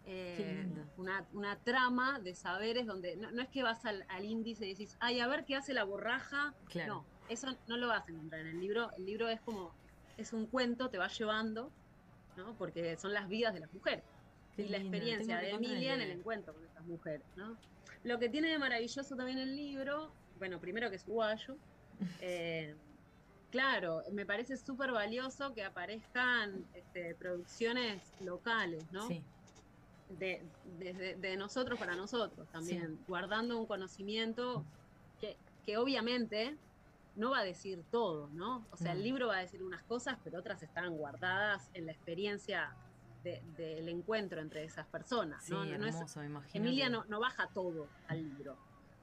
eh, 0.05 0.63
una, 0.95 1.25
una 1.33 1.57
trama 1.57 2.19
de 2.19 2.35
saberes 2.35 2.85
donde 2.85 3.15
no, 3.15 3.31
no 3.31 3.41
es 3.41 3.49
que 3.49 3.63
vas 3.63 3.83
al, 3.85 4.05
al 4.09 4.25
índice 4.25 4.67
y 4.67 4.73
decís, 4.73 4.95
ay, 4.99 5.21
a 5.21 5.27
ver 5.27 5.43
qué 5.43 5.55
hace 5.55 5.73
la 5.73 5.83
borraja. 5.85 6.53
Claro. 6.65 6.97
No, 6.97 7.05
eso 7.29 7.47
no 7.67 7.77
lo 7.77 7.87
vas 7.87 8.07
a 8.07 8.11
encontrar 8.11 8.41
en 8.41 8.47
el 8.47 8.59
libro. 8.59 8.91
El 8.95 9.07
libro 9.07 9.27
es 9.27 9.41
como, 9.41 9.71
es 10.17 10.33
un 10.33 10.45
cuento, 10.45 10.91
te 10.91 10.99
va 10.99 11.07
llevando, 11.07 11.71
¿no? 12.37 12.55
Porque 12.59 12.95
son 12.97 13.13
las 13.13 13.27
vidas 13.27 13.55
de 13.55 13.61
las 13.61 13.73
mujeres 13.73 14.03
Qué 14.55 14.61
y 14.61 14.69
la 14.69 14.77
lindo, 14.77 14.95
experiencia 14.95 15.37
de 15.39 15.49
Emilia 15.49 15.95
en 15.95 16.01
el 16.01 16.11
encuentro 16.11 16.53
con 16.53 16.63
estas 16.63 16.85
mujeres, 16.85 17.25
¿no? 17.35 17.57
Lo 18.03 18.19
que 18.19 18.29
tiene 18.29 18.49
de 18.49 18.59
maravilloso 18.59 19.15
también 19.15 19.39
el 19.39 19.55
libro, 19.55 20.11
bueno, 20.37 20.59
primero 20.59 20.91
que 20.91 20.97
es 20.97 21.05
uruguayo, 21.05 21.57
eh, 22.21 22.75
claro, 23.49 24.03
me 24.11 24.25
parece 24.25 24.57
súper 24.57 24.91
valioso 24.91 25.53
que 25.53 25.63
aparezcan 25.63 26.65
este, 26.73 27.15
producciones 27.15 28.13
locales, 28.19 28.91
¿no? 28.91 29.07
Sí, 29.07 29.23
de, 30.09 30.49
desde- 30.63 31.15
de 31.15 31.35
nosotros 31.37 31.77
para 31.79 31.95
nosotros 31.95 32.49
también, 32.49 33.03
guardando 33.07 33.57
un 33.59 33.65
conocimiento 33.67 34.65
que, 35.19 35.37
que 35.65 35.77
obviamente 35.77 36.57
no 37.15 37.31
va 37.31 37.39
a 37.39 37.43
decir 37.43 37.83
todo, 37.89 38.29
¿no? 38.29 38.67
O 38.71 38.77
sea, 38.77 38.91
el 38.93 39.03
libro 39.03 39.27
va 39.27 39.37
a 39.37 39.41
decir 39.41 39.63
unas 39.63 39.83
cosas, 39.83 40.17
pero 40.23 40.39
otras 40.39 40.61
están 40.63 40.95
guardadas 40.95 41.69
en 41.73 41.85
la 41.87 41.91
experiencia 41.91 42.73
de- 43.23 43.41
del 43.57 43.89
encuentro 43.89 44.39
entre 44.39 44.63
esas 44.63 44.87
personas, 44.87 45.43
sí, 45.43 45.51
¿no? 45.51 45.65
No 45.65 45.85
es- 45.87 45.95
hermoso, 45.95 46.19
me 46.19 46.27
imagino. 46.27 46.63
Emilia 46.63 46.85
que- 46.85 46.91
no, 46.91 47.05
no 47.05 47.19
baja 47.19 47.49
todo 47.53 47.89
al 48.07 48.23
libro. 48.23 48.57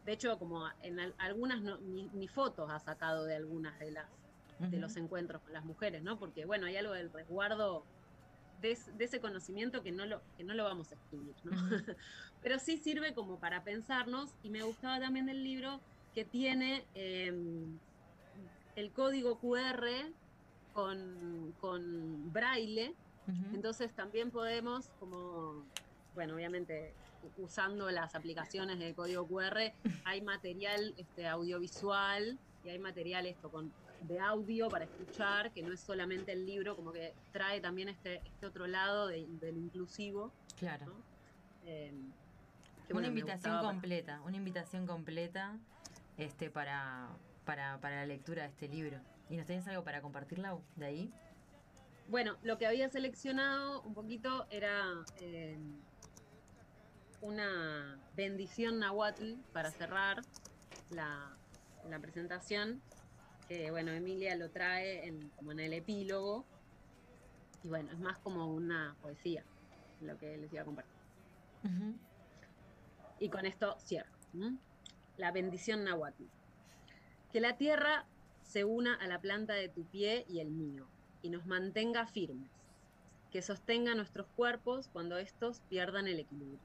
De 0.05 0.12
hecho, 0.12 0.38
como 0.38 0.66
en 0.82 1.01
al- 1.01 1.14
algunas 1.18 1.61
no- 1.62 1.78
ni, 1.78 2.09
ni 2.11 2.28
fotos 2.28 2.70
ha 2.70 2.78
sacado 2.78 3.24
de 3.24 3.34
algunas 3.36 3.78
de 3.80 3.90
las 3.90 4.09
de 4.59 4.79
los 4.79 4.97
encuentros 4.97 5.43
con 5.43 5.53
las 5.53 5.65
mujeres, 5.65 6.03
¿no? 6.03 6.19
Porque 6.19 6.45
bueno, 6.45 6.67
hay 6.67 6.77
algo 6.77 6.93
del 6.93 7.13
resguardo 7.13 7.85
de, 8.61 8.73
es- 8.73 8.97
de 8.97 9.05
ese 9.05 9.21
conocimiento 9.21 9.83
que 9.83 9.91
no 9.93 10.07
lo, 10.07 10.23
que 10.37 10.45
no 10.45 10.55
lo 10.55 10.65
vamos 10.65 10.91
a 10.93 10.95
escribir, 10.95 11.35
¿no? 11.45 11.51
Pero 12.43 12.59
sí 12.59 12.77
sirve 12.79 13.15
como 13.15 13.39
para 13.41 13.65
pensarnos, 13.65 14.31
y 14.43 14.51
me 14.51 14.63
gustaba 14.63 15.01
también 15.01 15.27
del 15.27 15.43
libro 15.43 15.81
que 16.15 16.25
tiene 16.25 16.85
eh, 16.95 17.33
el 18.77 18.93
código 18.93 19.39
QR 19.41 19.87
con, 20.73 21.53
con 21.61 22.33
braille, 22.33 22.95
entonces 23.55 23.93
también 23.95 24.31
podemos, 24.31 24.89
como, 25.01 25.65
bueno, 26.15 26.35
obviamente 26.35 26.93
usando 27.39 27.91
las 27.91 28.15
aplicaciones 28.15 28.79
de 28.79 28.95
código 28.95 29.27
QR, 29.27 29.73
hay 30.05 30.21
material 30.21 30.95
este, 30.99 31.27
audiovisual 31.27 32.39
y 32.65 32.69
hay 32.69 32.79
material 32.79 33.27
esto 33.27 33.51
con 33.51 33.73
de 34.07 34.21
audio 34.21 34.69
para 34.69 34.85
escuchar, 34.85 35.53
que 35.53 35.63
no 35.63 35.73
es 35.73 35.81
solamente 35.81 36.33
el 36.33 36.45
libro, 36.47 36.77
como 36.77 36.93
que 36.93 37.15
trae 37.33 37.61
también 37.61 37.89
este, 37.89 38.21
este 38.25 38.47
otro 38.47 38.67
lado 38.67 39.07
de- 39.07 39.27
del 39.41 39.57
inclusivo. 39.57 40.33
Claro. 40.59 40.87
¿no? 40.87 40.93
Eh, 41.67 41.93
que, 42.87 42.93
Una 42.95 43.07
invitación 43.09 43.57
para- 43.57 43.69
completa, 43.69 44.21
una 44.23 44.37
invitación 44.37 44.87
completa 44.87 45.57
este, 46.19 46.51
para, 46.51 47.09
para, 47.47 47.79
para 47.81 47.97
la 47.97 48.07
lectura 48.07 48.43
de 48.43 48.49
este 48.51 48.69
libro. 48.69 49.01
¿Y 49.31 49.37
nos 49.37 49.47
tenés 49.47 49.67
algo 49.69 49.83
para 49.85 50.03
compartir, 50.03 50.39
Lau, 50.39 50.63
de 50.77 50.85
ahí? 50.87 51.13
Bueno, 52.09 52.37
lo 52.43 52.59
que 52.59 52.67
había 52.67 52.91
seleccionado 52.91 53.81
un 53.83 53.95
poquito 53.95 54.47
era 54.51 54.85
eh, 55.21 55.57
una 57.23 57.99
bendición 58.15 58.79
nahuatl 58.79 59.37
para 59.55 59.71
cerrar 59.71 60.23
la, 60.91 61.35
la 61.89 61.99
presentación, 62.01 62.83
que 63.49 63.70
bueno, 63.70 63.92
Emilia 63.92 64.36
lo 64.36 64.51
trae 64.51 65.07
en, 65.07 65.28
como 65.30 65.53
en 65.53 65.61
el 65.61 65.72
epílogo, 65.72 66.45
y 67.62 67.68
bueno, 67.68 67.90
es 67.92 67.99
más 67.99 68.18
como 68.18 68.47
una 68.47 68.97
poesía, 69.03 69.45
lo 70.01 70.18
que 70.18 70.36
les 70.36 70.53
iba 70.53 70.62
a 70.62 70.64
compartir. 70.64 70.92
Y 73.18 73.28
con 73.30 73.47
esto 73.47 73.76
cierro. 73.80 74.12
La 75.16 75.32
bendición 75.32 75.84
nahuatl. 75.84 76.24
Que 77.32 77.40
la 77.40 77.57
tierra 77.57 78.07
se 78.42 78.64
una 78.64 78.95
a 78.95 79.07
la 79.07 79.20
planta 79.20 79.55
de 79.55 79.68
tu 79.68 79.84
pie 79.84 80.26
y 80.28 80.40
el 80.40 80.51
mío, 80.51 80.86
y 81.22 81.30
nos 81.30 81.47
mantenga 81.47 82.07
firmes. 82.07 82.51
Que 83.30 83.40
sostenga 83.40 83.95
nuestros 83.95 84.26
cuerpos 84.36 84.88
cuando 84.92 85.16
estos 85.16 85.61
pierdan 85.70 86.07
el 86.07 86.20
equilibrio. 86.20 86.61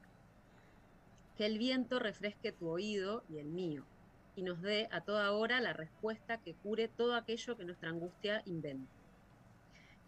Que 1.36 1.46
el 1.46 1.58
viento 1.58 1.98
refresque 1.98 2.52
tu 2.52 2.68
oído 2.68 3.24
y 3.30 3.38
el 3.38 3.48
mío, 3.48 3.86
y 4.36 4.42
nos 4.42 4.60
dé 4.62 4.88
a 4.90 5.00
toda 5.00 5.32
hora 5.32 5.60
la 5.60 5.72
respuesta 5.72 6.38
que 6.38 6.54
cure 6.54 6.88
todo 6.88 7.14
aquello 7.14 7.56
que 7.56 7.64
nuestra 7.64 7.90
angustia 7.90 8.42
inventa. 8.46 8.92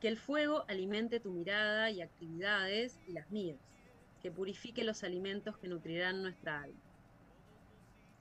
Que 0.00 0.08
el 0.08 0.16
fuego 0.16 0.64
alimente 0.68 1.20
tu 1.20 1.30
mirada 1.30 1.90
y 1.90 2.02
actividades 2.02 2.98
y 3.06 3.12
las 3.12 3.30
mías 3.30 3.58
que 4.22 4.30
purifique 4.30 4.84
los 4.84 5.02
alimentos 5.02 5.58
que 5.58 5.68
nutrirán 5.68 6.22
nuestra 6.22 6.62
alma. 6.62 6.80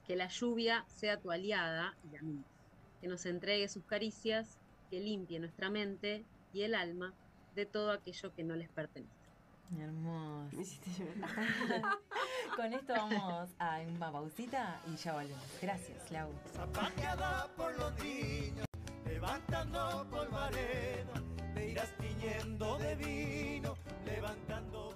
Que 0.04 0.16
la 0.16 0.26
lluvia 0.26 0.84
sea 0.88 1.20
tu 1.20 1.30
aliada 1.30 1.96
y 2.04 2.14
la 2.14 2.22
mía, 2.22 2.44
que 3.00 3.06
nos 3.06 3.24
entregue 3.24 3.68
sus 3.68 3.84
caricias, 3.84 4.58
que 4.90 5.00
limpie 5.00 5.38
nuestra 5.38 5.70
mente 5.70 6.24
y 6.52 6.62
el 6.62 6.74
alma 6.74 7.14
de 7.54 7.66
todo 7.66 7.92
aquello 7.92 8.34
que 8.34 8.42
no 8.42 8.56
les 8.56 8.68
pertenece. 8.68 9.21
Hermoso. 9.78 10.56
Me 10.56 10.62
hiciste 10.62 10.90
llorar. 10.98 11.30
Con 12.56 12.72
esto 12.72 12.92
vamos 12.92 13.50
a 13.58 13.80
una 13.80 14.12
pausita 14.12 14.80
y 14.92 14.96
ya 14.96 15.12
volvemos. 15.14 15.44
Gracias, 15.60 16.10
Lau. 16.10 16.30
zapateada 16.54 17.48
por 17.56 17.76
los 17.78 17.94
niños, 18.02 18.66
levantando 19.06 20.06
polvareda, 20.10 21.22
te 21.54 21.70
irás 21.70 21.90
tiñendo 21.98 22.78
de 22.78 22.94
vino, 22.96 23.74
levantando 24.04 24.90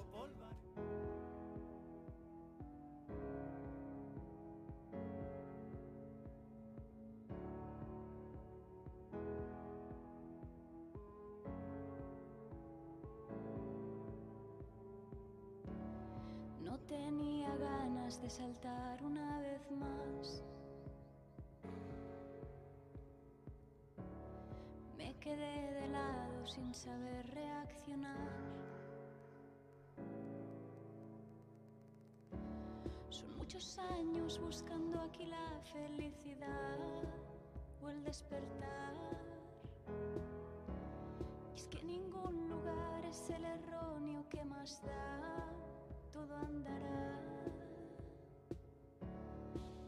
tenía 17.07 17.55
ganas 17.57 18.21
de 18.21 18.29
saltar 18.29 19.01
una 19.05 19.39
vez 19.41 19.71
más. 19.71 20.43
Me 24.99 25.15
quedé 25.21 25.73
de 25.81 25.89
lado 25.89 26.47
sin 26.47 26.75
saber 26.75 27.25
reaccionar. 27.33 28.29
Son 33.11 33.37
muchos 33.37 33.79
años 33.79 34.41
buscando 34.41 35.01
aquí 35.01 35.27
la 35.27 35.61
felicidad 35.73 36.79
o 37.83 37.89
el 37.89 38.03
despertar. 38.03 38.95
Y 41.53 41.55
es 41.55 41.69
que 41.69 41.85
ningún 41.85 42.49
lugar 42.49 43.05
es 43.05 43.31
el 43.31 43.45
erróneo 43.45 44.29
que 44.29 44.45
más 44.45 44.83
da, 44.83 45.66
todo 46.17 46.35
andará. 46.37 47.21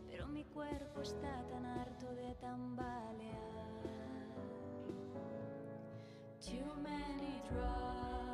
Pero 0.07 0.29
mi 0.29 0.45
cuerpo 0.45 1.01
está 1.01 1.43
tan 1.49 1.65
harto 1.65 2.15
de 2.15 2.35
tambalear. 2.35 3.39
Too 6.41 6.75
many 6.83 7.41
drugs, 7.51 8.27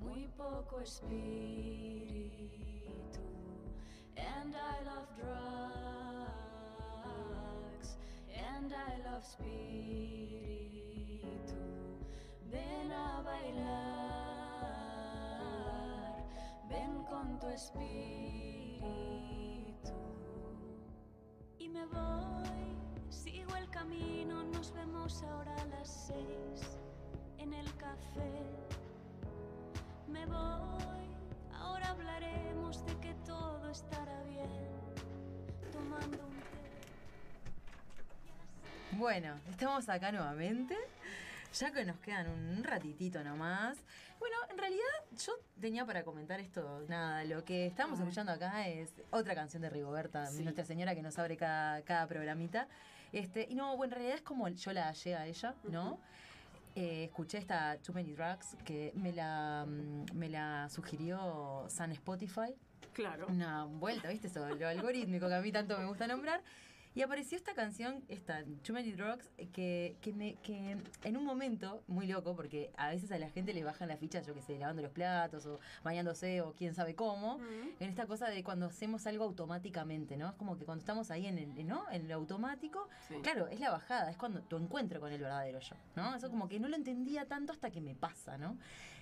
muy 0.00 0.28
poco 0.36 0.80
espíritu. 0.80 1.95
Vemos 25.06 25.22
ahora 25.22 25.54
a 25.54 25.66
las 25.66 25.88
seis 26.08 26.78
en 27.38 27.52
el 27.52 27.76
café. 27.76 28.42
Me 30.08 30.26
voy, 30.26 31.06
ahora 31.52 31.90
hablaremos 31.90 32.84
de 32.86 32.96
que 32.98 33.14
todo 33.24 33.70
estará 33.70 34.20
bien. 34.24 34.50
Tomando 35.70 36.26
un 36.26 36.36
té. 36.40 36.70
Bueno, 38.96 39.38
estamos 39.48 39.88
acá 39.88 40.10
nuevamente. 40.10 40.76
Ya 41.54 41.70
que 41.70 41.84
nos 41.84 42.00
quedan 42.00 42.28
un 42.28 42.64
ratitito 42.64 43.22
nomás. 43.22 43.78
Bueno, 44.18 44.36
en 44.50 44.58
realidad 44.58 44.85
tenía 45.60 45.84
para 45.86 46.04
comentar 46.04 46.40
esto, 46.40 46.84
nada, 46.88 47.24
lo 47.24 47.44
que 47.44 47.66
estamos 47.66 47.98
escuchando 47.98 48.32
acá 48.32 48.68
es 48.68 48.90
otra 49.10 49.34
canción 49.34 49.62
de 49.62 49.70
Rigoberta, 49.70 50.26
Sí. 50.26 50.42
nuestra 50.42 50.64
señora 50.64 50.94
que 50.94 51.02
nos 51.02 51.18
abre 51.18 51.36
cada, 51.36 51.82
cada 51.82 52.06
programita. 52.06 52.68
Este, 53.12 53.46
y 53.48 53.54
no, 53.54 53.76
bueno, 53.76 53.92
en 53.94 53.98
realidad 53.98 54.16
es 54.16 54.22
como 54.22 54.48
yo 54.48 54.72
la 54.72 54.86
hallé 54.88 55.14
a 55.16 55.26
ella, 55.26 55.54
¿no? 55.70 55.98
Eh, 56.74 57.04
escuché 57.04 57.38
esta 57.38 57.78
Too 57.78 57.94
Many 57.94 58.12
Drugs 58.12 58.56
que 58.64 58.92
me 58.96 59.12
la, 59.12 59.64
mm, 59.66 60.14
me 60.14 60.28
la 60.28 60.68
sugirió 60.68 61.64
San 61.68 61.90
Spotify 61.92 62.54
Claro. 62.92 63.26
una 63.28 63.64
vuelta, 63.64 64.08
¿viste? 64.08 64.26
Eso, 64.26 64.46
lo 64.54 64.68
algorítmico 64.68 65.26
que 65.28 65.34
a 65.34 65.40
mí 65.40 65.52
tanto 65.52 65.78
me 65.78 65.86
gusta 65.86 66.06
nombrar. 66.06 66.42
Y 66.96 67.02
apareció 67.02 67.36
esta 67.36 67.52
canción, 67.52 68.02
esta 68.08 68.42
Too 68.64 68.72
Many 68.72 68.92
Drugs, 68.92 69.28
que, 69.52 69.98
que, 70.00 70.14
me, 70.14 70.36
que 70.36 70.78
en 71.04 71.16
un 71.18 71.26
momento, 71.26 71.82
muy 71.88 72.06
loco, 72.06 72.34
porque 72.34 72.70
a 72.78 72.88
veces 72.88 73.12
a 73.12 73.18
la 73.18 73.28
gente 73.28 73.52
le 73.52 73.62
bajan 73.64 73.88
la 73.88 73.98
ficha, 73.98 74.22
yo 74.22 74.32
que 74.32 74.40
sé, 74.40 74.58
lavando 74.58 74.80
los 74.80 74.92
platos 74.92 75.44
o 75.44 75.60
bañándose 75.84 76.40
o 76.40 76.54
quién 76.54 76.74
sabe 76.74 76.94
cómo, 76.94 77.38
en 77.80 77.90
esta 77.90 78.06
cosa 78.06 78.30
de 78.30 78.42
cuando 78.42 78.64
hacemos 78.64 79.06
algo 79.06 79.24
automáticamente, 79.24 80.16
¿no? 80.16 80.30
Es 80.30 80.34
como 80.36 80.56
que 80.56 80.64
cuando 80.64 80.80
estamos 80.80 81.10
ahí 81.10 81.26
en 81.26 81.36
el, 81.36 81.66
¿no? 81.66 81.84
en 81.92 82.08
lo 82.08 82.14
automático, 82.14 82.88
Sí. 83.08 83.16
claro, 83.22 83.46
es 83.48 83.60
la 83.60 83.70
bajada, 83.72 84.10
es 84.10 84.16
cuando 84.16 84.40
tu 84.40 84.56
encuentro 84.56 84.98
con 84.98 85.12
el 85.12 85.20
verdadero 85.20 85.60
yo, 85.60 85.76
¿no? 85.96 86.16
Eso 86.16 86.30
como 86.30 86.48
que 86.48 86.58
no 86.58 86.66
lo 86.66 86.76
entendía 86.76 87.26
tanto 87.26 87.52
hasta 87.52 87.70
que 87.70 87.82
me 87.82 87.94
pasa, 87.94 88.38
¿no? 88.38 88.56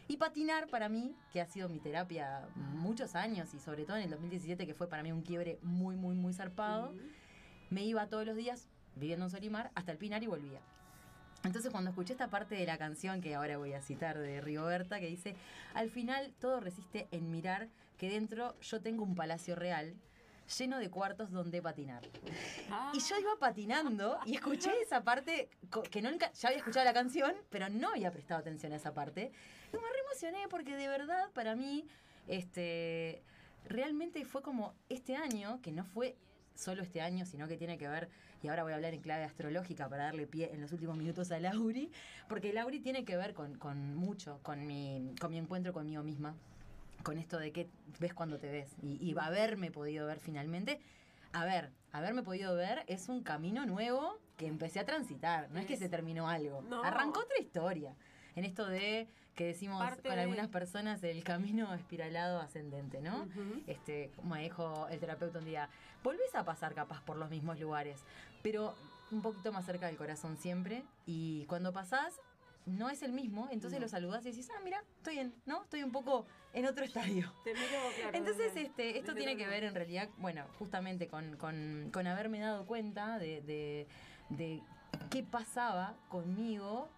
Y 0.08 0.16
patinar 0.16 0.66
para 0.66 0.88
mí, 0.88 1.14
que 1.32 1.40
ha 1.40 1.46
sido 1.46 1.68
mi 1.68 1.78
terapia 1.78 2.48
muchos 2.56 3.14
años 3.14 3.54
y 3.54 3.60
sobre 3.60 3.84
todo 3.84 3.98
en 3.98 4.02
el 4.02 4.10
2017, 4.10 4.66
que 4.66 4.74
fue 4.74 4.88
para 4.88 5.04
mí 5.04 5.12
un 5.12 5.22
quiebre 5.22 5.60
muy, 5.62 5.94
muy, 5.94 6.16
muy 6.16 6.34
zarpado, 6.34 6.92
me 7.70 7.84
iba 7.84 8.06
todos 8.06 8.26
los 8.26 8.36
días 8.36 8.68
viviendo 8.96 9.26
en 9.26 9.30
Solimar 9.30 9.70
hasta 9.74 9.92
el 9.92 9.98
Pinar 9.98 10.22
y 10.22 10.26
volvía. 10.26 10.60
Entonces 11.44 11.70
cuando 11.70 11.90
escuché 11.90 12.12
esta 12.12 12.28
parte 12.28 12.54
de 12.54 12.64
la 12.64 12.78
canción 12.78 13.20
que 13.20 13.34
ahora 13.34 13.58
voy 13.58 13.74
a 13.74 13.82
citar 13.82 14.18
de 14.18 14.40
Rigoberta, 14.40 14.98
que 14.98 15.06
dice, 15.06 15.36
al 15.74 15.90
final 15.90 16.32
todo 16.40 16.60
resiste 16.60 17.06
en 17.10 17.30
mirar 17.30 17.68
que 17.98 18.08
dentro 18.08 18.58
yo 18.60 18.80
tengo 18.80 19.04
un 19.04 19.14
palacio 19.14 19.54
real 19.54 19.94
lleno 20.58 20.78
de 20.78 20.90
cuartos 20.90 21.30
donde 21.30 21.62
patinar. 21.62 22.02
Y 22.92 23.00
yo 23.00 23.18
iba 23.18 23.36
patinando 23.38 24.18
y 24.26 24.34
escuché 24.34 24.70
esa 24.80 25.02
parte 25.02 25.48
que 25.90 26.02
nunca, 26.02 26.32
ya 26.32 26.48
había 26.48 26.58
escuchado 26.58 26.84
la 26.84 26.92
canción, 26.92 27.34
pero 27.50 27.68
no 27.68 27.90
había 27.90 28.10
prestado 28.10 28.40
atención 28.40 28.72
a 28.72 28.76
esa 28.76 28.92
parte. 28.92 29.32
Y 29.72 29.76
me 29.76 29.82
re 29.82 30.00
emocioné 30.06 30.48
porque 30.48 30.76
de 30.76 30.88
verdad 30.88 31.30
para 31.32 31.54
mí, 31.56 31.86
este, 32.26 33.22
realmente 33.66 34.24
fue 34.24 34.42
como 34.42 34.74
este 34.88 35.16
año, 35.16 35.60
que 35.62 35.72
no 35.72 35.84
fue 35.84 36.16
solo 36.54 36.82
este 36.82 37.00
año, 37.00 37.26
sino 37.26 37.48
que 37.48 37.56
tiene 37.56 37.78
que 37.78 37.88
ver, 37.88 38.08
y 38.42 38.48
ahora 38.48 38.62
voy 38.62 38.72
a 38.72 38.76
hablar 38.76 38.94
en 38.94 39.00
clave 39.00 39.24
astrológica 39.24 39.88
para 39.88 40.04
darle 40.04 40.26
pie 40.26 40.50
en 40.52 40.60
los 40.60 40.72
últimos 40.72 40.96
minutos 40.96 41.30
a 41.32 41.38
Lauri, 41.40 41.90
porque 42.28 42.52
Lauri 42.52 42.80
tiene 42.80 43.04
que 43.04 43.16
ver 43.16 43.34
con, 43.34 43.56
con 43.58 43.94
mucho, 43.96 44.38
con 44.42 44.66
mi, 44.66 45.14
con 45.20 45.30
mi 45.30 45.38
encuentro 45.38 45.72
conmigo 45.72 46.02
misma, 46.02 46.34
con 47.02 47.18
esto 47.18 47.38
de 47.38 47.52
que 47.52 47.68
ves 48.00 48.14
cuando 48.14 48.38
te 48.38 48.50
ves, 48.50 48.70
y, 48.82 48.96
y 49.04 49.14
haberme 49.18 49.70
podido 49.70 50.06
ver 50.06 50.20
finalmente. 50.20 50.80
A 51.32 51.44
ver, 51.44 51.70
haberme 51.92 52.22
podido 52.22 52.54
ver 52.54 52.84
es 52.86 53.08
un 53.08 53.22
camino 53.22 53.66
nuevo 53.66 54.18
que 54.36 54.46
empecé 54.46 54.78
a 54.80 54.84
transitar, 54.84 55.50
no 55.50 55.58
es 55.58 55.66
que 55.66 55.76
se 55.76 55.88
terminó 55.88 56.28
algo, 56.28 56.62
No. 56.62 56.82
arrancó 56.84 57.20
otra 57.20 57.38
historia. 57.40 57.94
En 58.36 58.44
esto 58.44 58.66
de 58.66 59.06
que 59.34 59.46
decimos 59.46 59.80
Parte 59.82 60.02
con 60.08 60.14
de- 60.16 60.22
algunas 60.22 60.48
personas 60.48 61.02
el 61.02 61.24
camino 61.24 61.74
espiralado 61.74 62.40
ascendente, 62.40 63.00
¿no? 63.00 63.26
Este, 63.66 64.10
como 64.16 64.36
dijo 64.36 64.86
el 64.90 65.00
terapeuta 65.00 65.38
un 65.40 65.44
día, 65.44 65.68
volvés 66.04 66.34
a 66.34 66.44
pasar 66.44 66.74
capaz 66.74 67.02
por 67.02 67.16
los 67.16 67.30
mismos 67.30 67.58
lugares, 67.58 68.00
pero 68.42 68.76
un 69.10 69.22
poquito 69.22 69.52
más 69.52 69.64
cerca 69.66 69.86
del 69.86 69.96
corazón 69.96 70.36
siempre. 70.36 70.84
Y 71.06 71.44
cuando 71.46 71.72
pasás, 71.72 72.20
no 72.66 72.88
es 72.90 73.02
el 73.02 73.12
mismo, 73.12 73.48
entonces 73.50 73.80
lo 73.80 73.88
saludás 73.88 74.24
y 74.24 74.30
decís, 74.30 74.48
ah, 74.56 74.60
mira, 74.64 74.82
estoy 74.96 75.18
en, 75.18 75.34
¿no? 75.46 75.64
Estoy 75.64 75.82
un 75.82 75.92
poco 75.92 76.26
en 76.54 76.66
otro 76.66 76.84
estadio. 76.84 77.30
Te 77.44 77.52
miro, 77.54 77.66
claro, 77.98 78.16
Entonces, 78.16 78.52
este, 78.56 78.98
esto 78.98 79.14
tiene 79.14 79.36
que 79.36 79.46
ver 79.48 79.64
en 79.64 79.74
realidad, 79.74 80.08
bueno, 80.18 80.44
justamente 80.58 81.08
con, 81.08 81.36
con- 81.36 81.90
con 81.92 82.06
haberme 82.06 82.38
dado 82.40 82.66
cuenta 82.66 83.18
de, 83.18 83.42
de- 83.42 83.86
de 84.30 84.62
qué 85.10 85.22
pasaba 85.24 85.94
conmigo, 86.08 86.88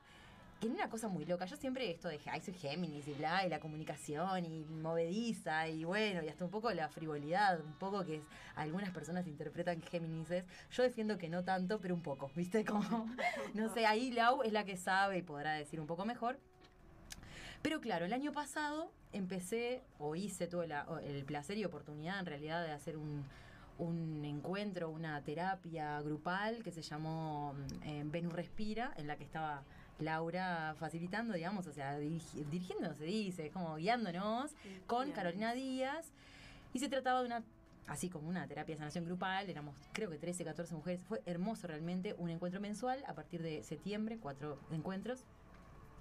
que 0.60 0.66
era 0.66 0.74
una 0.74 0.88
cosa 0.88 1.08
muy 1.08 1.24
loca. 1.24 1.44
Yo 1.46 1.56
siempre 1.56 1.90
esto 1.90 2.08
de, 2.08 2.18
ay, 2.26 2.40
soy 2.40 2.54
Géminis 2.54 3.06
y 3.08 3.12
bla, 3.12 3.46
y 3.46 3.48
la 3.48 3.60
comunicación 3.60 4.44
y 4.44 4.64
movediza 4.64 5.68
y 5.68 5.84
bueno, 5.84 6.22
y 6.22 6.28
hasta 6.28 6.44
un 6.44 6.50
poco 6.50 6.72
la 6.72 6.88
frivolidad, 6.88 7.60
un 7.60 7.74
poco 7.74 8.04
que 8.04 8.16
es, 8.16 8.22
algunas 8.54 8.90
personas 8.90 9.26
interpretan 9.26 9.82
Géminises. 9.82 10.44
Yo 10.70 10.82
defiendo 10.82 11.18
que 11.18 11.28
no 11.28 11.44
tanto, 11.44 11.78
pero 11.80 11.94
un 11.94 12.02
poco, 12.02 12.30
¿viste? 12.36 12.64
Como, 12.64 13.08
no 13.54 13.72
sé, 13.72 13.86
ahí 13.86 14.10
Lau 14.12 14.42
es 14.42 14.52
la 14.52 14.64
que 14.64 14.76
sabe 14.76 15.18
y 15.18 15.22
podrá 15.22 15.54
decir 15.54 15.80
un 15.80 15.86
poco 15.86 16.04
mejor. 16.04 16.38
Pero 17.62 17.80
claro, 17.80 18.04
el 18.04 18.12
año 18.12 18.32
pasado 18.32 18.92
empecé 19.12 19.82
o 19.98 20.14
hice 20.14 20.48
o 20.54 20.98
el 20.98 21.24
placer 21.24 21.58
y 21.58 21.64
oportunidad 21.64 22.20
en 22.20 22.26
realidad 22.26 22.64
de 22.64 22.70
hacer 22.70 22.96
un, 22.96 23.24
un 23.78 24.24
encuentro, 24.24 24.88
una 24.88 25.20
terapia 25.22 26.00
grupal 26.02 26.62
que 26.62 26.70
se 26.70 26.82
llamó 26.82 27.54
mm, 27.54 27.82
eh, 27.88 28.02
Venus 28.06 28.32
Respira, 28.32 28.92
en 28.96 29.06
la 29.06 29.16
que 29.16 29.24
estaba 29.24 29.62
Laura 29.98 30.74
facilitando, 30.78 31.34
digamos, 31.34 31.66
o 31.66 31.72
sea, 31.72 31.98
dirigi- 31.98 32.44
dirigiéndonos, 32.50 32.98
se 32.98 33.04
dice, 33.04 33.50
como 33.50 33.76
guiándonos 33.76 34.52
con. 34.86 35.10
Carolina 35.12 35.52
Díaz. 35.54 36.06
Y 36.74 36.78
se 36.78 36.88
trataba 36.88 37.20
de 37.20 37.26
una, 37.26 37.42
así 37.86 38.10
como 38.10 38.28
una 38.28 38.46
terapia 38.46 38.74
de 38.74 38.78
sanación 38.80 39.04
grupal, 39.06 39.48
éramos 39.48 39.74
creo 39.92 40.10
que 40.10 40.18
13, 40.18 40.44
14 40.44 40.74
mujeres. 40.74 41.00
Fue 41.08 41.22
hermoso 41.24 41.66
realmente, 41.66 42.14
un 42.18 42.28
encuentro 42.30 42.60
mensual 42.60 43.02
a 43.06 43.14
partir 43.14 43.42
de 43.42 43.62
septiembre, 43.62 44.18
cuatro 44.20 44.58
encuentros. 44.70 45.20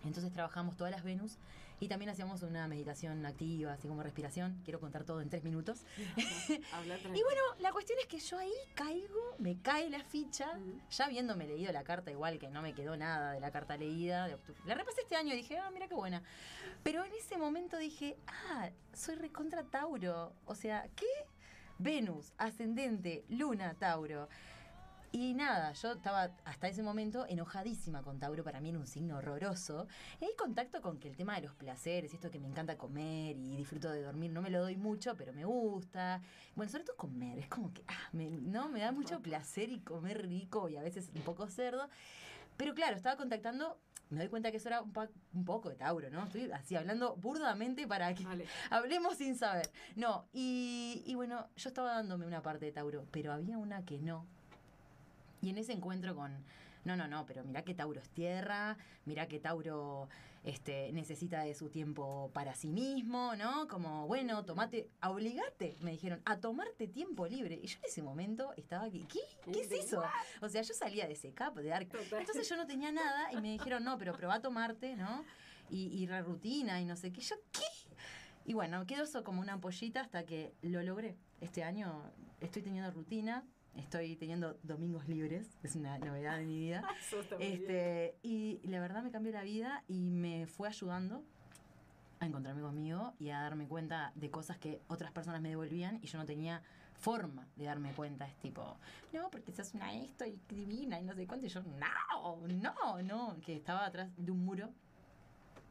Entonces 0.03 0.31
trabajamos 0.33 0.75
todas 0.75 0.91
las 0.91 1.03
Venus 1.03 1.37
y 1.79 1.87
también 1.87 2.09
hacíamos 2.09 2.41
una 2.43 2.67
meditación 2.67 3.25
activa, 3.25 3.73
así 3.73 3.87
como 3.87 4.01
respiración. 4.03 4.59
Quiero 4.63 4.79
contar 4.79 5.03
todo 5.03 5.21
en 5.21 5.29
tres 5.29 5.43
minutos. 5.43 5.85
Habla 6.73 6.97
Y 6.97 7.21
bueno, 7.23 7.41
la 7.59 7.71
cuestión 7.71 7.99
es 7.99 8.07
que 8.07 8.19
yo 8.19 8.37
ahí 8.37 8.53
caigo, 8.75 9.35
me 9.39 9.59
cae 9.61 9.89
la 9.89 10.03
ficha, 10.03 10.51
Ujú. 10.57 10.79
ya 10.89 11.05
habiéndome 11.05 11.47
leído 11.47 11.71
la 11.73 11.83
carta, 11.83 12.11
igual 12.11 12.39
que 12.39 12.49
no 12.49 12.61
me 12.61 12.73
quedó 12.73 12.95
nada 12.97 13.31
de 13.33 13.39
la 13.39 13.51
carta 13.51 13.77
leída. 13.77 14.27
de 14.27 14.35
octu- 14.35 14.55
La 14.65 14.75
repasé 14.75 15.01
este 15.01 15.15
año 15.15 15.33
y 15.33 15.37
dije, 15.37 15.57
ah, 15.57 15.69
mira 15.71 15.87
qué 15.87 15.95
buena. 15.95 16.23
Pero 16.83 17.03
en 17.03 17.11
ese 17.13 17.37
momento 17.37 17.77
dije, 17.77 18.17
ah, 18.27 18.69
soy 18.93 19.15
recontra 19.15 19.63
Tauro. 19.63 20.33
O 20.45 20.55
sea, 20.55 20.87
¿qué? 20.95 21.05
Venus, 21.77 22.31
ascendente, 22.37 23.25
Luna, 23.27 23.73
Tauro. 23.73 24.29
Y 25.15 25.33
nada, 25.33 25.71
yo 25.71 25.93
estaba 25.93 26.35
hasta 26.43 26.67
ese 26.67 26.83
momento 26.83 27.25
enojadísima 27.25 28.01
con 28.01 28.19
Tauro, 28.19 28.43
para 28.43 28.59
mí 28.59 28.67
era 28.67 28.79
un 28.79 28.85
signo 28.85 29.15
horroroso. 29.15 29.87
Y 30.19 30.25
hay 30.25 30.35
contacto 30.35 30.81
con 30.81 30.99
que 30.99 31.07
el 31.07 31.15
tema 31.15 31.35
de 31.35 31.43
los 31.43 31.55
placeres, 31.55 32.13
esto 32.13 32.29
que 32.29 32.37
me 32.37 32.49
encanta 32.49 32.77
comer 32.77 33.37
y 33.37 33.55
disfruto 33.55 33.89
de 33.89 34.01
dormir, 34.01 34.31
no 34.31 34.41
me 34.41 34.49
lo 34.49 34.59
doy 34.59 34.75
mucho, 34.75 35.15
pero 35.15 35.31
me 35.31 35.45
gusta. 35.45 36.21
Bueno, 36.53 36.69
sobre 36.69 36.83
todo 36.83 36.97
comer, 36.97 37.39
es 37.39 37.47
como 37.47 37.73
que, 37.73 37.85
ah, 37.87 38.09
me, 38.11 38.29
no, 38.29 38.67
me 38.67 38.81
da 38.81 38.91
mucho 38.91 39.21
placer 39.21 39.69
y 39.69 39.79
comer 39.79 40.27
rico 40.27 40.67
y 40.67 40.75
a 40.75 40.81
veces 40.81 41.09
un 41.15 41.21
poco 41.21 41.47
cerdo. 41.47 41.87
Pero 42.57 42.73
claro, 42.73 42.97
estaba 42.97 43.15
contactando, 43.15 43.79
me 44.09 44.19
doy 44.19 44.27
cuenta 44.27 44.51
que 44.51 44.57
eso 44.57 44.67
era 44.67 44.81
un, 44.81 44.91
un 45.33 45.45
poco 45.45 45.69
de 45.69 45.77
Tauro, 45.77 46.09
¿no? 46.09 46.25
Estoy 46.25 46.51
así 46.51 46.75
hablando 46.75 47.15
burdamente 47.15 47.87
para 47.87 48.13
que 48.13 48.25
Vale. 48.25 48.47
hablemos 48.69 49.15
sin 49.15 49.37
saber. 49.37 49.69
No, 49.95 50.27
y, 50.33 51.03
y 51.05 51.15
bueno, 51.15 51.47
yo 51.55 51.69
estaba 51.69 51.93
dándome 51.93 52.27
una 52.27 52.41
parte 52.41 52.65
de 52.65 52.73
Tauro, 52.73 53.07
pero 53.11 53.31
había 53.31 53.57
una 53.57 53.85
que 53.85 53.97
no. 53.97 54.27
Y 55.41 55.49
en 55.49 55.57
ese 55.57 55.73
encuentro 55.73 56.15
con, 56.15 56.43
no, 56.85 56.95
no, 56.95 57.07
no, 57.07 57.25
pero 57.25 57.43
mirá 57.43 57.63
que 57.63 57.73
Tauro 57.73 57.99
es 57.99 58.09
tierra, 58.09 58.77
mirá 59.05 59.27
que 59.27 59.39
Tauro 59.39 60.07
este, 60.43 60.91
necesita 60.93 61.41
de 61.41 61.55
su 61.55 61.69
tiempo 61.69 62.29
para 62.33 62.53
sí 62.53 62.71
mismo, 62.71 63.35
¿no? 63.35 63.67
Como, 63.67 64.05
bueno, 64.07 64.45
tomate, 64.45 64.89
obligate, 65.01 65.75
me 65.81 65.91
dijeron, 65.91 66.21
a 66.25 66.37
tomarte 66.37 66.87
tiempo 66.87 67.25
libre. 67.25 67.59
Y 67.61 67.67
yo 67.67 67.79
en 67.79 67.85
ese 67.85 68.03
momento 68.03 68.53
estaba, 68.55 68.89
¿qué? 68.89 69.07
¿Qué, 69.07 69.51
¿Qué 69.51 69.61
es 69.61 69.71
eso? 69.71 70.03
O 70.41 70.49
sea, 70.49 70.61
yo 70.61 70.73
salía 70.75 71.07
de 71.07 71.13
ese 71.13 71.33
cap, 71.33 71.55
de. 71.55 71.85
Total. 71.85 72.19
Entonces 72.19 72.47
yo 72.47 72.55
no 72.55 72.67
tenía 72.67 72.91
nada 72.91 73.33
y 73.33 73.41
me 73.41 73.51
dijeron, 73.51 73.83
no, 73.83 73.97
pero 73.97 74.13
probá 74.13 74.35
a 74.35 74.41
tomarte, 74.41 74.95
¿no? 74.95 75.25
Y, 75.71 75.87
y 75.87 76.05
la 76.05 76.21
rutina 76.21 76.79
y 76.79 76.85
no 76.85 76.95
sé 76.95 77.11
qué. 77.11 77.21
Yo, 77.21 77.35
¿qué? 77.51 77.63
Y 78.45 78.53
bueno, 78.53 78.85
quedó 78.85 79.03
eso 79.03 79.23
como 79.23 79.41
una 79.41 79.53
ampollita 79.53 80.01
hasta 80.01 80.25
que 80.25 80.53
lo 80.61 80.83
logré. 80.83 81.17
Este 81.41 81.63
año 81.63 82.11
estoy 82.39 82.61
teniendo 82.61 82.91
rutina, 82.91 83.43
estoy 83.77 84.15
teniendo 84.15 84.57
domingos 84.63 85.07
libres, 85.07 85.47
es 85.63 85.75
una 85.75 85.97
novedad 85.97 86.37
de 86.37 86.45
mi 86.45 86.59
vida. 86.59 86.83
Este, 87.39 88.15
y 88.23 88.59
la 88.63 88.79
verdad 88.79 89.03
me 89.03 89.11
cambió 89.11 89.31
la 89.31 89.43
vida 89.43 89.83
y 89.87 90.09
me 90.09 90.47
fue 90.47 90.67
ayudando 90.67 91.23
a 92.19 92.25
encontrarme 92.25 92.61
conmigo 92.61 93.13
y 93.19 93.29
a 93.29 93.41
darme 93.41 93.67
cuenta 93.67 94.11
de 94.15 94.31
cosas 94.31 94.57
que 94.57 94.81
otras 94.87 95.11
personas 95.11 95.41
me 95.41 95.49
devolvían 95.49 95.99
y 96.01 96.07
yo 96.07 96.17
no 96.17 96.25
tenía 96.25 96.61
forma 96.99 97.45
de 97.55 97.65
darme 97.65 97.91
cuenta 97.91 98.25
es 98.25 98.35
tipo, 98.37 98.77
no, 99.13 99.29
porque 99.29 99.51
sos 99.51 99.73
una 99.73 99.93
esto 99.93 100.25
y 100.25 100.39
divina 100.49 100.99
y 100.99 101.03
no 101.03 101.13
sé 101.13 101.27
cuánto. 101.27 101.45
Y 101.45 101.49
yo, 101.49 101.61
no, 101.61 102.47
no, 102.47 103.01
no, 103.01 103.37
que 103.45 103.55
estaba 103.55 103.85
atrás 103.85 104.09
de 104.17 104.31
un 104.31 104.43
muro 104.43 104.69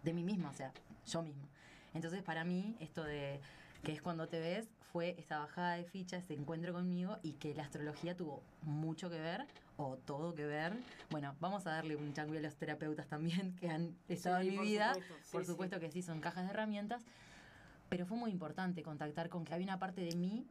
de 0.03 0.13
mí 0.13 0.23
misma, 0.23 0.51
o 0.51 0.55
sea, 0.55 0.73
yo 1.07 1.23
misma. 1.23 1.49
Entonces, 1.95 2.23
para 2.23 2.45
mí, 2.45 2.77
esto 2.81 3.03
de 3.05 3.41
que 3.83 3.93
es 3.93 4.03
cuando 4.03 4.29
te 4.29 4.41
ves, 4.41 4.69
fue 4.95 5.17
esta 5.19 5.41
bajada 5.41 5.73
de 5.75 5.83
ficha, 5.87 6.17
este 6.19 6.35
encuentro 6.35 6.73
conmigo 6.73 7.19
y 7.25 7.33
que 7.33 7.53
la 7.53 7.65
astrología 7.65 8.17
tuvo 8.17 8.45
mucho 8.63 9.11
que 9.11 9.19
ver 9.19 9.45
o 9.77 9.97
todo 9.97 10.37
que 10.37 10.45
ver. 10.47 10.73
Bueno, 11.11 11.35
vamos 11.41 11.67
a 11.67 11.73
darle 11.73 11.97
un 11.97 12.13
changüí 12.15 12.39
a 12.39 12.41
los 12.41 12.55
terapeutas 12.55 13.09
también 13.09 13.57
que 13.57 13.69
han 13.69 13.97
estado 14.09 14.41
Sí, 14.41 14.51
en 14.51 14.55
mi 14.55 14.63
vida. 14.63 14.95
supuesto, 14.95 15.15
sí, 15.25 15.33
por 15.33 15.43
sí. 15.43 15.51
supuesto 15.51 15.81
que 15.81 15.91
sí, 15.91 16.01
son 16.01 16.21
cajas 16.21 16.45
de 16.45 16.51
herramientas. 16.51 17.03
Pero 17.89 18.07
fue 18.07 18.17
muy 18.17 18.31
importante 18.31 18.85
contactar 18.85 19.29
con 19.31 19.45
que 19.45 19.53
había 19.53 19.67
una 19.67 19.81
parte 19.81 20.01
de 20.01 20.15
mí 20.15 20.47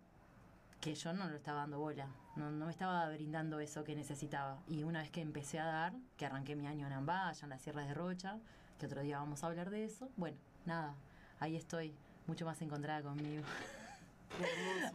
que 0.82 0.94
yo 0.94 1.14
no 1.14 1.30
lo 1.30 1.38
estaba 1.38 1.60
dando 1.62 1.80
bola, 1.80 2.10
no, 2.36 2.52
no 2.52 2.66
me 2.66 2.72
estaba 2.74 3.08
brindando 3.12 3.62
eso 3.62 3.86
que 3.86 3.96
necesitaba. 3.96 4.62
Y 4.68 4.84
una 4.84 5.04
vez 5.04 5.10
que 5.10 5.22
empecé 5.22 5.58
a 5.62 5.66
dar, 5.68 5.94
que 6.18 6.26
arranqué 6.26 6.58
mi 6.58 6.68
año 6.68 6.86
en 6.86 6.92
Ambaya, 6.92 7.40
en 7.44 7.50
las 7.50 7.62
sierras 7.62 7.88
de 7.88 7.94
Rocha, 7.94 8.40
que 8.78 8.88
otro 8.88 9.04
día 9.04 9.20
vamos 9.20 9.42
a 9.42 9.48
hablar 9.48 9.70
de 9.70 9.86
eso, 9.86 10.10
bueno, 10.18 10.36
nada, 10.66 10.96
ahí 11.40 11.56
estoy, 11.56 11.96
mucho 12.28 12.46
más 12.46 12.62
encontrada 12.62 13.02
conmigo. 13.02 13.44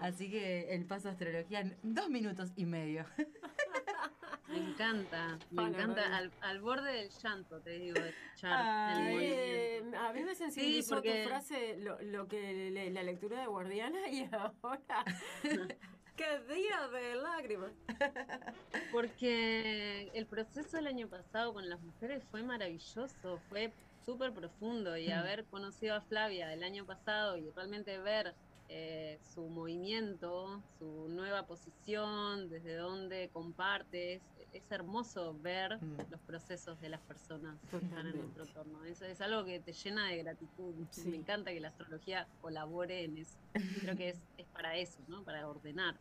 Así 0.01 0.31
que 0.31 0.75
el 0.75 0.85
paso 0.87 1.09
a 1.09 1.13
astrología 1.13 1.61
en 1.61 1.77
dos 1.83 2.09
minutos 2.11 2.51
y 2.57 2.65
medio. 2.67 3.05
Me 4.49 4.57
encanta, 4.57 5.39
me 5.51 5.63
encanta. 5.65 6.17
Al, 6.17 6.33
al 6.41 6.61
borde 6.63 6.91
del 6.91 7.11
llanto, 7.11 7.61
te 7.61 7.71
digo, 7.79 8.01
de 8.01 8.09
escuchar 8.09 8.59
Ay, 8.59 9.17
el. 9.17 9.23
Eh, 9.23 9.97
a 9.99 10.11
mí 10.15 10.23
me 10.25 10.35
sensibilizó 10.35 10.95
porque- 10.97 11.23
tu 11.23 11.29
frase, 11.29 11.77
lo, 11.77 12.01
lo 12.01 12.27
que 12.29 12.71
le- 12.71 12.91
la 12.91 13.03
lectura 13.03 13.43
de 13.43 13.47
Guardiana 13.47 14.09
y 14.09 14.27
ahora. 14.33 15.05
¡Qué 16.17 16.39
día 16.53 16.89
de 16.89 17.15
lágrimas! 17.17 17.73
Porque 18.91 20.11
el 20.15 20.27
proceso 20.27 20.77
del 20.79 20.87
año 20.87 21.09
pasado 21.09 21.53
con 21.53 21.69
las 21.69 21.81
mujeres 21.81 22.25
fue 22.31 22.43
maravilloso, 22.43 23.39
fue 23.51 23.71
súper 24.07 24.33
profundo 24.33 24.97
y 24.97 25.09
Mm. 25.09 25.13
haber 25.13 25.45
conocido 25.45 25.95
a 25.95 26.01
Flavia 26.01 26.53
el 26.55 26.65
año 26.65 26.87
pasado 26.87 27.37
y 27.37 27.51
realmente 27.51 27.99
ver 27.99 28.35
eh, 28.69 29.19
su 29.35 29.49
movimiento, 29.49 30.63
su 30.79 31.09
nueva 31.09 31.47
posición, 31.47 32.49
desde 32.51 32.77
donde 32.77 33.31
comparte, 33.33 34.21
es, 34.53 34.71
hermoso 34.71 35.35
ver 35.41 35.79
Mm. 35.81 36.11
los 36.11 36.21
procesos 36.21 36.81
de 36.81 36.89
las 36.89 37.01
personas 37.03 37.59
que 37.71 37.77
están 37.77 38.07
en 38.07 38.19
nuestro 38.19 38.45
entorno. 38.45 38.85
Eso 38.85 39.05
es 39.05 39.21
algo 39.21 39.45
que 39.45 39.61
te 39.61 39.73
llena 39.73 40.09
de 40.09 40.19
gratitud. 40.19 40.75
Sí. 40.91 41.09
Me 41.09 41.17
encanta 41.17 41.51
que 41.53 41.61
la 41.61 41.69
astrología 41.69 42.27
colabore 42.41 43.05
en 43.05 43.19
eso. 43.19 43.39
Creo 43.81 43.97
que 43.97 44.11
es, 44.11 44.21
es 44.37 44.47
para 44.49 44.77
eso, 44.77 44.99
¿no? 45.09 45.23
Para 45.25 45.49
ordenar. 45.49 45.97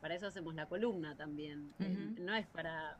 Para 0.00 0.14
eso 0.14 0.26
hacemos 0.26 0.54
la 0.54 0.66
columna 0.66 1.16
también. 1.16 1.72
Eh, 1.80 2.14
no 2.18 2.34
es 2.34 2.46
para 2.46 2.98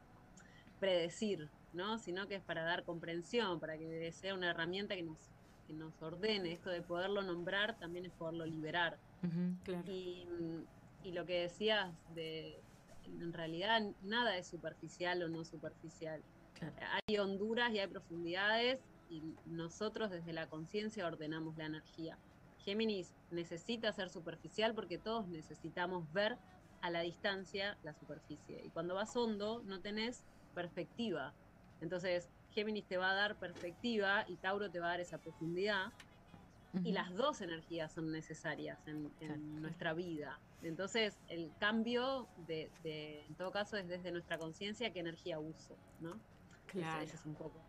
predecir, 0.81 1.49
¿no? 1.73 1.99
Sino 1.99 2.27
que 2.27 2.37
es 2.37 2.43
para 2.43 2.63
dar 2.65 2.85
comprensión, 2.85 3.61
para 3.61 3.79
que 3.79 4.13
sea 4.13 4.35
una 4.35 4.51
herramienta 4.51 4.95
que 4.95 5.03
nos, 5.03 5.19
que 5.67 5.73
nos 5.73 6.01
ordene. 6.03 6.53
Esto 6.53 6.71
de 6.71 6.83
poderlo 6.83 7.23
nombrar 7.23 7.79
también 7.79 8.07
es 8.07 8.13
poderlo 8.13 8.47
liberar. 8.47 8.99
Ujú. 9.23 9.57
Claro. 9.65 9.91
Y, 9.91 10.27
y 11.03 11.13
lo 11.13 11.27
que 11.27 11.43
decías 11.43 11.95
de, 12.15 12.61
en 13.05 13.33
realidad 13.33 13.83
nada 14.03 14.37
es 14.37 14.47
superficial 14.47 15.23
o 15.23 15.29
no 15.29 15.45
superficial. 15.45 16.23
Claro. 16.55 16.75
Hay 17.07 17.19
honduras 17.19 17.73
y 17.73 17.79
hay 17.79 17.87
profundidades 17.87 18.81
y 19.11 19.23
nosotros 19.45 20.11
desde 20.11 20.33
la 20.33 20.49
conciencia 20.49 21.07
ordenamos 21.07 21.57
la 21.57 21.67
energía. 21.67 22.19
Géminis 22.65 23.15
necesita 23.31 23.93
ser 23.93 24.11
superficial 24.11 24.75
porque 24.75 24.99
todos 24.99 25.29
necesitamos 25.29 26.11
ver 26.13 26.37
a 26.81 26.91
la 26.91 27.01
distancia 27.01 27.79
la 27.83 27.95
superficie. 27.95 28.65
Y 28.65 28.71
cuando 28.71 28.95
vas 28.95 29.15
hondo 29.17 29.63
no 29.65 29.81
tenés 29.81 30.25
perspectiva. 30.55 31.35
Entonces 31.81 32.29
Géminis 32.57 32.89
te 32.89 32.99
va 32.99 33.13
a 33.13 33.15
dar 33.15 33.39
perspectiva 33.39 34.25
y 34.29 34.39
Tauro 34.39 34.71
te 34.73 34.81
va 34.81 34.89
a 34.89 34.91
dar 34.93 35.01
esa 35.03 35.21
profundidad 35.21 35.91
y 36.83 36.93
las 36.93 37.15
dos 37.15 37.41
energías 37.41 37.93
son 37.95 38.11
necesarias 38.13 38.87
en, 38.87 39.15
en 39.19 39.55
Claro. 39.55 39.63
nuestra 39.63 39.95
vida. 39.95 40.43
Entonces, 40.61 41.23
el 41.27 41.57
cambio, 41.59 42.33
de, 42.37 42.75
de- 42.79 43.27
en 43.27 43.37
todo 43.37 43.53
caso, 43.53 43.77
es 43.77 43.89
desde 43.89 44.13
nuestra 44.13 44.39
conciencia 44.39 44.93
qué 44.93 45.01
energía 45.01 45.41
uso, 45.41 45.83
¿no? 45.99 46.23
Claro. 46.67 47.03
ese 47.03 47.17
es 47.17 47.27
un 47.27 47.37
poco. 47.37 47.67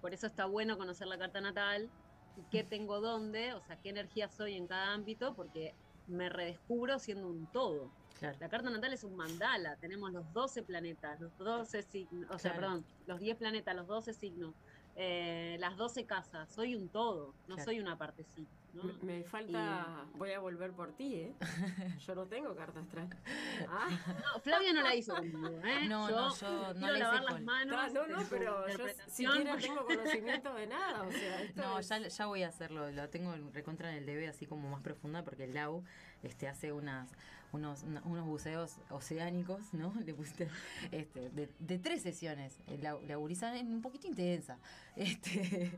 Por 0.00 0.14
eso 0.14 0.26
está 0.26 0.46
bueno 0.46 0.78
conocer 0.78 1.06
la 1.08 1.18
carta 1.18 1.40
natal 1.40 1.92
y 2.34 2.46
qué 2.48 2.64
tengo 2.64 3.00
dónde, 3.00 3.54
o 3.54 3.62
sea, 3.62 3.78
qué 3.80 3.90
energía 3.90 4.28
soy 4.28 4.54
en 4.56 4.66
cada 4.68 4.94
ámbito, 4.94 5.34
porque 5.36 5.78
me 6.08 6.28
redescubro 6.28 6.98
siendo 6.98 7.28
un 7.28 7.46
todo. 7.52 7.90
Claro. 8.18 8.36
La 8.40 8.48
carta 8.48 8.68
natal 8.70 8.92
es 8.92 9.04
un 9.04 9.14
mandala, 9.14 9.76
tenemos 9.76 10.12
los 10.12 10.32
12 10.32 10.62
planetas, 10.64 11.20
los 11.20 11.36
12 11.38 11.82
signos, 11.82 12.28
o 12.30 12.38
sea, 12.38 12.52
Claro. 12.52 12.66
perdón, 12.66 12.84
los 13.06 13.20
10 13.20 13.36
planetas, 13.36 13.76
los 13.76 13.86
12 13.86 14.12
signos, 14.12 14.54
eh, 14.96 15.56
las 15.60 15.76
12 15.76 16.04
casas, 16.04 16.50
soy 16.50 16.74
un 16.74 16.88
todo, 16.88 17.34
no 17.46 17.54
Claro. 17.54 17.64
soy 17.64 17.78
una 17.80 17.96
partecita. 17.96 18.50
Me, 18.84 18.92
me 19.18 19.24
falta. 19.24 20.04
Voy 20.14 20.32
a 20.32 20.38
volver 20.40 20.72
por 20.72 20.92
ti, 20.92 21.14
¿eh? 21.16 21.34
Yo 22.06 22.14
no 22.14 22.26
tengo 22.26 22.54
carta 22.54 22.80
astral. 22.80 23.08
Ah, 23.68 23.88
No, 24.34 24.40
Flavia 24.40 24.72
no 24.72 24.82
la 24.82 24.94
hizo 24.94 25.14
conmigo, 25.16 25.48
¿eh? 25.64 25.86
No, 25.88 26.08
no, 26.08 26.34
yo 26.36 26.74
no 26.74 26.90
la 26.90 26.98
hice 26.98 27.22
las 27.24 27.42
manos. 27.42 27.92
No, 27.92 28.06
no, 28.06 28.18
pero 28.30 28.68
yo 28.68 28.84
siquiera 29.08 29.56
tengo 29.56 29.84
conocimiento 29.84 30.54
de 30.54 30.66
nada. 30.68 31.02
O 31.02 31.10
sea, 31.10 31.42
esto 31.42 31.60
No, 31.62 31.78
es- 31.78 31.88
ya, 31.88 31.98
ya 32.08 32.26
voy 32.26 32.42
a 32.44 32.48
hacerlo, 32.48 32.90
lo 32.92 33.08
tengo 33.10 33.34
en- 33.34 33.52
recontra 33.52 33.90
en 33.90 33.96
el 33.98 34.06
DB 34.06 34.28
así 34.28 34.46
como 34.46 34.68
más 34.70 34.80
profunda 34.82 35.22
porque 35.24 35.44
el 35.44 35.54
Lau 35.54 35.84
este, 36.22 36.48
hace 36.48 36.72
unas, 36.72 37.10
unos, 37.52 37.82
unos 38.04 38.26
buceos 38.26 38.76
oceánicos, 38.90 39.72
¿no? 39.74 39.92
Le 40.04 40.14
pusiste 40.14 40.48
este, 40.92 41.30
de, 41.30 41.48
de 41.58 41.78
tres 41.78 42.02
sesiones, 42.02 42.58
Lau- 42.82 43.00
la 43.06 43.16
gurisa 43.16 43.54
es 43.56 43.62
un 43.62 43.80
poquito 43.82 44.06
intensa. 44.06 44.58
Este. 44.98 45.70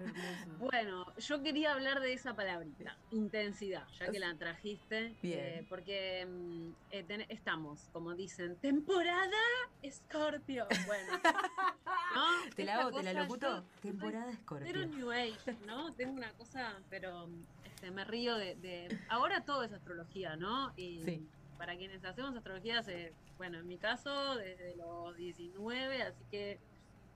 Bueno, 0.58 1.04
yo 1.18 1.42
quería 1.42 1.72
hablar 1.74 2.00
de 2.00 2.14
esa 2.14 2.34
palabrita, 2.34 2.96
intensidad, 3.10 3.86
ya 3.98 4.10
que 4.10 4.18
la 4.18 4.34
trajiste. 4.34 5.14
Bien. 5.22 5.38
eh, 5.38 5.66
porque 5.68 6.26
mm, 6.26 6.68
eh, 6.90 7.02
ten- 7.04 7.26
estamos, 7.28 7.80
como 7.92 8.14
dicen, 8.14 8.56
temporada 8.56 9.36
Scorpio. 9.90 10.66
Bueno, 10.86 11.12
¿no? 12.14 12.54
¿Te 12.54 12.64
la 12.64 12.80
hago, 12.80 12.92
te 12.98 13.02
la 13.02 13.12
locuto? 13.24 13.62
yo 13.62 13.64
Temporada 13.82 14.26
Pero 14.26 14.36
Scorpio. 14.40 14.86
New 14.86 15.10
Age, 15.12 15.56
¿no? 15.66 15.92
Tengo 15.92 16.14
una 16.14 16.32
cosa, 16.32 16.72
pero 16.88 17.28
este, 17.64 17.90
me 17.90 18.04
río 18.04 18.36
de, 18.36 18.54
de- 18.56 18.98
Ahora 19.10 19.44
todo 19.44 19.64
es 19.64 19.72
astrología, 19.72 20.36
¿no? 20.36 20.72
Y 20.76 21.02
Sí. 21.04 21.28
Para 21.60 21.76
quienes 21.76 22.02
hacemos 22.06 22.34
astrología, 22.34 22.78
hace, 22.78 23.12
bueno, 23.36 23.58
en 23.58 23.68
mi 23.68 23.76
caso, 23.76 24.36
desde 24.36 24.74
los 24.76 25.14
19, 25.14 26.02
así 26.02 26.24
que 26.30 26.58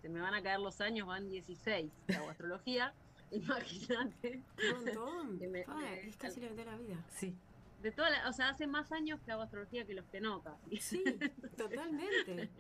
se 0.03 0.11
me 0.11 0.21
van 0.21 0.35
a 0.35 0.43
caer 0.43 0.61
los 0.61 0.83
años, 0.83 1.07
van 1.09 1.31
16 1.31 1.91
que 2.07 2.15
hago 2.15 2.29
astrología. 2.29 2.93
Imagínate. 3.31 4.43
Un 4.77 4.85
montón. 4.85 5.39
Que 5.41 5.49
me- 5.49 5.65
me- 5.67 6.07
es 6.09 6.17
casi 6.19 6.41
la 6.41 6.51
mitad 6.51 6.65
de 6.67 6.71
la 6.73 6.77
vida. 6.77 6.97
Sí, 7.09 7.35
De 7.83 7.91
toda 7.91 8.11
la- 8.11 8.29
o 8.29 8.33
sea, 8.35 8.51
hace 8.51 8.67
más 8.67 8.93
años 8.93 9.19
que 9.25 9.33
hago 9.33 9.41
astrología 9.41 9.87
que 9.87 9.95
los 9.95 10.05
que 10.07 10.21
no, 10.21 10.43
casi. 10.43 10.77
Sí, 10.77 11.03
totalmente. 11.57 12.51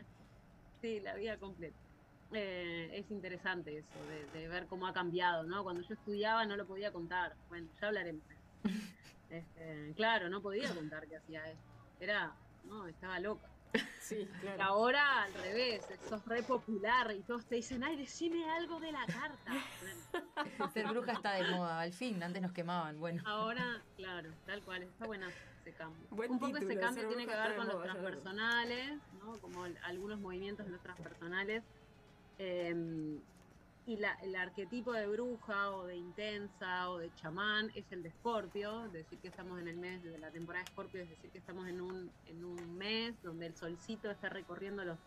Sí, 0.81 1.01
la 1.01 1.15
vida 1.17 1.37
completa. 1.39 1.77
Eh, 2.33 2.89
es 2.95 3.11
interesante 3.11 3.77
eso, 3.77 4.05
de, 4.09 4.41
de 4.41 4.49
ver 4.49 4.67
cómo 4.69 4.87
ha 4.87 4.95
cambiado, 4.95 5.43
¿no? 5.45 5.63
Cuando 5.63 5.83
yo 5.83 5.93
estudiaba 5.95 6.47
no 6.47 6.57
lo 6.57 6.67
podía 6.67 6.93
contar. 6.93 7.37
Bueno, 7.51 7.69
ya 7.79 7.89
hablaremos. 7.89 8.23
Este, 9.31 9.93
claro, 9.97 10.29
no 10.31 10.41
podía 10.41 10.75
contar 10.75 11.07
que 11.07 11.17
hacía 11.17 11.47
eso. 11.51 11.61
Era, 12.01 12.33
no, 12.65 12.87
estaba 12.87 13.19
loca. 13.21 13.49
Sí, 14.01 14.17
Y 14.35 14.41
claro. 14.41 14.63
ahora 14.63 15.23
al 15.25 15.35
revés, 15.35 15.83
sos 16.09 16.25
re 16.27 16.43
popular 16.43 17.13
y 17.13 17.23
todos 17.23 17.45
te 17.47 17.57
dicen, 17.57 17.83
ay, 17.85 17.97
decime 17.97 18.49
algo 18.51 18.79
de 18.81 18.93
la 18.93 19.05
carta. 19.07 19.53
Bueno, 20.59 20.73
ser 20.73 20.87
bruja 20.89 21.13
está 21.13 21.33
de 21.33 21.51
moda, 21.51 21.81
al 21.81 21.93
fin, 21.93 22.23
antes 22.23 22.41
nos 22.43 22.53
quemaban, 22.53 22.99
bueno. 22.99 23.23
ahora, 23.27 23.83
claro, 23.97 24.31
tal 24.47 24.63
cual, 24.63 24.83
está 24.83 25.07
buena 25.07 25.29
ese 25.61 25.73
cambio. 25.73 26.07
Buen 26.11 26.31
Un 26.31 26.39
poco 26.39 26.59
ese 26.59 26.79
cambio 26.79 27.09
tiene 27.09 27.27
que 27.27 27.35
ver 27.35 27.57
con 27.57 27.67
los 27.67 27.83
transpersonales, 27.83 28.99
¿no? 29.23 29.39
Como 29.39 29.65
algunos 29.83 30.21
movimientos 30.21 30.67
de 30.67 30.73
los 30.73 30.81
transpersonales. 30.83 31.63
Eh, 32.39 33.19
y 33.87 33.97
la- 33.99 34.15
el 34.23 34.35
arquetipo 34.37 34.93
de 34.93 35.07
bruja 35.07 35.73
o 35.73 35.85
de 35.87 35.97
intensa 35.97 36.91
o 36.91 36.99
de 36.99 37.13
chamán 37.13 37.71
es 37.75 37.93
el 37.93 38.03
de 38.03 38.09
Escorpio, 38.11 38.89
decir 38.89 39.21
que 39.21 39.29
estamos 39.29 39.61
en 39.61 39.69
el 39.69 39.77
mes 39.77 40.03
de 40.03 40.19
la 40.19 40.31
temporada 40.33 40.65
de 40.65 40.69
Escorpio, 40.71 41.03
es 41.03 41.11
decir 41.11 41.31
que 41.31 41.39
estamos 41.39 41.69
en 41.69 41.81
un, 41.83 42.17
en 42.25 42.45
un 42.45 42.77
mes 42.77 43.21
donde 43.21 43.47
el 43.47 43.55
solcito 43.57 44.11
está 44.11 44.31
recorriendo 44.31 44.85
los, 44.85 45.01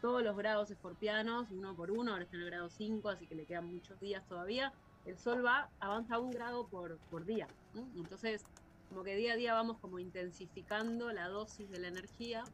todos 0.00 0.22
los 0.22 0.36
grados 0.36 0.70
escorpianos, 0.70 1.50
uno 1.50 1.74
por 1.76 1.90
uno, 1.90 2.12
ahora 2.12 2.24
está 2.24 2.36
en 2.36 2.42
el 2.42 2.48
grado 2.50 2.68
5, 2.68 3.08
así 3.08 3.26
que 3.26 3.34
le 3.34 3.46
quedan 3.46 3.66
muchos 3.66 3.98
días 4.00 4.26
todavía. 4.28 4.74
El 5.04 5.18
sol 5.18 5.44
va, 5.44 5.72
avanza 5.80 6.18
un 6.18 6.32
grado 6.32 6.68
por, 6.68 7.02
por 7.08 7.24
día. 7.24 7.54
Entonces, 7.72 8.48
como 8.88 9.02
que 9.02 9.16
día 9.16 9.32
a 9.34 9.36
día 9.36 9.54
vamos 9.54 9.78
como 9.80 9.98
intensificando 9.98 11.10
la 11.12 11.28
dosis 11.28 11.70
de 11.70 11.78
la 11.78 11.88
energía 11.88 12.52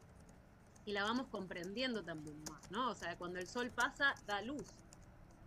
y 0.85 0.93
la 0.93 1.05
vamos 1.05 1.29
comprendiendo 1.29 2.05
también 2.05 2.43
más, 2.45 2.63
¿no? 2.71 2.91
O 2.91 2.95
sea, 2.95 3.17
cuando 3.19 3.39
el 3.39 3.49
sol 3.49 3.73
pasa, 3.75 4.21
da 4.23 4.43
luz, 4.43 4.90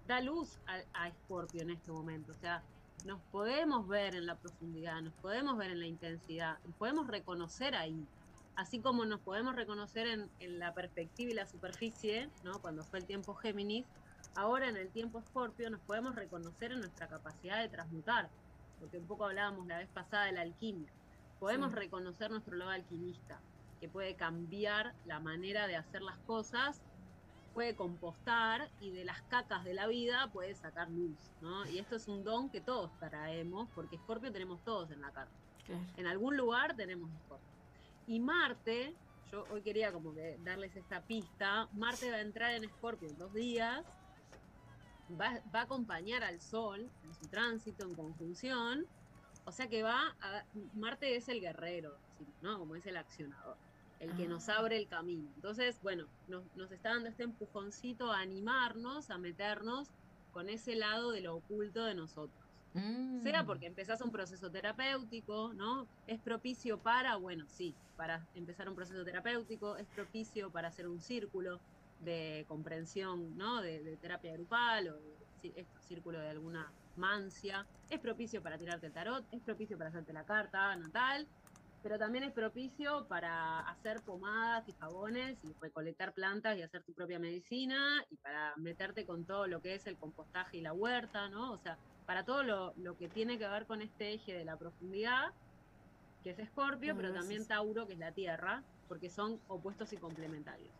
da 0.03 0.21
luz 0.21 0.61
a, 0.65 0.83
a 0.93 1.13
Scorpio 1.13 1.61
en 1.63 1.69
este 1.71 1.91
momento, 1.91 2.31
o 2.33 2.35
sea, 2.35 2.65
nos 3.03 3.23
podemos 3.29 3.87
ver 3.87 4.15
en 4.15 4.25
la 4.25 4.39
profundidad, 4.39 5.01
nos 5.01 5.15
podemos 5.17 5.57
ver 5.57 5.71
en 5.71 5.79
la 5.79 5.87
intensidad, 5.87 6.59
nos 6.63 6.75
podemos 6.77 7.07
reconocer 7.07 7.75
ahí. 7.75 8.09
así 8.55 8.81
como 8.81 9.05
nos 9.05 9.21
podemos 9.21 9.55
reconocer 9.55 10.07
en, 10.07 10.33
en 10.39 10.59
la 10.59 10.73
perspectiva 10.73 11.31
y 11.31 11.33
la 11.35 11.45
superficie, 11.47 12.33
¿no? 12.41 12.61
Cuando 12.61 12.85
fue 12.85 12.99
el 12.99 13.07
tiempo 13.07 13.35
Géminis, 13.35 13.87
ahora 14.35 14.69
en 14.69 14.77
el 14.77 14.91
tiempo 14.91 15.19
Escorpio 15.19 15.69
nos 15.69 15.83
podemos 15.83 16.15
reconocer 16.15 16.71
en 16.71 16.79
nuestra 16.81 17.09
capacidad 17.09 17.61
de 17.61 17.69
transmutar, 17.69 18.33
porque 18.77 18.97
un 18.99 19.07
poco 19.07 19.25
hablábamos 19.25 19.67
la 19.67 19.79
vez 19.79 19.89
pasada 19.91 20.25
de 20.25 20.33
la 20.33 20.41
alquimia. 20.41 20.93
Podemos 21.37 21.71
Sí. 21.71 21.77
reconocer 21.77 22.31
nuestro 22.31 22.55
lado 22.57 22.71
alquimista, 22.71 23.45
que 23.79 23.89
puede 23.89 24.15
cambiar 24.15 24.97
la 25.03 25.19
manera 25.19 25.67
de 25.67 25.75
hacer 25.75 26.01
las 26.01 26.19
cosas, 26.23 26.85
puede 27.53 27.75
compostar 27.75 28.69
y 28.81 28.91
de 28.91 29.05
las 29.05 29.21
cacas 29.23 29.63
de 29.63 29.73
la 29.73 29.87
vida 29.87 30.29
puede 30.31 30.55
sacar 30.55 30.89
luz, 30.89 31.17
¿no? 31.41 31.65
Y 31.67 31.79
esto 31.79 31.95
es 31.95 32.07
un 32.07 32.23
don 32.23 32.49
que 32.49 32.61
todos 32.61 32.91
traemos, 32.99 33.69
porque 33.75 33.95
Escorpio 33.95 34.31
tenemos 34.31 34.63
todos 34.63 34.91
en 34.91 35.01
la 35.01 35.11
carta. 35.11 35.33
En 35.97 36.07
algún 36.07 36.35
lugar 36.35 36.75
tenemos 36.75 37.09
Escorpio. 37.13 37.47
Y 38.07 38.19
Marte, 38.19 38.93
yo 39.31 39.45
hoy 39.51 39.61
quería 39.61 39.91
como 39.91 40.13
que 40.13 40.37
darles 40.43 40.75
esta 40.75 41.01
pista, 41.01 41.69
Marte 41.73 42.09
va 42.11 42.17
a 42.17 42.21
entrar 42.21 42.53
en 42.53 42.63
Escorpio 42.63 43.09
en 43.09 43.17
dos 43.17 43.33
días, 43.33 43.85
va, 45.19 45.39
va 45.53 45.59
a 45.59 45.63
acompañar 45.63 46.23
al 46.23 46.41
Sol 46.41 46.89
en 47.03 47.13
su 47.13 47.27
tránsito, 47.27 47.85
en 47.85 47.95
conjunción, 47.95 48.85
o 49.45 49.51
sea 49.51 49.67
que 49.67 49.83
va 49.83 50.15
a, 50.21 50.43
Marte 50.73 51.15
es 51.15 51.29
el 51.29 51.39
guerrero. 51.39 51.97
¿no? 52.41 52.59
Como 52.59 52.75
es 52.75 52.85
el 52.85 52.97
accionador, 52.97 53.57
el 54.03 54.15
que 54.15 54.27
nos 54.27 54.49
abre 54.49 54.77
el 54.77 54.87
camino. 54.87 55.29
Entonces, 55.35 55.79
bueno, 55.81 56.05
nos, 56.27 56.43
nos 56.55 56.71
está 56.71 56.89
dando 56.89 57.09
este 57.09 57.23
empujoncito 57.23 58.11
a 58.11 58.19
animarnos, 58.19 59.09
a 59.09 59.17
meternos 59.17 59.89
con 60.31 60.49
ese 60.49 60.75
lado 60.75 61.11
de 61.11 61.21
lo 61.21 61.35
oculto 61.35 61.85
de 61.85 61.95
nosotros. 61.95 62.43
Mm. 62.73 63.21
Sea 63.23 63.45
porque 63.45 63.67
empezás 63.67 64.01
un 64.01 64.11
proceso 64.11 64.49
terapéutico, 64.51 65.53
¿no? 65.53 65.87
Es 66.07 66.19
propicio 66.19 66.79
para, 66.79 67.15
bueno, 67.17 67.45
sí, 67.47 67.75
para 67.95 68.25
empezar 68.35 68.67
un 68.67 68.75
proceso 68.75 69.05
terapéutico, 69.05 69.77
es 69.77 69.85
propicio 69.87 70.49
para 70.49 70.69
hacer 70.69 70.87
un 70.87 70.99
círculo 70.99 71.59
de 72.01 72.45
comprensión, 72.47 73.37
¿no? 73.37 73.61
De, 73.61 73.81
de 73.83 73.95
terapia 73.97 74.33
grupal 74.33 74.87
o 74.89 74.95
de 75.41 75.65
círculo 75.81 76.19
de 76.19 76.29
alguna 76.29 76.71
mancia, 76.95 77.65
es 77.89 77.99
propicio 77.99 78.41
para 78.41 78.57
tirarte 78.57 78.87
el 78.87 78.93
tarot, 78.93 79.25
es 79.31 79.41
propicio 79.41 79.77
para 79.77 79.89
hacerte 79.89 80.13
la 80.13 80.23
carta 80.23 80.75
natal, 80.75 81.27
pero 81.83 81.99
también 81.99 82.23
es 82.23 82.31
propicio 82.31 83.05
para 83.09 83.59
hacer 83.59 84.01
pomadas 84.01 84.67
y 84.69 84.71
jabones 84.71 85.37
y 85.43 85.53
recolectar 85.61 86.13
plantas 86.13 86.57
y 86.57 86.61
hacer 86.61 86.81
tu 86.83 86.93
propia 86.93 87.19
medicina 87.19 88.03
y 88.09 88.15
para 88.15 88.55
meterte 88.55 89.05
con 89.05 89.25
todo 89.25 89.47
lo 89.47 89.61
que 89.61 89.75
es 89.75 89.85
el 89.85 89.97
compostaje 89.97 90.57
y 90.57 90.61
la 90.61 90.71
huerta, 90.71 91.27
¿no? 91.27 91.51
O 91.51 91.57
sea, 91.57 91.77
para 92.05 92.23
todo 92.23 92.43
lo, 92.43 92.73
lo 92.77 92.97
que 92.97 93.09
tiene 93.09 93.37
que 93.37 93.47
ver 93.47 93.65
con 93.65 93.81
este 93.81 94.13
eje 94.13 94.33
de 94.33 94.45
la 94.45 94.55
profundidad, 94.55 95.33
que 96.23 96.29
es 96.29 96.39
Escorpio, 96.39 96.95
pero 96.95 97.13
también. 97.13 97.45
Tauro, 97.45 97.85
que 97.85 97.93
es 97.93 97.99
la 97.99 98.13
Tierra, 98.13 98.63
porque 98.87 99.09
son 99.09 99.41
opuestos 99.49 99.91
y 99.91 99.97
complementarios. 99.97 100.73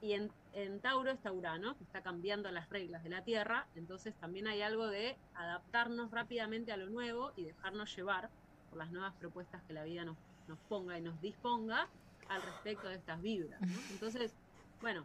Y 0.00 0.12
en, 0.12 0.30
en 0.54 0.80
Tauro 0.80 1.10
está 1.10 1.32
Urano, 1.32 1.76
que 1.76 1.84
está 1.84 2.00
cambiando 2.00 2.50
las 2.50 2.70
reglas 2.70 3.02
de 3.04 3.10
la 3.10 3.22
Tierra, 3.22 3.66
entonces 3.74 4.14
también 4.14 4.46
hay 4.46 4.62
algo 4.62 4.86
de 4.86 5.18
adaptarnos 5.34 6.10
rápidamente 6.10 6.72
a 6.72 6.78
lo 6.78 6.86
nuevo 6.86 7.32
y 7.36 7.44
dejarnos 7.44 7.94
llevar 7.94 8.30
por 8.70 8.78
las 8.78 8.90
nuevas 8.90 9.14
propuestas 9.14 9.62
que 9.64 9.72
la 9.72 9.84
vida 9.84 10.04
nos, 10.04 10.16
nos 10.48 10.58
ponga 10.68 10.98
y 10.98 11.02
nos 11.02 11.20
disponga 11.20 11.88
al 12.28 12.42
respecto 12.42 12.88
de 12.88 12.96
estas 12.96 13.20
vibras. 13.22 13.60
¿no? 13.60 13.78
Entonces, 13.90 14.34
bueno, 14.80 15.04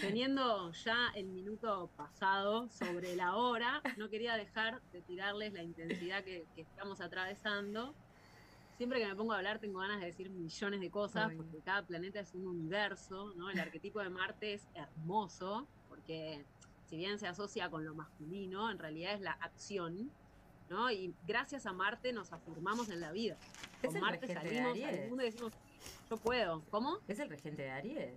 teniendo 0.00 0.72
ya 0.72 1.10
el 1.14 1.26
minuto 1.26 1.90
pasado 1.96 2.68
sobre 2.70 3.16
la 3.16 3.36
hora, 3.36 3.82
no 3.96 4.08
quería 4.08 4.36
dejar 4.36 4.80
de 4.92 5.00
tirarles 5.02 5.52
la 5.52 5.62
intensidad 5.62 6.24
que, 6.24 6.46
que 6.54 6.62
estamos 6.62 7.00
atravesando. 7.00 7.94
Siempre 8.76 9.00
que 9.00 9.06
me 9.06 9.16
pongo 9.16 9.32
a 9.32 9.38
hablar 9.38 9.58
tengo 9.58 9.80
ganas 9.80 10.00
de 10.00 10.06
decir 10.06 10.30
millones 10.30 10.80
de 10.80 10.90
cosas, 10.90 11.30
Ay. 11.30 11.36
porque 11.36 11.58
cada 11.58 11.82
planeta 11.84 12.20
es 12.20 12.32
un 12.34 12.46
universo, 12.46 13.32
¿no? 13.34 13.50
El 13.50 13.58
arquetipo 13.58 14.00
de 14.00 14.08
Marte 14.08 14.54
es 14.54 14.68
hermoso, 14.74 15.66
porque 15.88 16.44
si 16.86 16.96
bien 16.96 17.18
se 17.18 17.26
asocia 17.26 17.68
con 17.70 17.84
lo 17.84 17.94
masculino, 17.94 18.70
en 18.70 18.78
realidad 18.78 19.14
es 19.14 19.20
la 19.20 19.32
acción, 19.32 20.10
¿no? 20.68 20.90
Y 20.90 21.14
gracias 21.26 21.66
a 21.66 21.72
Marte 21.72 22.12
nos 22.12 22.32
afirmamos 22.32 22.88
en 22.90 23.00
la 23.00 23.12
vida. 23.12 23.36
Es 23.82 23.88
Con 23.88 23.96
el 23.96 24.02
Marte 24.02 24.26
regente 24.26 24.48
de 24.48 24.56
salimos 24.62 24.88
al 25.00 25.08
mundo 25.08 25.22
y 25.22 25.26
decimos, 25.26 25.52
yo 26.10 26.16
puedo. 26.16 26.62
¿Cómo? 26.70 26.98
Es 27.08 27.18
el 27.18 27.28
regente 27.28 27.62
de 27.62 27.70
Aries. 27.70 28.14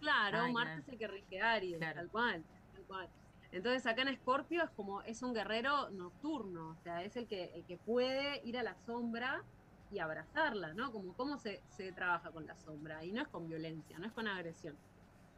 Claro, 0.00 0.38
Ay, 0.42 0.52
Marte 0.52 0.80
es 0.80 0.88
el 0.88 0.98
que 0.98 1.08
rige 1.08 1.40
Aries, 1.40 1.78
Claro. 1.78 1.94
tal 2.00 2.08
cual, 2.10 2.44
tal 2.74 2.82
cual. 2.84 3.08
Entonces 3.52 3.86
acá 3.86 4.02
en 4.02 4.08
Escorpio 4.08 4.64
es 4.64 4.70
como, 4.70 5.02
es 5.02 5.22
un 5.22 5.32
guerrero 5.32 5.88
nocturno, 5.90 6.70
o 6.70 6.82
sea, 6.82 7.04
es 7.04 7.16
el 7.16 7.26
que, 7.28 7.52
el 7.54 7.64
que 7.64 7.76
puede 7.76 8.40
ir 8.44 8.58
a 8.58 8.62
la 8.64 8.74
sombra 8.84 9.44
y 9.92 10.00
abrazarla, 10.00 10.74
¿no? 10.74 10.90
Como 10.90 11.12
cómo 11.14 11.38
se, 11.38 11.62
se 11.68 11.92
trabaja 11.92 12.30
con 12.32 12.46
la 12.46 12.56
sombra. 12.56 13.04
Y 13.04 13.12
no 13.12 13.22
es 13.22 13.28
con 13.28 13.46
violencia, 13.48 13.96
no 13.98 14.06
es 14.06 14.12
con 14.12 14.26
agresión. 14.26 14.76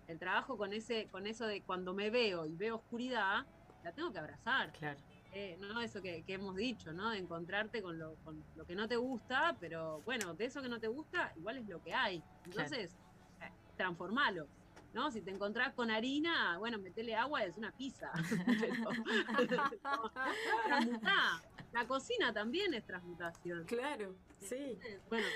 El 0.09 0.19
trabajo 0.19 0.57
con 0.57 0.73
ese, 0.73 1.09
con 1.09 1.27
eso 1.27 1.47
de 1.47 1.61
cuando 1.63 1.93
me 1.93 2.09
veo 2.11 2.47
y 2.47 2.55
veo 2.57 2.77
oscuridad, 2.77 3.45
la 3.85 3.93
tengo 3.93 4.11
que 4.13 4.19
abrazar. 4.19 4.73
Claro. 4.73 4.99
Eh, 5.39 5.59
no 5.61 5.83
eso 5.83 6.01
que, 6.01 6.23
que 6.23 6.33
hemos 6.33 6.57
dicho, 6.57 6.95
¿no? 6.95 7.11
De 7.11 7.19
encontrarte 7.19 7.83
con 7.83 7.99
lo, 7.99 8.15
con 8.25 8.43
lo 8.57 8.65
que 8.65 8.75
no 8.75 8.89
te 8.89 8.97
gusta, 8.97 9.55
pero 9.61 10.01
bueno, 10.07 10.33
de 10.33 10.47
eso 10.47 10.63
que 10.63 10.69
no 10.71 10.81
te 10.81 10.89
gusta, 10.89 11.31
igual 11.37 11.59
es 11.59 11.69
lo 11.69 11.83
que 11.83 11.93
hay. 11.93 12.23
Entonces, 12.47 12.97
eh, 13.43 13.53
transformalo. 13.77 14.47
¿No? 14.95 15.11
Si 15.11 15.21
te 15.21 15.31
encontrás 15.31 15.75
con 15.75 15.91
harina, 15.91 16.57
bueno, 16.57 16.79
metele 16.79 17.15
agua 17.15 17.45
y 17.45 17.51
es 17.51 17.59
una 17.59 17.71
pizza. 17.71 18.11
Transmutá. 20.67 21.43
La 21.71 21.87
cocina 21.87 22.33
también 22.33 22.73
es 22.73 22.87
transmutación. 22.87 23.67
Claro, 23.67 24.15
sí. 24.41 24.79
Bueno, 25.11 25.27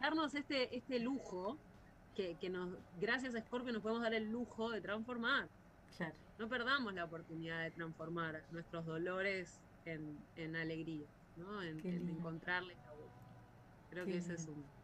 darnos 0.00 0.34
este, 0.34 0.74
este 0.74 1.00
lujo, 1.00 1.58
que, 2.16 2.36
que 2.36 2.48
nos, 2.48 2.70
gracias 2.98 3.34
a 3.34 3.42
Scorpio 3.42 3.74
nos 3.74 3.82
podemos 3.82 4.02
dar 4.02 4.14
el 4.14 4.30
lujo 4.30 4.70
de 4.70 4.80
transformar. 4.80 5.50
Claro. 5.98 6.16
No 6.38 6.48
perdamos 6.48 6.94
la 6.94 7.04
oportunidad 7.04 7.62
de 7.64 7.70
transformar 7.72 8.44
nuestros 8.52 8.86
dolores 8.86 9.60
en, 9.84 10.18
en 10.36 10.54
alegría, 10.56 11.06
¿no? 11.36 11.62
En, 11.62 11.78
en 11.80 11.84
lindo. 12.06 12.12
encontrarles 12.18 12.76
la 12.86 12.92
vuelta. 12.92 13.14
Creo 13.90 14.04
Qué 14.04 14.12
que 14.12 14.18
ese 14.18 14.34
es 14.34 14.46
lindo. 14.46 14.52
un. 14.62 14.78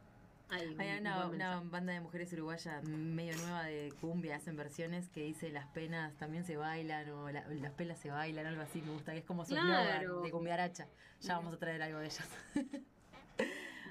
Hay 0.50 0.66
un 0.68 1.06
una, 1.34 1.60
banda 1.64 1.94
de 1.94 2.00
mujeres 2.00 2.30
uruguayas 2.34 2.84
medio 2.84 3.34
nueva 3.38 3.64
de 3.64 3.92
cumbia, 4.00 4.36
hacen 4.36 4.56
versiones 4.56 5.08
que 5.08 5.22
dice 5.22 5.50
las 5.50 5.66
penas 5.68 6.14
también 6.18 6.44
se 6.44 6.56
bailan 6.56 7.08
o 7.10 7.30
la- 7.30 7.48
las 7.48 7.72
pelas 7.72 7.98
se 7.98 8.10
bailan, 8.10 8.44
algo 8.46 8.60
así, 8.62 8.82
me 8.82 8.92
gusta, 8.92 9.12
que 9.12 9.18
es 9.18 9.24
como 9.24 9.44
su 9.46 9.54
Claro. 9.54 10.20
de 10.20 10.30
cumbiaracha. 10.30 10.86
Ya 11.22 11.36
vamos 11.38 11.54
a 11.54 11.58
traer 11.58 11.80
algo 11.82 11.98
de 11.98 12.06
ellas. 12.06 12.28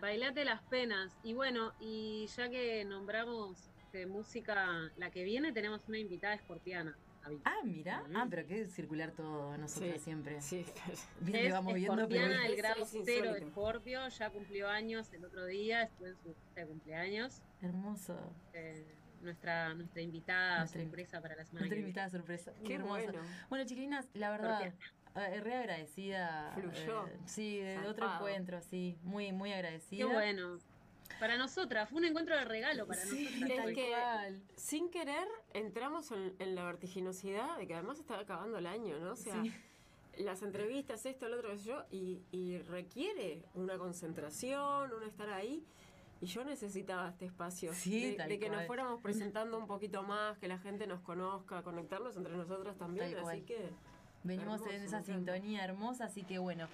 Bailate 0.01 0.45
las 0.45 0.61
penas. 0.63 1.11
Y 1.23 1.33
bueno, 1.33 1.73
y 1.79 2.27
ya 2.35 2.49
que 2.49 2.83
nombramos 2.85 3.69
de 3.91 4.05
música, 4.05 4.91
la 4.97 5.09
que 5.11 5.23
viene 5.23 5.53
tenemos 5.53 5.87
una 5.87 5.97
invitada 5.97 6.33
escorpiana. 6.33 6.95
Ah, 7.45 7.61
mira. 7.63 8.03
Ah, 8.15 8.27
pero 8.29 8.45
que 8.45 8.65
circular 8.67 9.11
todo 9.11 9.57
nosotros 9.57 9.93
Sí, 9.95 9.99
siempre. 9.99 10.41
Sí, 10.41 10.65
que 11.25 11.47
Es 11.47 11.53
vamos 11.53 11.73
viendo, 11.73 12.07
pero... 12.07 12.27
del 12.27 12.55
grado 12.55 12.85
cero 12.85 13.33
de. 13.33 13.39
Escorpio, 13.39 14.07
ya 14.09 14.29
cumplió 14.29 14.67
años 14.69 15.11
el 15.13 15.25
otro 15.25 15.45
día, 15.45 15.83
estuvo 15.83 16.07
en 16.07 16.15
su 16.17 16.33
fiesta 16.33 16.61
de 16.61 16.67
cumpleaños. 16.67 17.41
Hermoso. 17.61 18.17
Eh, 18.53 18.85
nuestra, 19.21 19.73
nuestra 19.73 20.01
invitada 20.01 20.59
Nuestra 20.59 20.81
sorpresa 20.81 21.21
para 21.21 21.35
la 21.35 21.45
semana 21.45 21.61
Nuestra 21.61 21.69
que 21.69 21.75
viene. 21.75 21.89
invitada 21.89 22.09
sorpresa. 22.09 22.53
Qué 22.65 22.75
hermosa. 22.75 23.03
bueno. 23.11 23.21
Bueno, 23.49 23.65
chiquilinas, 23.65 24.07
la 24.13 24.31
verdad, 24.31 24.73
eh, 25.15 25.39
re 25.41 25.55
agradecida. 25.55 26.51
Fluyó. 26.55 27.07
eh, 27.07 27.19
sí, 27.25 27.59
de, 27.59 27.77
otro 27.87 28.13
encuentro, 28.13 28.61
sí. 28.61 28.97
Muy, 29.03 29.31
muy 29.31 29.53
agradecida. 29.53 30.05
Qué 30.05 30.11
bueno. 30.13 30.59
Para 31.23 31.37
nosotras, 31.37 31.87
fue 31.89 31.99
un 31.99 32.05
encuentro 32.07 32.35
de 32.35 32.43
regalo 32.43 32.85
para 32.85 32.99
Sí, 33.05 33.29
nosotras. 33.39 33.69
Es 33.69 33.75
que- 33.75 33.87
cual. 33.87 34.41
Sin 34.57 34.89
querer, 34.89 35.25
entramos 35.53 36.11
en, 36.11 36.35
en 36.37 36.53
la 36.53 36.65
vertiginosidad 36.65 37.57
de 37.57 37.65
que 37.65 37.75
además 37.75 37.97
estaba 37.97 38.19
acabando 38.23 38.57
el 38.57 38.67
año, 38.67 38.99
¿no? 38.99 39.13
O 39.13 39.15
sea, 39.15 39.41
Sí. 39.41 39.53
las 40.17 40.41
entrevistas, 40.43 41.05
esto, 41.05 41.29
lo 41.29 41.37
otro, 41.37 41.51
qué 41.51 41.59
sé 41.59 41.63
yo, 41.63 41.81
y, 41.91 42.19
y 42.33 42.57
requiere 42.63 43.41
una 43.55 43.77
concentración, 43.77 44.91
un 44.91 45.03
estar 45.03 45.29
ahí. 45.29 45.63
Y 46.19 46.25
yo 46.25 46.43
necesitaba 46.43 47.07
este 47.11 47.27
espacio. 47.27 47.73
Sí, 47.73 48.11
de, 48.11 48.13
tal 48.17 48.27
de 48.27 48.37
que 48.39 48.49
nos 48.49 48.65
fuéramos 48.67 48.99
presentando 49.01 49.57
un 49.57 49.65
poquito 49.65 50.03
más, 50.03 50.37
que 50.39 50.49
la 50.49 50.57
gente 50.59 50.87
nos 50.87 50.99
conozca, 50.99 51.63
conectarnos 51.63 52.17
entre 52.17 52.35
nosotras 52.35 52.75
también. 52.77 53.05
Tal 53.13 53.19
Así 53.19 53.23
cual. 53.23 53.45
que. 53.45 53.69
Venimos 54.25 54.61
Hermoso, 54.61 54.71
en 54.75 54.83
esa 54.83 55.01
sintonía 55.03 55.63
hermosa, 55.65 56.05
así 56.05 56.23
que 56.23 56.37
bueno, 56.39 56.67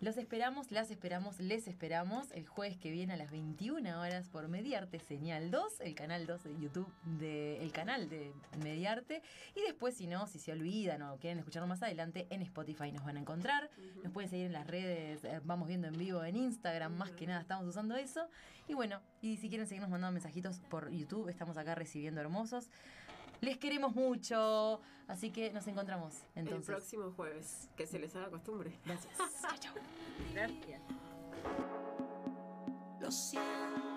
los 0.00 0.16
esperamos, 0.16 0.70
las 0.70 0.90
esperamos, 0.90 1.40
les 1.40 1.66
esperamos 1.66 2.30
el 2.32 2.46
jueves 2.46 2.76
que 2.76 2.90
viene 2.90 3.14
a 3.14 3.16
las 3.16 3.30
21 3.30 4.00
horas 4.00 4.28
por 4.28 4.48
Mediarte 4.48 4.98
Señal 4.98 5.50
2, 5.50 5.80
el 5.80 5.94
canal 5.94 6.26
2 6.26 6.44
de 6.44 6.60
YouTube 6.60 6.92
del 7.18 7.72
canal 7.72 8.08
de 8.08 8.32
Mediarte. 8.62 9.22
Y 9.54 9.62
después, 9.62 9.96
si 9.96 10.06
no, 10.06 10.26
si 10.26 10.38
se 10.38 10.52
olvidan 10.52 11.02
o 11.02 11.16
quieren 11.16 11.38
escucharlo 11.38 11.66
más 11.66 11.82
adelante, 11.82 12.26
en 12.30 12.42
Spotify 12.42 12.92
nos 12.92 13.04
van 13.04 13.16
a 13.16 13.20
encontrar. 13.20 13.70
Nos 14.02 14.12
pueden 14.12 14.28
seguir 14.28 14.46
en 14.46 14.52
las 14.52 14.66
redes, 14.66 15.24
eh, 15.24 15.40
vamos 15.44 15.68
viendo 15.68 15.86
en 15.86 15.96
vivo 15.96 16.22
en 16.24 16.36
Instagram, 16.36 16.96
más 16.96 17.10
que 17.12 17.26
nada 17.26 17.40
estamos 17.40 17.66
usando 17.66 17.96
eso. 17.96 18.28
Y 18.68 18.74
bueno, 18.74 19.00
y 19.22 19.36
si 19.36 19.48
quieren 19.48 19.66
seguirnos 19.66 19.90
mandando 19.90 20.12
mensajitos 20.12 20.60
por 20.70 20.90
YouTube, 20.90 21.28
estamos 21.28 21.56
acá 21.56 21.74
recibiendo 21.74 22.20
hermosos. 22.20 22.70
Les 23.44 23.58
queremos 23.58 23.94
mucho, 23.94 24.80
así 25.06 25.30
que 25.30 25.52
nos 25.52 25.66
encontramos 25.66 26.14
entonces. 26.34 26.66
El 26.66 26.74
próximo 26.76 27.12
jueves, 27.12 27.68
que 27.76 27.86
se 27.86 27.98
les 27.98 28.16
haga 28.16 28.30
costumbre. 28.30 28.72
Gracias. 28.86 29.14
Chao, 29.42 29.56
chao. 29.60 29.74
Gracias. 30.32 30.80
Lo 33.00 33.10
siento, 33.10 33.93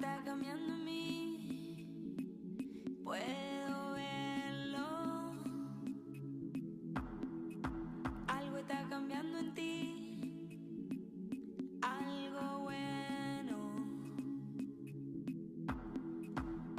está 0.00 0.22
cambiando 0.24 0.72
en 0.72 0.84
mí. 0.84 2.16
Puedo 3.04 3.92
verlo. 3.92 5.32
Algo 8.26 8.56
está 8.56 8.86
cambiando 8.88 9.38
en 9.40 9.54
ti. 9.54 10.40
Algo 11.82 12.60
bueno. 12.60 13.58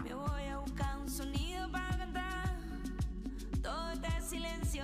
Me 0.03 0.13
voy 0.15 0.43
a 0.45 0.57
buscar 0.57 0.97
un 0.97 1.07
sonido 1.07 1.71
para 1.71 1.97
cantar. 1.99 2.55
Todo 3.61 3.91
este 3.91 4.19
silencio. 4.21 4.83